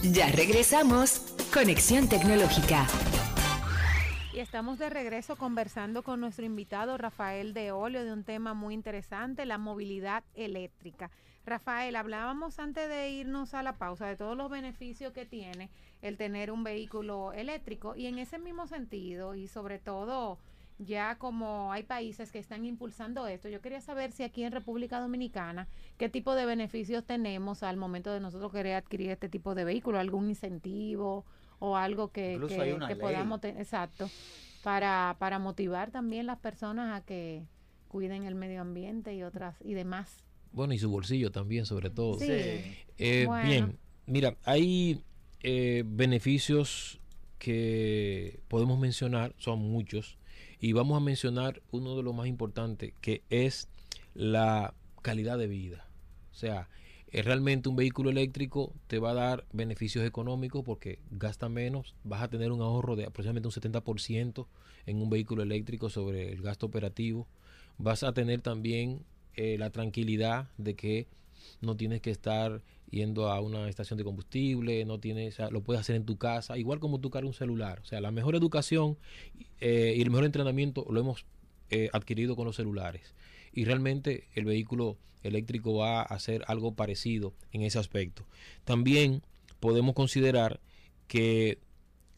Ya 0.03 0.31
regresamos. 0.33 1.35
Conexión 1.53 2.09
Tecnológica. 2.09 2.87
Y 4.33 4.39
estamos 4.39 4.79
de 4.79 4.89
regreso 4.89 5.37
conversando 5.37 6.03
con 6.03 6.21
nuestro 6.21 6.45
invitado 6.47 6.97
Rafael 6.97 7.53
de 7.53 7.73
Olio 7.73 8.05
de 8.05 8.13
un 8.13 8.25
tema 8.25 8.55
muy 8.55 8.75
interesante, 8.75 9.45
la 9.45 9.59
movilidad 9.59 10.23
eléctrica. 10.35 11.11
Rafael, 11.47 11.97
hablábamos 11.97 12.59
antes 12.59 12.89
de 12.89 13.11
irnos 13.11 13.55
a 13.55 13.63
la 13.63 13.77
pausa 13.79 14.07
de 14.07 14.17
todos 14.17 14.37
los 14.37 14.51
beneficios 14.51 15.13
que 15.13 15.25
tiene 15.25 15.71
el 16.03 16.17
tener 16.17 16.53
un 16.53 16.63
vehículo 16.65 17.33
eléctrico 17.33 17.97
y 17.97 18.07
en 18.07 18.19
ese 18.19 18.39
mismo 18.39 18.67
sentido 18.67 19.35
y 19.35 19.49
sobre 19.49 19.79
todo 19.79 20.39
ya 20.79 21.17
como 21.19 21.73
hay 21.73 21.83
países 21.83 22.31
que 22.31 22.39
están 22.39 22.65
impulsando 22.65 23.27
esto, 23.27 23.49
yo 23.49 23.61
quería 23.61 23.81
saber 23.81 24.13
si 24.13 24.23
aquí 24.23 24.45
en 24.45 24.53
República 24.53 25.01
Dominicana 25.01 25.67
qué 25.99 26.09
tipo 26.09 26.35
de 26.35 26.47
beneficios 26.47 27.05
tenemos 27.05 27.63
al 27.63 27.77
momento 27.77 28.13
de 28.13 28.21
nosotros 28.21 28.53
querer 28.53 28.75
adquirir 28.77 29.11
este 29.11 29.29
tipo 29.29 29.55
de 29.55 29.65
vehículo, 29.65 29.99
algún 29.99 30.29
incentivo 30.29 31.25
o 31.59 31.77
algo 31.77 32.09
que, 32.13 32.39
que- 32.49 32.55
que 32.89 32.95
podamos 33.01 33.41
tener, 33.41 33.61
exacto, 33.61 34.09
para, 34.63 35.17
para 35.19 35.39
motivar 35.39 35.91
también 35.91 36.27
las 36.27 36.39
personas 36.39 36.99
a 36.99 37.05
que 37.05 37.43
cuiden 37.89 38.25
el 38.25 38.35
medio 38.35 38.61
ambiente 38.61 39.15
y 39.15 39.23
otras 39.23 39.57
y 39.63 39.75
demás. 39.75 40.23
Bueno, 40.53 40.75
y 40.75 40.79
su 40.79 40.91
bolsillo 40.91 41.31
también, 41.31 41.67
sobre 41.67 41.91
todo. 41.91 42.19
Sí. 42.19 42.27
Eh, 42.99 43.25
Bueno. 43.27 43.49
Bien, 43.49 43.79
mira, 44.07 44.37
hay 44.45 45.03
eh, 45.43 45.85
beneficios 45.87 47.01
que 47.39 48.41
podemos 48.49 48.79
mencionar, 48.79 49.35
son 49.39 49.61
muchos, 49.61 50.19
y 50.61 50.73
vamos 50.73 50.97
a 50.97 51.01
mencionar 51.01 51.63
uno 51.71 51.97
de 51.97 52.03
los 52.03 52.15
más 52.15 52.27
importantes, 52.27 52.93
que 53.01 53.23
es 53.31 53.69
la 54.15 54.75
calidad 55.03 55.39
de 55.39 55.47
vida. 55.47 55.89
O 56.31 56.35
sea, 56.35 56.69
eh, 57.13 57.23
realmente 57.23 57.69
un 57.69 57.77
vehículo 57.77 58.11
eléctrico 58.11 58.73
te 58.87 58.99
va 58.99 59.11
a 59.11 59.15
dar 59.15 59.47
beneficios 59.53 60.05
económicos 60.05 60.63
porque 60.65 61.01
gasta 61.11 61.49
menos, 61.49 61.95
vas 62.05 62.23
a 62.23 62.29
tener 62.29 62.53
un 62.53 62.61
ahorro 62.61 62.95
de 62.95 63.07
aproximadamente 63.07 63.49
un 63.49 63.53
70% 63.53 64.47
en 64.87 65.03
un 65.03 65.11
vehículo 65.11 65.43
eléctrico 65.43 65.89
sobre 65.89 66.33
el 66.33 66.43
gasto 66.43 66.67
operativo, 66.67 67.27
vas 67.79 68.03
a 68.03 68.13
tener 68.13 68.43
también 68.43 69.05
eh, 69.35 69.57
la 69.59 69.71
tranquilidad 69.71 70.49
de 70.59 70.75
que 70.75 71.07
no 71.61 71.77
tienes 71.77 72.01
que 72.01 72.11
estar 72.11 72.63
yendo 72.91 73.31
a 73.31 73.41
una 73.41 73.69
estación 73.69 73.97
de 73.97 74.05
combustible, 74.05 74.85
no 74.85 74.99
tienes, 74.99 75.39
lo 75.51 75.63
puedes 75.63 75.81
hacer 75.81 75.97
en 75.97 76.05
tu 76.05 76.17
casa, 76.17 76.59
igual 76.59 76.81
como 76.81 77.01
tú 77.01 77.11
cargas 77.11 77.29
un 77.29 77.35
celular. 77.35 77.81
O 77.81 77.85
sea, 77.85 78.01
la 78.01 78.11
mejor 78.11 78.35
educación 78.35 78.99
eh, 79.61 79.95
y 79.97 80.03
el 80.03 80.11
mejor 80.11 80.25
entrenamiento 80.25 80.87
lo 80.91 81.01
hemos 81.01 81.25
eh, 81.71 81.89
adquirido 81.93 82.37
con 82.37 82.47
los 82.47 82.57
celulares. 82.57 83.15
Y 83.53 83.65
realmente 83.65 84.29
el 84.35 84.45
vehículo 84.45 84.99
eléctrico 85.23 85.75
va 85.75 86.01
a 86.01 86.03
hacer 86.03 86.45
algo 86.47 86.75
parecido 86.75 87.35
en 87.53 87.63
ese 87.63 87.79
aspecto. 87.79 88.27
También 88.65 89.23
podemos 89.61 89.95
considerar 89.95 90.61
que 91.07 91.59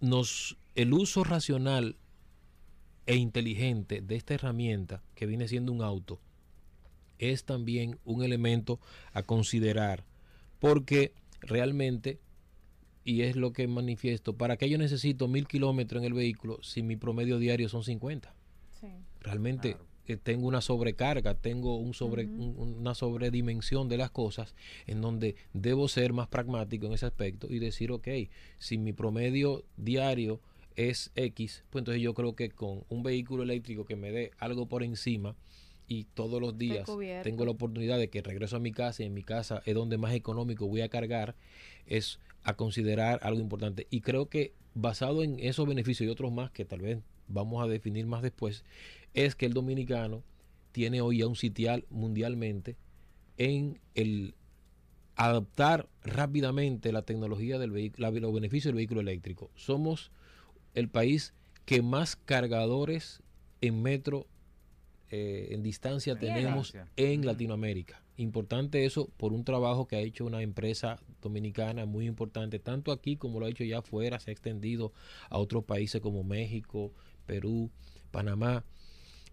nos, 0.00 0.56
el 0.74 0.92
uso 0.92 1.24
racional 1.24 1.96
e 3.06 3.16
inteligente 3.16 4.00
de 4.00 4.16
esta 4.16 4.34
herramienta 4.34 5.02
que 5.14 5.26
viene 5.26 5.48
siendo 5.48 5.72
un 5.72 5.82
auto 5.82 6.20
es 7.18 7.44
también 7.44 7.98
un 8.04 8.22
elemento 8.22 8.80
a 9.12 9.22
considerar 9.22 10.04
porque 10.58 11.12
realmente 11.40 12.18
y 13.04 13.22
es 13.22 13.34
lo 13.36 13.52
que 13.52 13.66
manifiesto 13.66 14.36
para 14.36 14.56
que 14.56 14.70
yo 14.70 14.78
necesito 14.78 15.26
mil 15.28 15.46
kilómetros 15.46 16.00
en 16.00 16.06
el 16.06 16.14
vehículo 16.14 16.62
si 16.62 16.82
mi 16.82 16.96
promedio 16.96 17.38
diario 17.38 17.68
son 17.68 17.84
50 17.84 18.34
realmente 19.20 19.76
eh, 20.06 20.16
tengo 20.16 20.48
una 20.48 20.60
sobrecarga 20.60 21.34
tengo 21.34 21.76
un 21.76 21.94
sobre 21.94 22.26
una 22.26 22.94
sobredimensión 22.94 23.88
de 23.88 23.96
las 23.96 24.10
cosas 24.10 24.54
en 24.86 25.00
donde 25.00 25.36
debo 25.52 25.88
ser 25.88 26.12
más 26.12 26.28
pragmático 26.28 26.86
en 26.86 26.92
ese 26.92 27.06
aspecto 27.06 27.46
y 27.50 27.58
decir 27.58 27.92
ok 27.92 28.08
si 28.58 28.78
mi 28.78 28.92
promedio 28.92 29.64
diario 29.76 30.40
es 30.76 31.10
X, 31.14 31.64
pues 31.70 31.82
entonces 31.82 32.02
yo 32.02 32.14
creo 32.14 32.34
que 32.34 32.50
con 32.50 32.84
un 32.88 33.02
vehículo 33.02 33.42
eléctrico 33.42 33.84
que 33.84 33.96
me 33.96 34.10
dé 34.10 34.30
algo 34.38 34.66
por 34.66 34.82
encima 34.82 35.34
y 35.92 36.04
todos 36.14 36.40
los 36.40 36.56
días 36.56 36.88
tengo 37.22 37.44
la 37.44 37.50
oportunidad 37.50 37.98
de 37.98 38.08
que 38.08 38.22
regreso 38.22 38.56
a 38.56 38.60
mi 38.60 38.72
casa 38.72 39.02
y 39.02 39.06
en 39.06 39.12
mi 39.12 39.22
casa 39.22 39.62
es 39.66 39.74
donde 39.74 39.98
más 39.98 40.14
económico 40.14 40.66
voy 40.66 40.80
a 40.80 40.88
cargar, 40.88 41.34
es 41.86 42.18
a 42.44 42.54
considerar 42.54 43.20
algo 43.22 43.40
importante. 43.40 43.86
Y 43.90 44.00
creo 44.00 44.30
que 44.30 44.54
basado 44.74 45.22
en 45.22 45.38
esos 45.38 45.68
beneficios 45.68 46.08
y 46.08 46.10
otros 46.10 46.32
más 46.32 46.50
que 46.50 46.64
tal 46.64 46.80
vez 46.80 47.00
vamos 47.28 47.62
a 47.62 47.68
definir 47.68 48.06
más 48.06 48.22
después, 48.22 48.64
es 49.12 49.34
que 49.34 49.44
el 49.44 49.52
dominicano 49.52 50.22
tiene 50.72 51.02
hoy 51.02 51.18
ya 51.18 51.26
un 51.26 51.36
sitial 51.36 51.84
mundialmente 51.90 52.76
en 53.36 53.78
el 53.94 54.34
adaptar 55.16 55.90
rápidamente 56.04 56.90
la 56.90 57.02
tecnología 57.02 57.58
del 57.58 57.70
vehículo, 57.70 58.10
los 58.12 58.32
beneficios 58.32 58.70
del 58.70 58.76
vehículo 58.76 59.02
eléctrico. 59.02 59.50
Somos 59.56 60.10
el 60.72 60.88
país 60.88 61.34
que 61.66 61.82
más 61.82 62.16
cargadores 62.16 63.22
en 63.60 63.82
metro 63.82 64.26
eh, 65.14 65.48
en 65.50 65.62
distancia 65.62 66.16
tenemos 66.16 66.72
en 66.96 67.26
Latinoamérica. 67.26 68.02
Importante 68.16 68.86
eso 68.86 69.10
por 69.18 69.34
un 69.34 69.44
trabajo 69.44 69.86
que 69.86 69.96
ha 69.96 70.00
hecho 70.00 70.24
una 70.24 70.40
empresa 70.40 71.00
dominicana 71.20 71.84
muy 71.84 72.06
importante, 72.06 72.58
tanto 72.58 72.92
aquí 72.92 73.18
como 73.18 73.38
lo 73.38 73.44
ha 73.44 73.50
hecho 73.50 73.62
ya 73.62 73.80
afuera, 73.80 74.18
se 74.20 74.30
ha 74.30 74.32
extendido 74.32 74.94
a 75.28 75.36
otros 75.36 75.64
países 75.64 76.00
como 76.00 76.24
México, 76.24 76.94
Perú, 77.26 77.70
Panamá, 78.10 78.64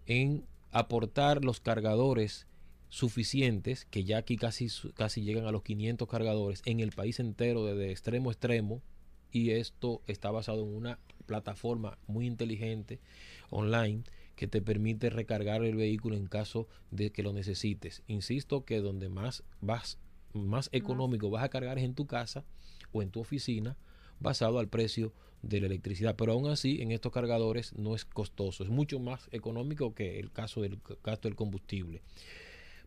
en 0.04 0.44
aportar 0.70 1.46
los 1.46 1.60
cargadores 1.60 2.46
suficientes, 2.90 3.86
que 3.86 4.04
ya 4.04 4.18
aquí 4.18 4.36
casi, 4.36 4.68
casi 4.94 5.22
llegan 5.22 5.46
a 5.46 5.50
los 5.50 5.62
500 5.62 6.06
cargadores 6.06 6.60
en 6.66 6.80
el 6.80 6.90
país 6.90 7.20
entero, 7.20 7.64
desde 7.64 7.90
extremo 7.90 8.28
a 8.28 8.32
extremo, 8.34 8.82
y 9.32 9.52
esto 9.52 10.02
está 10.06 10.30
basado 10.30 10.62
en 10.62 10.74
una 10.74 10.98
plataforma 11.24 11.96
muy 12.06 12.26
inteligente 12.26 13.00
online 13.48 14.02
que 14.40 14.48
te 14.48 14.62
permite 14.62 15.10
recargar 15.10 15.62
el 15.62 15.76
vehículo 15.76 16.16
en 16.16 16.26
caso 16.26 16.66
de 16.90 17.10
que 17.10 17.22
lo 17.22 17.34
necesites. 17.34 18.02
Insisto 18.06 18.64
que 18.64 18.80
donde 18.80 19.10
más 19.10 19.44
vas 19.60 19.98
más 20.32 20.70
económico 20.72 21.28
vas 21.28 21.44
a 21.44 21.50
cargar 21.50 21.76
es 21.76 21.84
en 21.84 21.94
tu 21.94 22.06
casa 22.06 22.42
o 22.90 23.02
en 23.02 23.10
tu 23.10 23.20
oficina 23.20 23.76
basado 24.18 24.58
al 24.58 24.66
precio 24.66 25.12
de 25.42 25.60
la 25.60 25.66
electricidad, 25.66 26.16
pero 26.16 26.32
aún 26.32 26.48
así 26.48 26.80
en 26.80 26.90
estos 26.90 27.12
cargadores 27.12 27.74
no 27.74 27.94
es 27.94 28.06
costoso, 28.06 28.64
es 28.64 28.70
mucho 28.70 28.98
más 28.98 29.28
económico 29.30 29.94
que 29.94 30.18
el 30.18 30.32
caso 30.32 30.62
del 30.62 30.78
gasto 31.04 31.28
del 31.28 31.36
combustible. 31.36 32.00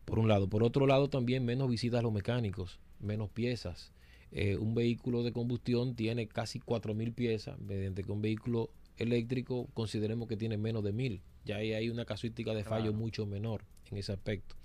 Por 0.04 0.18
un 0.18 0.26
lado, 0.26 0.48
por 0.48 0.64
otro 0.64 0.88
lado 0.88 1.08
también 1.08 1.44
menos 1.44 1.70
visitas 1.70 2.00
a 2.00 2.02
los 2.02 2.12
mecánicos, 2.12 2.80
menos 2.98 3.30
piezas, 3.30 3.92
eh, 4.32 4.56
un 4.56 4.74
vehículo 4.74 5.22
de 5.22 5.30
combustión 5.30 5.94
tiene 5.94 6.26
casi 6.26 6.58
4.000 6.58 7.14
piezas, 7.14 7.60
mediante 7.60 8.02
que 8.02 8.10
un 8.10 8.22
vehículo 8.22 8.70
eléctrico 8.96 9.68
consideremos 9.72 10.26
que 10.26 10.36
tiene 10.36 10.56
menos 10.56 10.82
de 10.82 10.92
1.000. 10.92 11.20
Ya 11.44 11.56
ahí 11.56 11.72
hay 11.72 11.90
una 11.90 12.04
casuística 12.04 12.54
de 12.54 12.64
fallo 12.64 12.92
mucho 12.92 13.26
menor 13.26 13.64
en 13.90 13.98
ese 13.98 14.12
aspecto. 14.12 14.56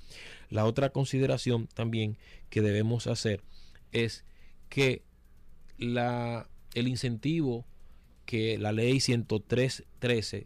La 0.49 0.65
otra 0.65 0.89
consideración 0.89 1.67
también 1.67 2.17
que 2.49 2.61
debemos 2.61 3.07
hacer 3.07 3.41
es 3.91 4.25
que 4.69 5.03
la, 5.77 6.49
el 6.73 6.87
incentivo 6.87 7.65
que 8.25 8.57
la 8.57 8.71
ley 8.71 8.97
103.13 8.97 10.45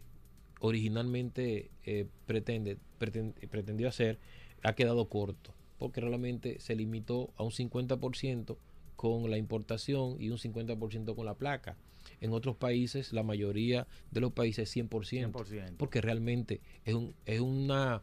originalmente 0.60 1.70
eh, 1.84 2.06
pretende, 2.26 2.78
pretendió 2.98 3.88
hacer 3.88 4.18
ha 4.62 4.74
quedado 4.74 5.08
corto 5.08 5.54
porque 5.78 6.00
realmente 6.00 6.60
se 6.60 6.74
limitó 6.74 7.32
a 7.36 7.42
un 7.42 7.50
50% 7.50 8.56
con 8.96 9.30
la 9.30 9.36
importación 9.36 10.16
y 10.18 10.30
un 10.30 10.38
50% 10.38 11.14
con 11.14 11.26
la 11.26 11.34
placa. 11.34 11.76
En 12.24 12.32
otros 12.32 12.56
países, 12.56 13.12
la 13.12 13.22
mayoría 13.22 13.86
de 14.10 14.22
los 14.22 14.32
países 14.32 14.74
100%, 14.74 14.88
100%. 14.88 15.76
porque 15.76 16.00
realmente 16.00 16.62
es, 16.86 16.94
un, 16.94 17.14
es 17.26 17.40
una... 17.40 18.00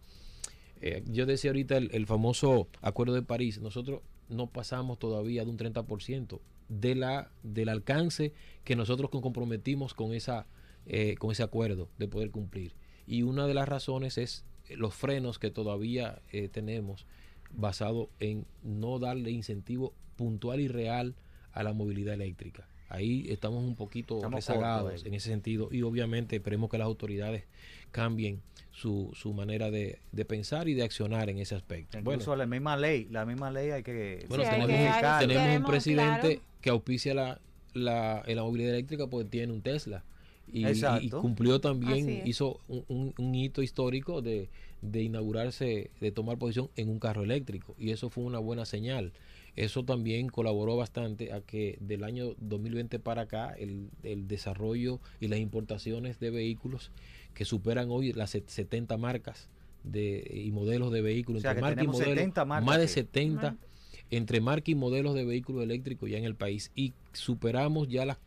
Eh, 0.79 1.03
yo 1.07 1.25
decía 1.25 1.49
ahorita 1.49 1.77
el, 1.77 2.05
famoso 2.05 2.67
Acuerdo 2.83 3.15
de 3.15 3.23
París, 3.23 3.59
nosotros 3.61 4.01
no 4.29 4.45
pasamos 4.45 4.99
todavía 4.99 5.43
de 5.43 5.49
un 5.49 5.57
30% 5.57 6.39
de 6.69 6.93
la, 6.93 7.31
del 7.41 7.69
alcance 7.69 8.31
que 8.63 8.75
nosotros 8.75 9.09
comprometimos 9.09 9.95
con, 9.95 10.13
esa, 10.13 10.45
eh, 10.85 11.15
con 11.17 11.31
ese 11.31 11.41
acuerdo 11.41 11.89
de 11.97 12.07
poder 12.07 12.29
cumplir. 12.29 12.75
Y 13.07 13.23
una 13.23 13.47
de 13.47 13.55
las 13.55 13.67
razones 13.67 14.19
es 14.19 14.45
los 14.69 14.93
frenos 14.93 15.39
que 15.39 15.49
todavía 15.49 16.21
eh, 16.31 16.47
tenemos 16.47 17.07
basado 17.49 18.11
en 18.19 18.45
no 18.61 18.99
darle 18.99 19.31
incentivo 19.31 19.95
puntual 20.15 20.59
y 20.59 20.67
real 20.67 21.15
a 21.53 21.63
la 21.63 21.73
movilidad 21.73 22.13
eléctrica. 22.13 22.67
Ahí 22.91 23.25
estamos 23.29 23.63
un 23.63 23.75
poquito 23.75 24.19
rezagados 24.29 25.05
en 25.05 25.13
ese 25.13 25.29
sentido 25.29 25.69
y 25.71 25.81
obviamente 25.81 26.35
esperemos 26.35 26.69
que 26.69 26.77
las 26.77 26.85
autoridades 26.85 27.45
cambien 27.91 28.41
su, 28.71 29.11
su 29.13 29.33
manera 29.33 29.71
de, 29.71 29.99
pensar 30.27 30.67
y 30.67 30.73
de 30.73 30.83
accionar 30.83 31.29
en 31.29 31.39
ese 31.39 31.55
aspecto. 31.55 31.97
Incluso 31.97 32.35
la 32.35 32.45
misma 32.45 32.75
ley, 32.75 33.07
la 33.09 33.25
misma 33.25 33.49
ley 33.49 33.71
hay 33.71 33.83
que... 33.83 34.25
Bueno, 34.27 34.43
tenemos, 34.43 35.57
un 35.57 35.65
presidente 35.65 36.41
que 36.59 36.69
auspicia 36.69 37.13
la, 37.13 37.39
la, 37.73 38.23
la 38.27 38.43
movilidad 38.43 38.71
eléctrica 38.71 39.07
porque 39.07 39.29
tiene 39.29 39.53
un 39.53 39.61
Tesla. 39.61 40.03
Y, 40.51 40.67
y, 40.67 41.09
cumplió 41.09 41.61
también, 41.61 42.23
hizo 42.25 42.59
un, 42.67 43.13
un, 43.17 43.35
hito 43.35 43.61
histórico 43.61 44.21
de, 44.21 44.49
de 44.81 45.01
inaugurarse, 45.01 45.91
de 46.01 46.11
tomar 46.11 46.37
posición 46.37 46.69
en 46.75 46.89
un 46.89 46.99
carro 46.99 47.23
eléctrico. 47.23 47.73
Y 47.79 47.91
eso 47.91 48.09
fue 48.09 48.25
una 48.25 48.39
buena 48.39 48.65
señal. 48.65 49.13
Eso 49.55 49.83
también 49.83 50.29
colaboró 50.29 50.77
bastante 50.77 51.33
a 51.33 51.41
que 51.41 51.77
del 51.81 52.03
año 52.03 52.35
2020 52.39 52.99
para 52.99 53.23
acá 53.23 53.53
el, 53.57 53.89
desarrollo 54.27 54.99
y 55.19 55.27
las 55.27 55.39
importaciones 55.39 56.19
de 56.19 56.31
vehículos 56.31 56.91
que 57.33 57.43
superan 57.43 57.89
hoy 57.89 58.13
las 58.13 58.31
70 58.31 58.97
marcas 58.97 59.49
de, 59.83 60.29
y 60.33 60.51
modelos 60.51 60.91
de 60.91 61.01
vehículos, 61.01 61.43
entre 61.43 61.61
marca 61.61 61.83
y 61.83 61.87
modelos, 61.87 62.47
más 62.63 62.79
de 62.79 62.87
70 62.87 63.57
entre 64.11 64.41
marca 64.41 64.69
y 64.69 64.75
modelos 64.75 65.15
de 65.15 65.25
vehículos 65.25 65.63
eléctricos 65.63 66.09
ya 66.09 66.17
en 66.17 66.25
el 66.25 66.35
país. 66.35 66.71
Y 66.75 66.93
superamos 67.13 67.87
ya 67.87 68.05
las 68.05 68.17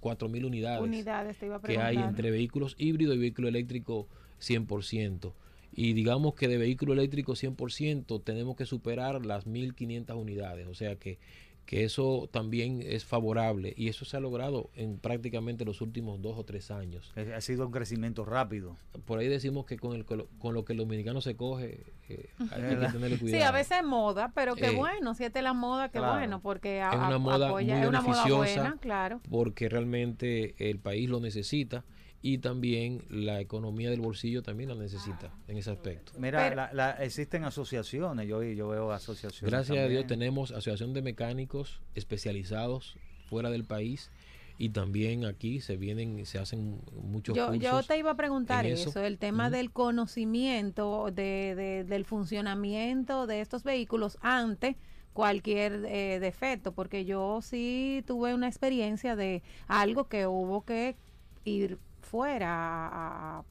4.000 0.00 0.46
unidades, 0.46 0.82
unidades 0.82 1.36
que 1.64 1.78
hay 1.78 1.96
entre 1.96 2.30
vehículos 2.30 2.74
híbridos 2.78 3.16
y 3.16 3.18
vehículos 3.18 3.48
eléctricos 3.50 4.06
100% 4.40 5.32
y 5.74 5.94
digamos 5.94 6.34
que 6.34 6.48
de 6.48 6.58
vehículo 6.58 6.92
eléctrico 6.92 7.32
100% 7.32 8.22
tenemos 8.22 8.56
que 8.56 8.66
superar 8.66 9.24
las 9.24 9.46
1.500 9.46 10.14
unidades, 10.16 10.66
o 10.66 10.74
sea 10.74 10.96
que, 10.96 11.18
que 11.64 11.84
eso 11.84 12.28
también 12.30 12.82
es 12.84 13.04
favorable 13.04 13.72
y 13.76 13.88
eso 13.88 14.04
se 14.04 14.18
ha 14.18 14.20
logrado 14.20 14.70
en 14.74 14.98
prácticamente 14.98 15.64
los 15.64 15.80
últimos 15.80 16.20
dos 16.20 16.38
o 16.38 16.44
tres 16.44 16.70
años. 16.70 17.12
Ha 17.16 17.40
sido 17.40 17.66
un 17.66 17.72
crecimiento 17.72 18.24
rápido. 18.26 18.76
Por 19.06 19.18
ahí 19.18 19.28
decimos 19.28 19.64
que 19.64 19.78
con, 19.78 19.94
el, 19.94 20.04
con 20.04 20.54
lo 20.54 20.64
que 20.64 20.74
el 20.74 20.78
dominicano 20.78 21.22
se 21.22 21.36
coge 21.36 21.80
eh, 22.10 22.28
hay 22.50 22.62
que 22.62 22.76
tenerle 22.92 23.18
cuidado. 23.18 23.42
Sí, 23.42 23.42
a 23.42 23.52
veces 23.52 23.78
es 23.78 23.84
moda, 23.84 24.32
pero 24.34 24.54
qué 24.54 24.66
eh, 24.66 24.76
bueno, 24.76 25.14
si 25.14 25.24
esta 25.24 25.38
es 25.38 25.44
la 25.44 25.54
moda, 25.54 25.88
qué 25.88 26.00
bueno, 26.00 26.42
porque 26.42 26.80
es 26.80 26.94
una 26.94 27.18
moda 27.18 27.50
muy 27.50 27.64
beneficiosa, 27.64 28.76
claro. 28.80 29.20
porque 29.30 29.70
realmente 29.70 30.54
el 30.58 30.78
país 30.78 31.08
lo 31.08 31.20
necesita 31.20 31.84
y 32.22 32.38
también 32.38 33.04
la 33.10 33.40
economía 33.40 33.90
del 33.90 34.00
bolsillo 34.00 34.42
también 34.42 34.68
la 34.68 34.76
necesita 34.76 35.34
en 35.48 35.58
ese 35.58 35.72
aspecto. 35.72 36.12
Mira, 36.18 36.72
la, 36.72 36.92
existen 37.02 37.44
asociaciones, 37.44 38.28
yo, 38.28 38.42
yo 38.44 38.68
veo 38.68 38.92
asociaciones. 38.92 39.50
Gracias 39.50 39.78
a 39.78 39.88
Dios 39.88 40.06
tenemos 40.06 40.52
asociación 40.52 40.94
de 40.94 41.02
mecánicos 41.02 41.80
especializados 41.96 42.96
fuera 43.28 43.50
del 43.50 43.64
país 43.64 44.10
y 44.56 44.68
también 44.68 45.24
aquí 45.24 45.60
se 45.60 45.76
vienen 45.76 46.24
se 46.24 46.38
hacen 46.38 46.80
muchos 47.02 47.34
yo, 47.34 47.54
yo 47.54 47.82
te 47.82 47.98
iba 47.98 48.12
a 48.12 48.16
preguntar 48.16 48.66
eso, 48.66 49.02
el 49.02 49.18
tema 49.18 49.50
del 49.50 49.72
conocimiento 49.72 51.10
de, 51.10 51.84
del 51.88 52.04
funcionamiento 52.04 53.26
de 53.26 53.40
estos 53.40 53.64
vehículos 53.64 54.18
antes 54.20 54.76
cualquier 55.12 55.84
eh, 55.86 56.20
defecto, 56.20 56.72
porque 56.72 57.04
yo 57.04 57.40
sí 57.42 58.04
tuve 58.06 58.34
una 58.34 58.46
experiencia 58.46 59.16
de 59.16 59.42
algo 59.66 60.08
que 60.08 60.26
hubo 60.26 60.64
que 60.64 60.96
ir 61.44 61.78
fuera 62.12 62.48
a, 62.50 63.38
a 63.38 63.44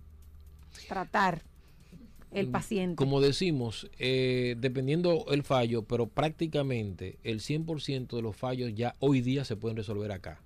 tratar 0.88 1.42
el 2.32 2.48
Mm, 2.48 2.52
paciente. 2.52 2.96
Como 2.96 3.20
decimos, 3.20 3.90
eh, 4.00 4.56
dependiendo 4.60 5.26
el 5.32 5.44
fallo, 5.44 5.84
pero 5.84 6.08
prácticamente 6.08 7.18
el 7.24 7.42
100% 7.42 8.16
de 8.16 8.22
los 8.22 8.38
fallos 8.38 8.72
ya 8.74 8.96
hoy 9.00 9.22
día 9.22 9.44
se 9.46 9.56
pueden 9.58 9.78
resolver 9.78 10.12
acá. 10.12 10.42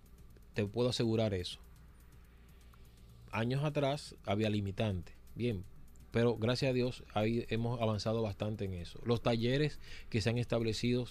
Te 0.54 0.66
puedo 0.66 0.90
asegurar 0.90 1.34
eso. 1.34 1.60
Años 3.32 3.64
atrás 3.66 4.16
había 4.26 4.50
limitante. 4.50 5.12
Bien, 5.36 5.66
pero 6.12 6.38
gracias 6.38 6.70
a 6.70 6.74
Dios 6.74 7.04
ahí 7.14 7.46
hemos 7.50 7.82
avanzado 7.82 8.22
bastante 8.22 8.64
en 8.64 8.74
eso. 8.76 9.00
Los 9.04 9.22
talleres 9.22 9.80
que 10.10 10.22
se 10.22 10.30
han 10.30 10.38
establecido 10.38 11.06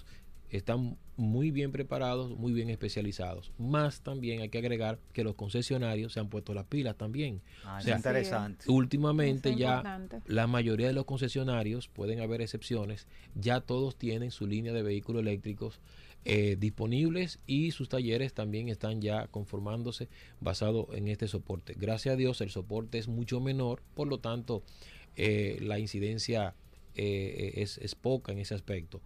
están 0.57 0.97
muy 1.17 1.51
bien 1.51 1.73
preparados, 1.73 2.37
muy 2.37 2.53
bien 2.53 2.71
especializados. 2.71 3.53
Más 3.59 4.03
también 4.03 4.41
hay 4.41 4.49
que 4.49 4.59
agregar 4.59 4.99
que 5.13 5.25
los 5.25 5.35
concesionarios 5.35 6.13
se 6.13 6.21
han 6.21 6.29
puesto 6.29 6.55
las 6.55 6.65
pilas 6.67 6.97
también. 6.97 7.41
Ah, 7.65 7.79
O 7.79 7.89
es 7.89 7.97
interesante. 7.97 8.65
Últimamente 8.71 9.51
es 9.51 9.57
ya 9.57 9.77
importante. 9.77 10.21
la 10.27 10.47
mayoría 10.47 10.87
de 10.87 10.93
los 10.93 11.05
concesionarios, 11.05 11.89
pueden 11.89 12.21
haber 12.21 12.41
excepciones, 12.41 13.07
ya 13.35 13.61
todos 13.61 13.97
tienen 13.97 14.31
su 14.31 14.47
línea 14.47 14.73
de 14.73 14.83
vehículos 14.83 15.23
eléctricos 15.23 15.81
eh, 16.25 16.57
disponibles 16.59 17.39
y 17.47 17.73
sus 17.73 17.89
talleres 17.89 18.33
también 18.33 18.69
están 18.69 19.03
ya 19.03 19.27
conformándose 19.27 20.09
basado 20.41 20.89
en 20.93 21.09
este 21.09 21.29
soporte. 21.29 21.75
Gracias 21.77 22.15
a 22.15 22.17
Dios 22.17 22.41
el 22.41 22.51
soporte 22.51 22.99
es 22.99 23.09
mucho 23.09 23.41
menor, 23.41 23.83
por 23.95 24.09
lo 24.09 24.19
tanto 24.21 24.63
eh, 25.17 25.59
la 25.61 25.79
incidencia 25.79 26.55
eh, 26.95 27.55
es, 27.57 27.79
es 27.79 27.95
poca 27.95 28.33
en 28.33 28.39
ese 28.39 28.55
aspecto. 28.55 29.03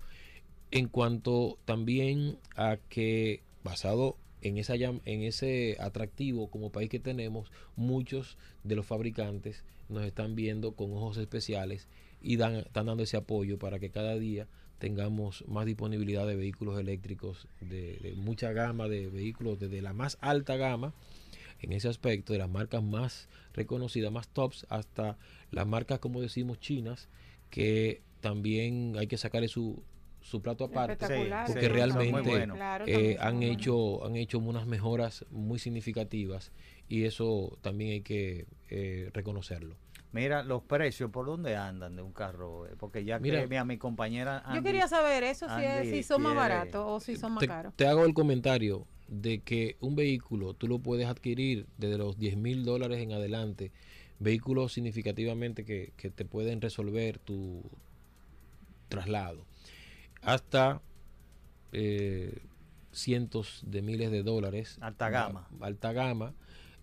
En 0.71 0.89
cuanto 0.89 1.59
también 1.65 2.39
a 2.55 2.79
que 2.89 3.43
basado 3.65 4.17
en, 4.43 4.59
esa, 4.59 4.75
en 4.75 5.01
ese 5.05 5.77
atractivo 5.81 6.51
como 6.51 6.71
país 6.71 6.91
que 6.91 7.01
tenemos, 7.01 7.51
muchos 7.77 8.37
de 8.65 8.77
los 8.77 8.87
fabricantes 8.87 9.65
nos 9.89 10.05
están 10.05 10.35
viendo 10.35 10.73
con 10.73 10.93
ojos 10.93 11.17
especiales 11.17 11.89
y 12.21 12.37
dan, 12.37 12.57
están 12.57 12.87
dando 12.87 13.03
ese 13.03 13.17
apoyo 13.17 13.59
para 13.59 13.79
que 13.79 13.91
cada 13.91 14.17
día 14.17 14.47
tengamos 14.79 15.45
más 15.49 15.67
disponibilidad 15.67 16.27
de 16.27 16.37
vehículos 16.37 16.79
eléctricos 16.79 17.49
de, 17.61 17.97
de 17.97 18.15
mucha 18.15 18.53
gama 18.53 18.89
de 18.89 19.09
vehículos 19.09 19.59
desde 19.59 19.83
la 19.83 19.93
más 19.93 20.19
alta 20.21 20.57
gama 20.57 20.93
en 21.61 21.73
ese 21.73 21.89
aspecto 21.89 22.33
de 22.33 22.39
las 22.39 22.49
marcas 22.49 22.83
más 22.83 23.29
reconocidas 23.55 24.13
más 24.13 24.29
tops 24.29 24.67
hasta 24.69 25.17
las 25.51 25.67
marcas 25.67 25.99
como 25.99 26.21
decimos 26.21 26.61
chinas 26.61 27.09
que 27.51 28.03
también 28.21 28.95
hay 28.99 29.07
que 29.07 29.19
sacarle 29.19 29.49
su, 29.49 29.83
su 30.29 30.43
plato 30.43 30.65
aparte 30.65 31.07
porque 31.47 31.61
sí, 31.63 31.69
realmente. 31.69 32.47
Claro, 32.53 32.85
eh, 32.87 33.17
han 33.19 33.43
hecho 33.43 34.05
han 34.05 34.17
hecho 34.17 34.39
unas 34.39 34.67
mejoras 34.67 35.25
muy 35.31 35.59
significativas 35.59 36.53
y 36.89 37.05
eso 37.05 37.57
también 37.63 37.93
hay 37.93 38.01
que 38.03 38.47
eh, 38.69 39.11
reconocerlo 39.15 39.77
Mira, 40.13 40.43
los 40.43 40.63
precios, 40.63 41.11
¿por 41.11 41.27
dónde 41.27 41.55
andan 41.57 41.95
de 41.97 42.01
un 42.03 42.13
carro? 42.13 42.67
Porque 42.79 43.05
ya 43.05 43.19
Mira. 43.19 43.41
que 43.43 43.47
mira, 43.47 43.65
mi 43.65 43.77
compañera 43.79 44.43
Yo 44.47 44.53
Andy- 44.59 44.63
quería 44.65 44.89
saber 44.89 45.23
eso, 45.23 45.47
si, 45.49 45.63
es- 45.65 45.91
si 45.91 46.03
son 46.03 46.23
más 46.23 46.35
baratos 46.35 46.83
o 46.87 47.01
si 47.01 47.17
son 47.17 47.33
más 47.33 47.41
te, 47.43 47.49
caros. 47.49 47.75
te 47.75 47.87
hago 47.87 48.05
el 48.05 48.15
comentario 48.15 48.87
de 49.07 49.41
que 49.41 49.77
un 49.81 49.97
vehículo 49.97 50.53
tú 50.55 50.67
lo 50.69 50.79
puedes 50.79 51.07
adquirir 51.07 51.67
desde 51.79 51.97
los 51.99 52.19
10 52.19 52.37
mil 52.37 52.65
dólares 52.65 53.01
en 53.01 53.13
adelante 53.13 53.71
vehículos 54.19 54.73
significativamente 54.75 55.65
que, 55.65 55.93
que 55.97 56.11
te 56.11 56.25
pueden 56.25 56.61
resolver 56.61 57.19
tu 57.19 57.63
traslado 58.89 59.45
hasta 60.23 60.81
eh, 61.73 62.39
cientos 62.93 63.63
de 63.67 63.83
miles 63.83 64.11
de 64.11 64.23
dólares. 64.23 64.79
Alta 64.81 65.11
gama. 65.11 65.49
alta 65.61 65.93
gama 65.93 66.35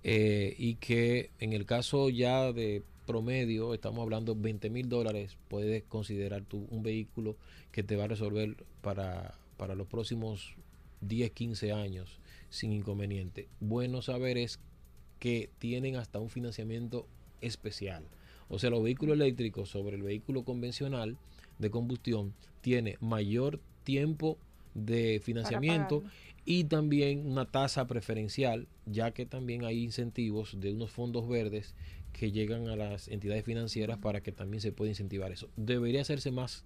eh, 0.03 0.55
y 0.57 0.75
que 0.75 1.31
en 1.39 1.53
el 1.53 1.65
caso 1.65 2.09
ya 2.09 2.51
de 2.51 2.83
promedio 3.05 3.73
estamos 3.73 4.01
hablando 4.01 4.35
20 4.35 4.69
mil 4.69 4.89
dólares 4.89 5.37
puedes 5.47 5.83
considerar 5.83 6.43
tú 6.43 6.67
un 6.69 6.83
vehículo 6.83 7.37
que 7.71 7.83
te 7.83 7.95
va 7.95 8.05
a 8.05 8.07
resolver 8.07 8.55
para, 8.81 9.37
para 9.57 9.75
los 9.75 9.87
próximos 9.87 10.55
10 11.01 11.31
15 11.31 11.71
años 11.71 12.19
sin 12.49 12.71
inconveniente. 12.71 13.47
Bueno 13.59 14.01
saber 14.01 14.37
es 14.37 14.59
que 15.19 15.49
tienen 15.59 15.95
hasta 15.95 16.19
un 16.19 16.29
financiamiento 16.29 17.07
especial. 17.41 18.05
O 18.47 18.59
sea 18.59 18.69
los 18.69 18.83
vehículos 18.83 19.15
eléctricos 19.15 19.69
sobre 19.69 19.95
el 19.95 20.03
vehículo 20.03 20.43
convencional 20.43 21.17
de 21.59 21.69
combustión 21.69 22.33
tiene 22.61 22.97
mayor 23.01 23.59
tiempo 23.83 24.37
de 24.73 25.21
financiamiento 25.23 26.01
y 26.45 26.65
también 26.65 27.25
una 27.25 27.45
tasa 27.45 27.87
preferencial, 27.87 28.67
ya 28.85 29.11
que 29.11 29.25
también 29.25 29.63
hay 29.65 29.83
incentivos 29.83 30.59
de 30.59 30.73
unos 30.73 30.91
fondos 30.91 31.27
verdes 31.27 31.73
que 32.13 32.31
llegan 32.31 32.67
a 32.67 32.75
las 32.75 33.07
entidades 33.07 33.43
financieras 33.43 33.97
para 33.99 34.21
que 34.21 34.31
también 34.31 34.61
se 34.61 34.71
pueda 34.71 34.89
incentivar 34.89 35.31
eso. 35.31 35.49
Debería 35.55 36.01
hacerse 36.01 36.31
más, 36.31 36.63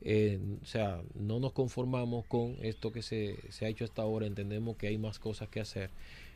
eh, 0.00 0.38
o 0.62 0.66
sea, 0.66 1.02
no 1.14 1.38
nos 1.40 1.52
conformamos 1.52 2.26
con 2.26 2.56
esto 2.62 2.92
que 2.92 3.02
se, 3.02 3.36
se 3.50 3.66
ha 3.66 3.68
hecho 3.68 3.84
hasta 3.84 4.02
ahora, 4.02 4.26
entendemos 4.26 4.76
que 4.76 4.88
hay 4.88 4.98
más 4.98 5.18
cosas 5.18 5.48
que 5.48 5.60
hacer, 5.60 5.90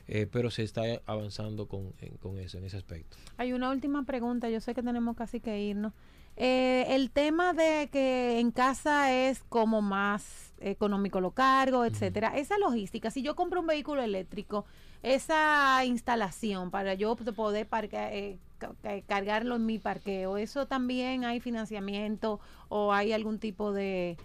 eh, 0.07 0.27
pero 0.31 0.51
se 0.51 0.63
está 0.63 0.83
avanzando 1.07 1.67
con, 1.67 1.93
en- 2.01 2.17
con 2.17 2.39
eso, 2.39 2.59
en 2.59 2.65
ese 2.65 2.77
aspecto. 2.79 3.17
Hay 3.37 3.53
una 3.53 3.71
última 3.71 4.05
pregunta, 4.05 4.49
yo 4.49 4.61
sé 4.61 4.75
que 4.75 4.83
tenemos 4.83 5.17
casi 5.17 5.41
que 5.41 5.61
irnos. 5.63 5.93
Eh, 6.41 6.95
el 6.95 7.11
tema 7.11 7.53
de 7.53 7.89
que 7.91 8.39
en 8.39 8.53
casa 8.53 9.13
es 9.13 9.43
como 9.49 9.83
más 9.83 10.53
económico 10.61 11.21
lo 11.21 11.33
cargo, 11.33 11.85
etcétera. 11.85 12.37
Esa 12.39 12.59
logística, 12.59 13.11
si 13.11 13.23
yo 13.23 13.35
compro 13.35 13.61
un 13.61 13.67
vehículo 13.67 14.03
eléctrico, 14.03 14.65
esa 15.03 15.85
instalación 15.85 16.71
para 16.71 16.95
yo 16.95 17.17
poder 17.17 17.67
parquear, 17.69 18.13
eh, 18.13 18.39
ca- 18.59 18.73
ca- 18.83 19.03
cargarlo 19.03 19.57
en 19.57 19.67
mi 19.67 19.81
parqueo, 19.81 20.37
eso 20.37 20.67
también 20.67 21.25
hay 21.25 21.41
financiamiento 21.41 22.39
o 22.69 22.93
hay 22.93 23.13
algún 23.13 23.41
tipo 23.41 23.73
de, 23.73 24.17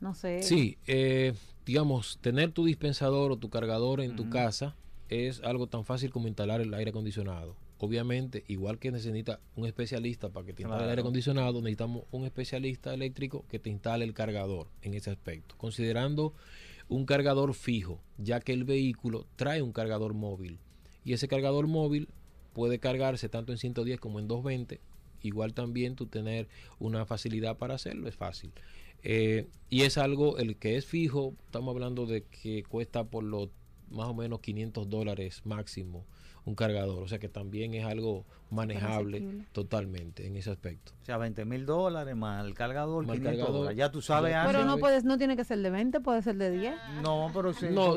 no 0.00 0.14
sé. 0.14 0.42
Sí, 0.42 0.76
eh, 0.86 1.32
digamos, 1.64 2.18
tener 2.20 2.52
tu 2.52 2.66
dispensador 2.66 3.32
o 3.32 3.38
tu 3.38 3.48
cargador 3.48 4.02
en 4.02 4.16
tu 4.16 4.28
casa 4.28 4.76
es 5.08 5.40
algo 5.42 5.66
tan 5.66 5.84
fácil 5.86 6.10
como 6.10 6.28
instalar 6.28 6.60
el 6.60 6.74
aire 6.74 6.90
acondicionado. 6.90 7.56
Obviamente, 7.78 8.44
igual 8.46 8.78
que 8.78 8.92
necesita 8.92 9.40
un 9.56 9.66
especialista 9.66 10.28
para 10.28 10.46
que 10.46 10.52
te 10.52 10.62
instale 10.62 10.84
el 10.84 10.90
aire 10.90 11.00
acondicionado, 11.00 11.60
necesitamos 11.60 12.04
un 12.12 12.24
especialista 12.24 12.94
eléctrico 12.94 13.44
que 13.48 13.58
te 13.58 13.68
instale 13.68 14.04
el 14.04 14.14
cargador 14.14 14.68
en 14.82 14.94
ese 14.94 15.10
aspecto. 15.10 15.56
Considerando 15.58 16.34
un 16.88 17.04
cargador 17.04 17.54
fijo, 17.54 18.00
ya 18.16 18.40
que 18.40 18.52
el 18.52 18.64
vehículo 18.64 19.26
trae 19.36 19.60
un 19.60 19.72
cargador 19.72 20.14
móvil. 20.14 20.58
Y 21.04 21.14
ese 21.14 21.28
cargador 21.28 21.66
móvil 21.66 22.08
puede 22.52 22.78
cargarse 22.78 23.28
tanto 23.28 23.52
en 23.52 23.58
110 23.58 23.98
como 23.98 24.20
en 24.20 24.28
220. 24.28 24.80
Igual 25.22 25.52
también 25.52 25.96
tú 25.96 26.06
tener 26.06 26.48
una 26.78 27.06
facilidad 27.06 27.58
para 27.58 27.74
hacerlo 27.74 28.08
es 28.08 28.14
fácil. 28.14 28.52
Eh, 29.02 29.48
y 29.68 29.82
es 29.82 29.98
algo, 29.98 30.38
el 30.38 30.56
que 30.56 30.76
es 30.76 30.86
fijo, 30.86 31.34
estamos 31.46 31.74
hablando 31.74 32.06
de 32.06 32.22
que 32.22 32.62
cuesta 32.62 33.04
por 33.04 33.24
los 33.24 33.50
más 33.90 34.08
o 34.08 34.14
menos 34.14 34.40
500 34.40 34.88
dólares 34.88 35.42
máximo 35.44 36.04
un 36.46 36.54
cargador. 36.54 37.02
O 37.02 37.08
sea 37.08 37.18
que 37.18 37.28
también 37.28 37.74
es 37.74 37.84
algo 37.84 38.24
manejable 38.50 39.44
totalmente 39.52 40.26
en 40.26 40.36
ese 40.36 40.50
aspecto. 40.50 40.92
O 41.02 41.04
sea, 41.04 41.16
20 41.18 41.44
mil 41.44 41.66
dólares 41.66 42.14
más 42.16 42.44
el 42.46 42.54
cargador, 42.54 43.04
Más 43.06 43.16
el 43.16 43.22
500 43.22 43.30
cargador. 43.38 43.52
dólares. 43.60 43.78
Ya 43.78 43.90
tú 43.90 44.02
sabes. 44.02 44.34
Pero 44.46 44.64
no 44.64 44.78
puedes, 44.78 45.04
no 45.04 45.18
tiene 45.18 45.36
que 45.36 45.44
ser 45.44 45.58
de 45.58 45.70
20, 45.70 46.00
puede 46.00 46.22
ser 46.22 46.36
de 46.36 46.50
10. 46.50 46.74
No, 47.02 47.30
pero 47.34 47.52
sí. 47.52 47.66
No, 47.70 47.96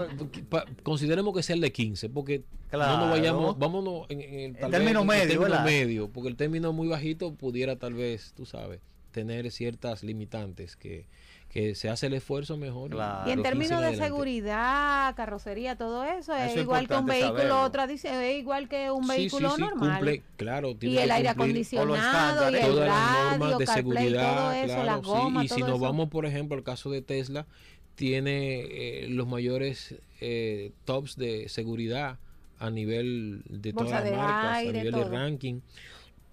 pa- 0.50 0.66
consideremos 0.84 1.34
que 1.36 1.44
sea 1.44 1.56
el 1.56 1.62
de 1.62 1.72
15, 1.72 2.10
porque 2.10 2.44
Claro. 2.70 2.94
no 2.94 3.00
nos 3.06 3.10
vayamos, 3.12 3.58
vámonos 3.60 4.06
en, 4.10 4.22
en 4.22 4.56
el 4.56 4.58
tal 4.62 4.72
término 4.72 5.00
vez, 5.02 5.08
medio, 5.08 5.28
término 5.28 5.42
¿verdad? 5.50 5.66
medio, 5.66 6.10
porque 6.10 6.30
el 6.30 6.36
término 6.36 6.74
muy 6.74 6.88
bajito 6.88 7.34
pudiera 7.36 7.76
tal 7.78 7.94
vez, 7.94 8.34
tú 8.36 8.46
sabes, 8.46 8.82
tener 9.12 9.50
ciertas 9.52 10.04
limitantes 10.04 10.76
que, 10.76 11.08
que 11.50 11.76
se 11.76 11.90
hace 11.90 12.08
el 12.08 12.14
esfuerzo 12.14 12.58
mejor. 12.58 12.92
Claro. 12.92 13.30
Y 13.30 13.32
en 13.32 13.38
los 13.40 13.48
15 13.48 13.50
términos 13.50 13.82
de 13.82 13.96
seguridad, 13.98 15.16
carrocería, 15.16 15.76
todo 15.78 16.04
eso, 16.04 16.34
es 16.34 16.52
Eso 16.52 16.56
es 16.58 16.62
igual 16.64 16.88
que 16.88 16.96
un 16.96 17.06
vehículo 17.06 17.72
tradicional, 17.72 18.22
es 18.24 18.40
igual 18.40 18.68
que 18.70 18.92
un 18.92 19.04
Sí, 19.04 19.10
vehículo 19.10 19.52
sí, 19.56 19.62
normal. 19.62 19.90
cumple, 19.98 20.24
claro, 20.36 20.76
tiene 20.76 20.96
y 20.96 20.98
el 21.00 21.12
aire 21.12 21.30
acondicionado, 21.30 22.52
y 22.52 22.56
el 22.56 22.62
todas 22.62 22.88
las 22.88 23.30
normas 23.40 23.58
de 23.58 23.66
CarPlay, 23.66 23.76
seguridad, 23.76 24.36
todo 24.38 24.52
eso, 24.52 24.66
claro, 24.66 24.84
las 24.84 24.96
sí, 25.00 25.06
gomas, 25.06 25.46
y 25.46 25.48
si 25.48 25.60
nos 25.62 25.70
eso. 25.70 25.80
vamos, 25.80 26.10
por 26.10 26.26
ejemplo, 26.26 26.58
al 26.58 26.64
caso 26.64 26.90
de 26.92 27.02
Tesla, 27.02 27.46
tiene 27.96 28.60
eh, 29.04 29.08
los 29.10 29.28
mayores 29.28 29.96
eh, 30.22 30.72
tops 30.86 31.16
de 31.16 31.50
seguridad 31.50 32.20
a 32.60 32.70
nivel 32.70 33.44
de 33.50 33.72
Bolsa 33.72 34.00
todas 34.00 34.12
las 34.12 34.18
marcas, 34.20 34.58
aire, 34.58 34.70
a 34.70 34.84
nivel 34.84 34.94
todo. 34.94 35.10
de 35.10 35.18
ranking. 35.18 35.60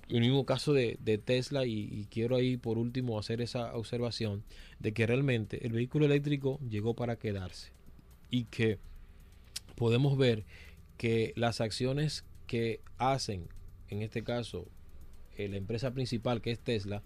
El 0.09 0.21
mismo 0.21 0.45
caso 0.45 0.73
de, 0.73 0.99
de 1.01 1.19
Tesla, 1.19 1.67
y, 1.67 1.89
y 1.91 2.07
quiero 2.11 2.37
ahí 2.37 2.57
por 2.57 2.79
último 2.79 3.19
hacer 3.19 3.41
esa 3.41 3.75
observación 3.75 4.45
de 4.79 4.93
que 4.93 5.07
realmente 5.07 5.67
el 5.67 5.73
vehículo 5.73 6.07
eléctrico 6.07 6.61
llegó 6.69 6.95
para 6.95 7.17
quedarse 7.17 7.73
y 8.31 8.45
que 8.45 8.79
podemos 9.77 10.17
ver 10.17 10.45
que 10.97 11.33
las 11.37 11.61
acciones 11.61 12.25
que 12.47 12.81
hacen, 12.99 13.49
en 13.89 14.03
este 14.03 14.23
caso, 14.23 14.67
eh, 15.37 15.49
la 15.49 15.57
empresa 15.57 15.93
principal 15.93 16.41
que 16.41 16.51
es 16.51 16.61
Tesla, 16.61 17.03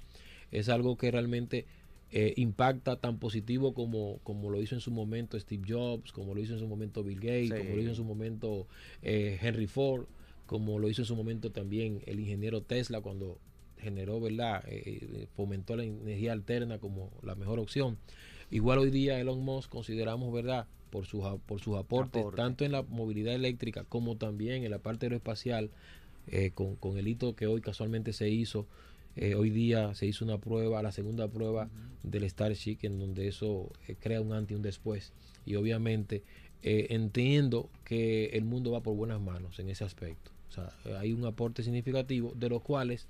es 0.50 0.68
algo 0.68 0.96
que 0.96 1.10
realmente 1.10 1.66
eh, 2.10 2.32
impacta 2.36 2.96
tan 2.96 3.18
positivo 3.18 3.74
como, 3.74 4.18
como 4.22 4.50
lo 4.50 4.62
hizo 4.62 4.74
en 4.74 4.80
su 4.80 4.90
momento 4.90 5.38
Steve 5.38 5.64
Jobs, 5.68 6.12
como 6.12 6.34
lo 6.34 6.40
hizo 6.40 6.54
en 6.54 6.58
su 6.58 6.66
momento 6.66 7.02
Bill 7.04 7.20
Gates, 7.20 7.50
como 7.50 7.76
lo 7.76 7.80
hizo 7.82 7.90
en 7.90 7.96
su 7.96 8.04
momento 8.04 8.66
eh, 9.02 9.38
Henry 9.40 9.66
Ford, 9.66 10.06
como 10.48 10.80
lo 10.80 10.88
hizo 10.88 11.02
en 11.02 11.06
su 11.06 11.14
momento 11.14 11.52
también 11.52 12.02
el 12.06 12.18
ingeniero 12.18 12.62
Tesla 12.62 13.00
cuando 13.00 13.38
generó, 13.78 14.20
¿verdad? 14.20 14.64
Eh, 14.66 15.28
fomentó 15.36 15.76
la 15.76 15.84
energía 15.84 16.32
alterna 16.32 16.78
como 16.78 17.12
la 17.22 17.36
mejor 17.36 17.60
opción. 17.60 17.96
Igual 18.50 18.80
hoy 18.80 18.90
día 18.90 19.20
Elon 19.20 19.44
Musk 19.44 19.70
consideramos, 19.70 20.32
¿verdad? 20.32 20.66
Por 20.90 21.06
sus, 21.06 21.22
por 21.46 21.60
sus 21.60 21.76
aportes, 21.76 22.24
tanto 22.34 22.64
en 22.64 22.72
la 22.72 22.82
movilidad 22.82 23.34
eléctrica 23.34 23.84
como 23.84 24.16
también 24.16 24.64
en 24.64 24.72
la 24.72 24.78
parte 24.78 25.06
aeroespacial, 25.06 25.70
con, 26.54 26.76
con 26.76 26.98
el 26.98 27.08
hito 27.08 27.36
que 27.36 27.46
hoy 27.46 27.60
casualmente 27.60 28.12
se 28.12 28.28
hizo 28.28 28.66
eh, 29.20 29.34
hoy 29.34 29.50
día 29.50 29.96
se 29.96 30.06
hizo 30.06 30.24
una 30.24 30.38
prueba, 30.38 30.80
la 30.80 30.92
segunda 30.92 31.26
prueba 31.26 31.68
del 32.04 32.30
Starship, 32.30 32.78
en 32.82 33.00
donde 33.00 33.26
eso 33.26 33.72
eh, 33.88 33.96
crea 33.98 34.20
un 34.20 34.32
antes 34.32 34.52
y 34.52 34.54
un 34.54 34.62
después. 34.62 35.12
Y 35.44 35.56
obviamente 35.56 36.22
eh, 36.62 36.86
entiendo 36.90 37.68
que 37.84 38.26
el 38.26 38.44
mundo 38.44 38.70
va 38.70 38.80
por 38.80 38.94
buenas 38.94 39.20
manos 39.20 39.58
en 39.58 39.70
ese 39.70 39.82
aspecto. 39.82 40.30
O 40.48 40.52
sea, 40.52 40.72
hay 40.98 41.12
un 41.12 41.24
aporte 41.24 41.62
significativo 41.62 42.32
de 42.34 42.48
los 42.48 42.62
cuales 42.62 43.06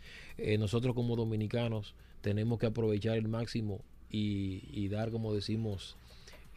nosotros 0.59 0.95
como 0.95 1.17
dominicanos 1.17 1.95
tenemos 2.21 2.59
que 2.59 2.67
aprovechar 2.67 3.17
el 3.17 3.29
máximo 3.29 3.81
y, 4.11 4.89
dar, 4.89 5.11
como 5.11 5.33
decimos, 5.35 5.97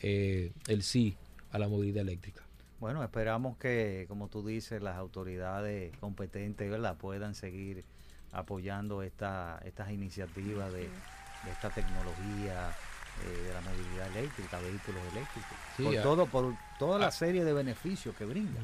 el 0.02 0.82
sí 0.82 1.16
a 1.52 1.60
la 1.60 1.68
movilidad 1.68 2.02
eléctrica. 2.02 2.44
Bueno, 2.80 3.04
esperamos 3.04 3.58
que, 3.58 4.06
como 4.08 4.28
tú 4.28 4.44
dices, 4.44 4.82
las 4.82 4.98
autoridades 4.98 5.96
competentes 5.98 6.68
¿verdad? 6.70 6.98
puedan 6.98 7.36
seguir 7.36 7.84
apoyando 8.32 9.04
esta, 9.04 9.62
estas 9.66 9.92
iniciativas 9.92 10.74
de, 10.74 10.90
esta 11.52 11.70
tecnología 11.70 12.72
eh, 13.24 13.47
de 13.47 13.53
la 13.53 13.61
movilidad 13.61 14.17
eléctrica, 14.17 14.59
vehículos 14.59 15.01
eléctricos, 15.11 15.57
por 15.78 15.95
todo, 16.03 16.26
por 16.28 16.55
toda 16.80 16.99
la 16.99 17.11
serie 17.11 17.43
de 17.43 17.53
beneficios 17.53 18.15
que 18.15 18.26
brinda. 18.26 18.59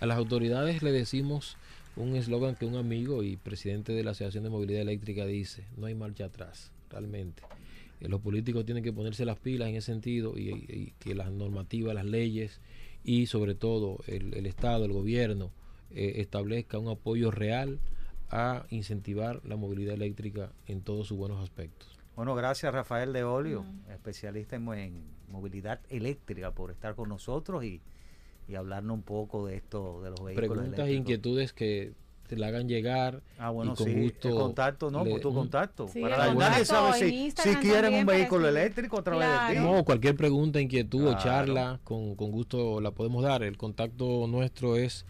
A 0.00 0.06
las 0.06 0.18
autoridades 0.18 0.82
le 0.82 0.92
decimos 0.92 1.56
un 1.96 2.16
eslogan 2.16 2.56
que 2.56 2.66
un 2.66 2.76
amigo 2.76 3.22
y 3.22 3.36
presidente 3.36 3.92
de 3.92 4.02
la 4.02 4.10
Asociación 4.10 4.44
de 4.44 4.50
Movilidad 4.50 4.82
Eléctrica 4.82 5.26
dice, 5.26 5.64
no 5.76 5.86
hay 5.86 5.94
marcha 5.94 6.26
atrás, 6.26 6.72
realmente. 6.90 7.42
Eh, 8.00 8.08
los 8.08 8.20
políticos 8.20 8.64
tienen 8.64 8.82
que 8.82 8.92
ponerse 8.92 9.24
las 9.24 9.38
pilas 9.38 9.68
en 9.68 9.76
ese 9.76 9.92
sentido 9.92 10.36
y, 10.36 10.92
que 10.98 11.14
las 11.14 11.30
normativas, 11.30 11.94
las 11.94 12.04
leyes 12.04 12.60
y 13.04 13.26
sobre 13.26 13.54
todo 13.54 13.98
el, 14.06 14.46
Estado, 14.46 14.84
el 14.84 14.92
gobierno, 14.92 15.52
eh, 15.90 16.14
establezca 16.16 16.78
un 16.78 16.88
apoyo 16.88 17.30
real 17.30 17.78
a 18.30 18.66
incentivar 18.70 19.40
la 19.44 19.56
movilidad 19.56 19.94
eléctrica 19.94 20.52
en 20.66 20.80
todos 20.80 21.06
sus 21.06 21.16
buenos 21.16 21.42
aspectos. 21.42 22.03
Bueno, 22.16 22.34
gracias 22.34 22.72
Rafael 22.72 23.12
de 23.12 23.24
Olio, 23.24 23.64
especialista 23.90 24.56
en, 24.56 25.02
movilidad 25.28 25.80
eléctrica, 25.88 26.52
por 26.52 26.70
estar 26.70 26.94
con 26.94 27.08
nosotros 27.08 27.64
y, 27.64 27.80
hablarnos 28.56 28.94
un 28.94 29.02
poco 29.02 29.46
de 29.46 29.56
esto, 29.56 30.00
de 30.02 30.10
los 30.10 30.22
vehículos 30.22 30.50
Preguntas 30.50 30.86
e 30.86 30.92
inquietudes 30.92 31.52
que 31.52 31.92
te 32.28 32.36
la 32.36 32.48
hagan 32.48 32.68
llegar. 32.68 33.22
Ah, 33.38 33.50
bueno, 33.50 33.72
y 33.72 33.76
con 33.76 33.86
sí. 33.86 33.94
Gusto 33.94 34.28
el 34.28 34.34
contacto, 34.34 34.90
no, 34.90 35.04
por 35.04 35.20
tu 35.20 35.34
contacto. 35.34 35.86
para 36.00 36.32
nadie 36.34 36.64
sabe 36.64 36.98
si, 36.98 37.30
si 37.32 37.56
quieren 37.56 37.94
un 37.94 38.06
vehículo 38.06 38.48
eléctrico 38.48 38.98
a 38.98 39.02
través 39.02 39.28
de 39.28 39.54
ti. 39.54 39.60
No, 39.60 39.84
cualquier 39.84 40.14
pregunta, 40.14 40.60
inquietud 40.60 41.06
o 41.08 41.18
charla, 41.18 41.80
con, 41.82 42.14
con 42.14 42.30
gusto 42.30 42.80
la 42.80 42.92
podemos 42.92 43.24
dar. 43.24 43.42
El 43.42 43.56
contacto 43.56 44.26
nuestro 44.28 44.76
es 44.76 45.04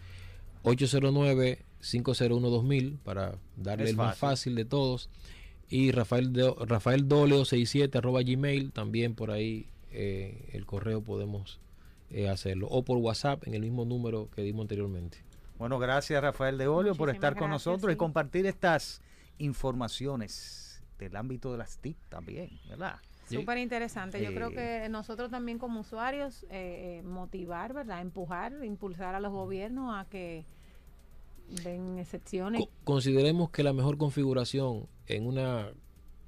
809 0.63 1.65
501-2000 1.85 2.97
para 3.03 3.37
darle 3.55 3.89
el 3.89 3.95
más 3.95 4.17
fácil 4.17 4.55
de 4.55 4.65
todos. 4.65 5.09
Y 5.69 5.91
Rafael, 5.91 6.31
de, 6.31 6.53
Rafael 6.67 7.07
Doleo 7.07 7.45
67 7.45 7.97
arroba 7.97 8.21
gmail, 8.21 8.71
también 8.71 9.15
por 9.15 9.31
ahí 9.31 9.67
eh, 9.91 10.49
el 10.53 10.65
correo 10.65 11.01
podemos 11.01 11.59
eh, 12.11 12.29
hacerlo. 12.29 12.67
O 12.69 12.83
por 12.83 12.97
WhatsApp 12.97 13.47
en 13.47 13.55
el 13.55 13.61
mismo 13.61 13.85
número 13.85 14.29
que 14.29 14.41
dimos 14.43 14.63
anteriormente. 14.63 15.17
Bueno, 15.57 15.79
gracias 15.79 16.21
Rafael 16.21 16.57
de 16.57 16.67
Olio 16.67 16.95
por 16.95 17.09
estar 17.09 17.35
con 17.35 17.49
nosotros 17.49 17.91
y 17.91 17.95
compartir 17.95 18.45
estas 18.45 19.01
informaciones 19.37 20.83
del 20.99 21.15
ámbito 21.15 21.51
de 21.51 21.57
las 21.57 21.77
TIC 21.77 21.97
también, 22.09 22.49
¿verdad? 22.69 22.97
Súper 23.29 23.57
interesante. 23.57 24.21
Yo 24.21 24.33
creo 24.33 24.51
que 24.51 24.87
nosotros 24.89 25.31
también 25.31 25.57
como 25.57 25.79
usuarios 25.79 26.45
eh, 26.49 27.01
motivar, 27.05 27.73
¿verdad? 27.73 28.01
Empujar, 28.01 28.53
impulsar 28.63 29.15
a 29.15 29.19
los 29.19 29.31
gobiernos 29.31 29.95
a 29.95 30.05
que 30.05 30.45
ven 31.63 31.99
excepciones. 31.99 32.63
consideremos 32.83 33.49
que 33.49 33.63
la 33.63 33.73
mejor 33.73 33.97
configuración 33.97 34.87
en 35.07 35.27
una 35.27 35.71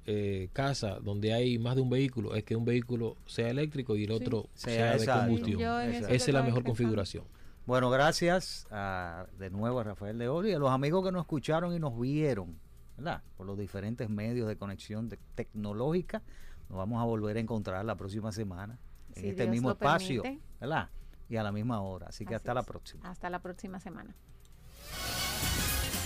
eh, 0.06 0.48
casa 0.54 1.00
donde 1.00 1.34
hay 1.34 1.58
más 1.58 1.76
de 1.76 1.82
un 1.82 1.90
vehículo 1.90 2.34
es 2.34 2.42
que 2.42 2.56
un 2.56 2.64
vehículo 2.64 3.18
sea 3.26 3.50
eléctrico 3.50 3.94
y 3.94 4.04
el 4.04 4.10
otro 4.10 4.48
sea, 4.54 4.96
de 4.96 5.06
combustión. 5.06 5.60
Esa 5.60 6.14
es 6.14 6.28
la 6.28 6.42
mejor 6.42 6.64
configuración. 6.64 7.24
Bueno, 7.66 7.90
gracias 7.90 8.66
de 9.38 9.50
nuevo 9.50 9.80
a 9.80 9.84
Rafael 9.84 10.16
de 10.16 10.28
Ori 10.28 10.50
y 10.50 10.54
a 10.54 10.58
los 10.58 10.70
amigos 10.70 11.04
que 11.04 11.12
nos 11.12 11.20
escucharon 11.20 11.74
y 11.74 11.78
nos 11.78 12.00
vieron, 12.00 12.58
¿verdad? 12.96 13.22
Por 13.36 13.46
los 13.46 13.58
diferentes 13.58 14.08
medios 14.08 14.48
de 14.48 14.56
conexión 14.56 15.10
tecnológica. 15.34 16.22
Nos 16.70 16.78
vamos 16.78 17.02
a 17.02 17.04
volver 17.04 17.36
a 17.36 17.40
encontrar 17.40 17.84
la 17.84 17.96
próxima 17.96 18.32
semana 18.32 18.78
en 19.14 19.26
este 19.26 19.46
mismo 19.46 19.72
espacio, 19.72 20.22
¿verdad? 20.58 20.88
Y 21.28 21.36
a 21.36 21.42
la 21.42 21.52
misma 21.52 21.82
hora. 21.82 22.06
Así 22.08 22.24
que 22.24 22.34
hasta 22.34 22.54
la 22.54 22.62
próxima. 22.62 23.10
Hasta 23.10 23.28
la 23.28 23.40
próxima 23.40 23.78
semana. 23.78 24.14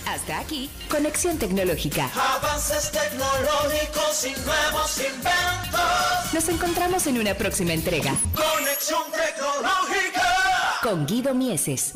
Hasta 0.07 0.39
aquí, 0.39 0.69
Conexión 0.89 1.37
Tecnológica. 1.37 2.09
Avances 2.15 2.91
tecnológicos 2.91 4.25
y 4.25 4.33
nuevos 4.45 4.97
inventos. 4.97 6.33
Nos 6.33 6.49
encontramos 6.49 7.07
en 7.07 7.19
una 7.19 7.33
próxima 7.35 7.73
entrega. 7.73 8.15
Conexión 8.35 9.03
Tecnológica. 9.11 10.79
Con 10.81 11.05
Guido 11.05 11.33
Mieses. 11.33 11.93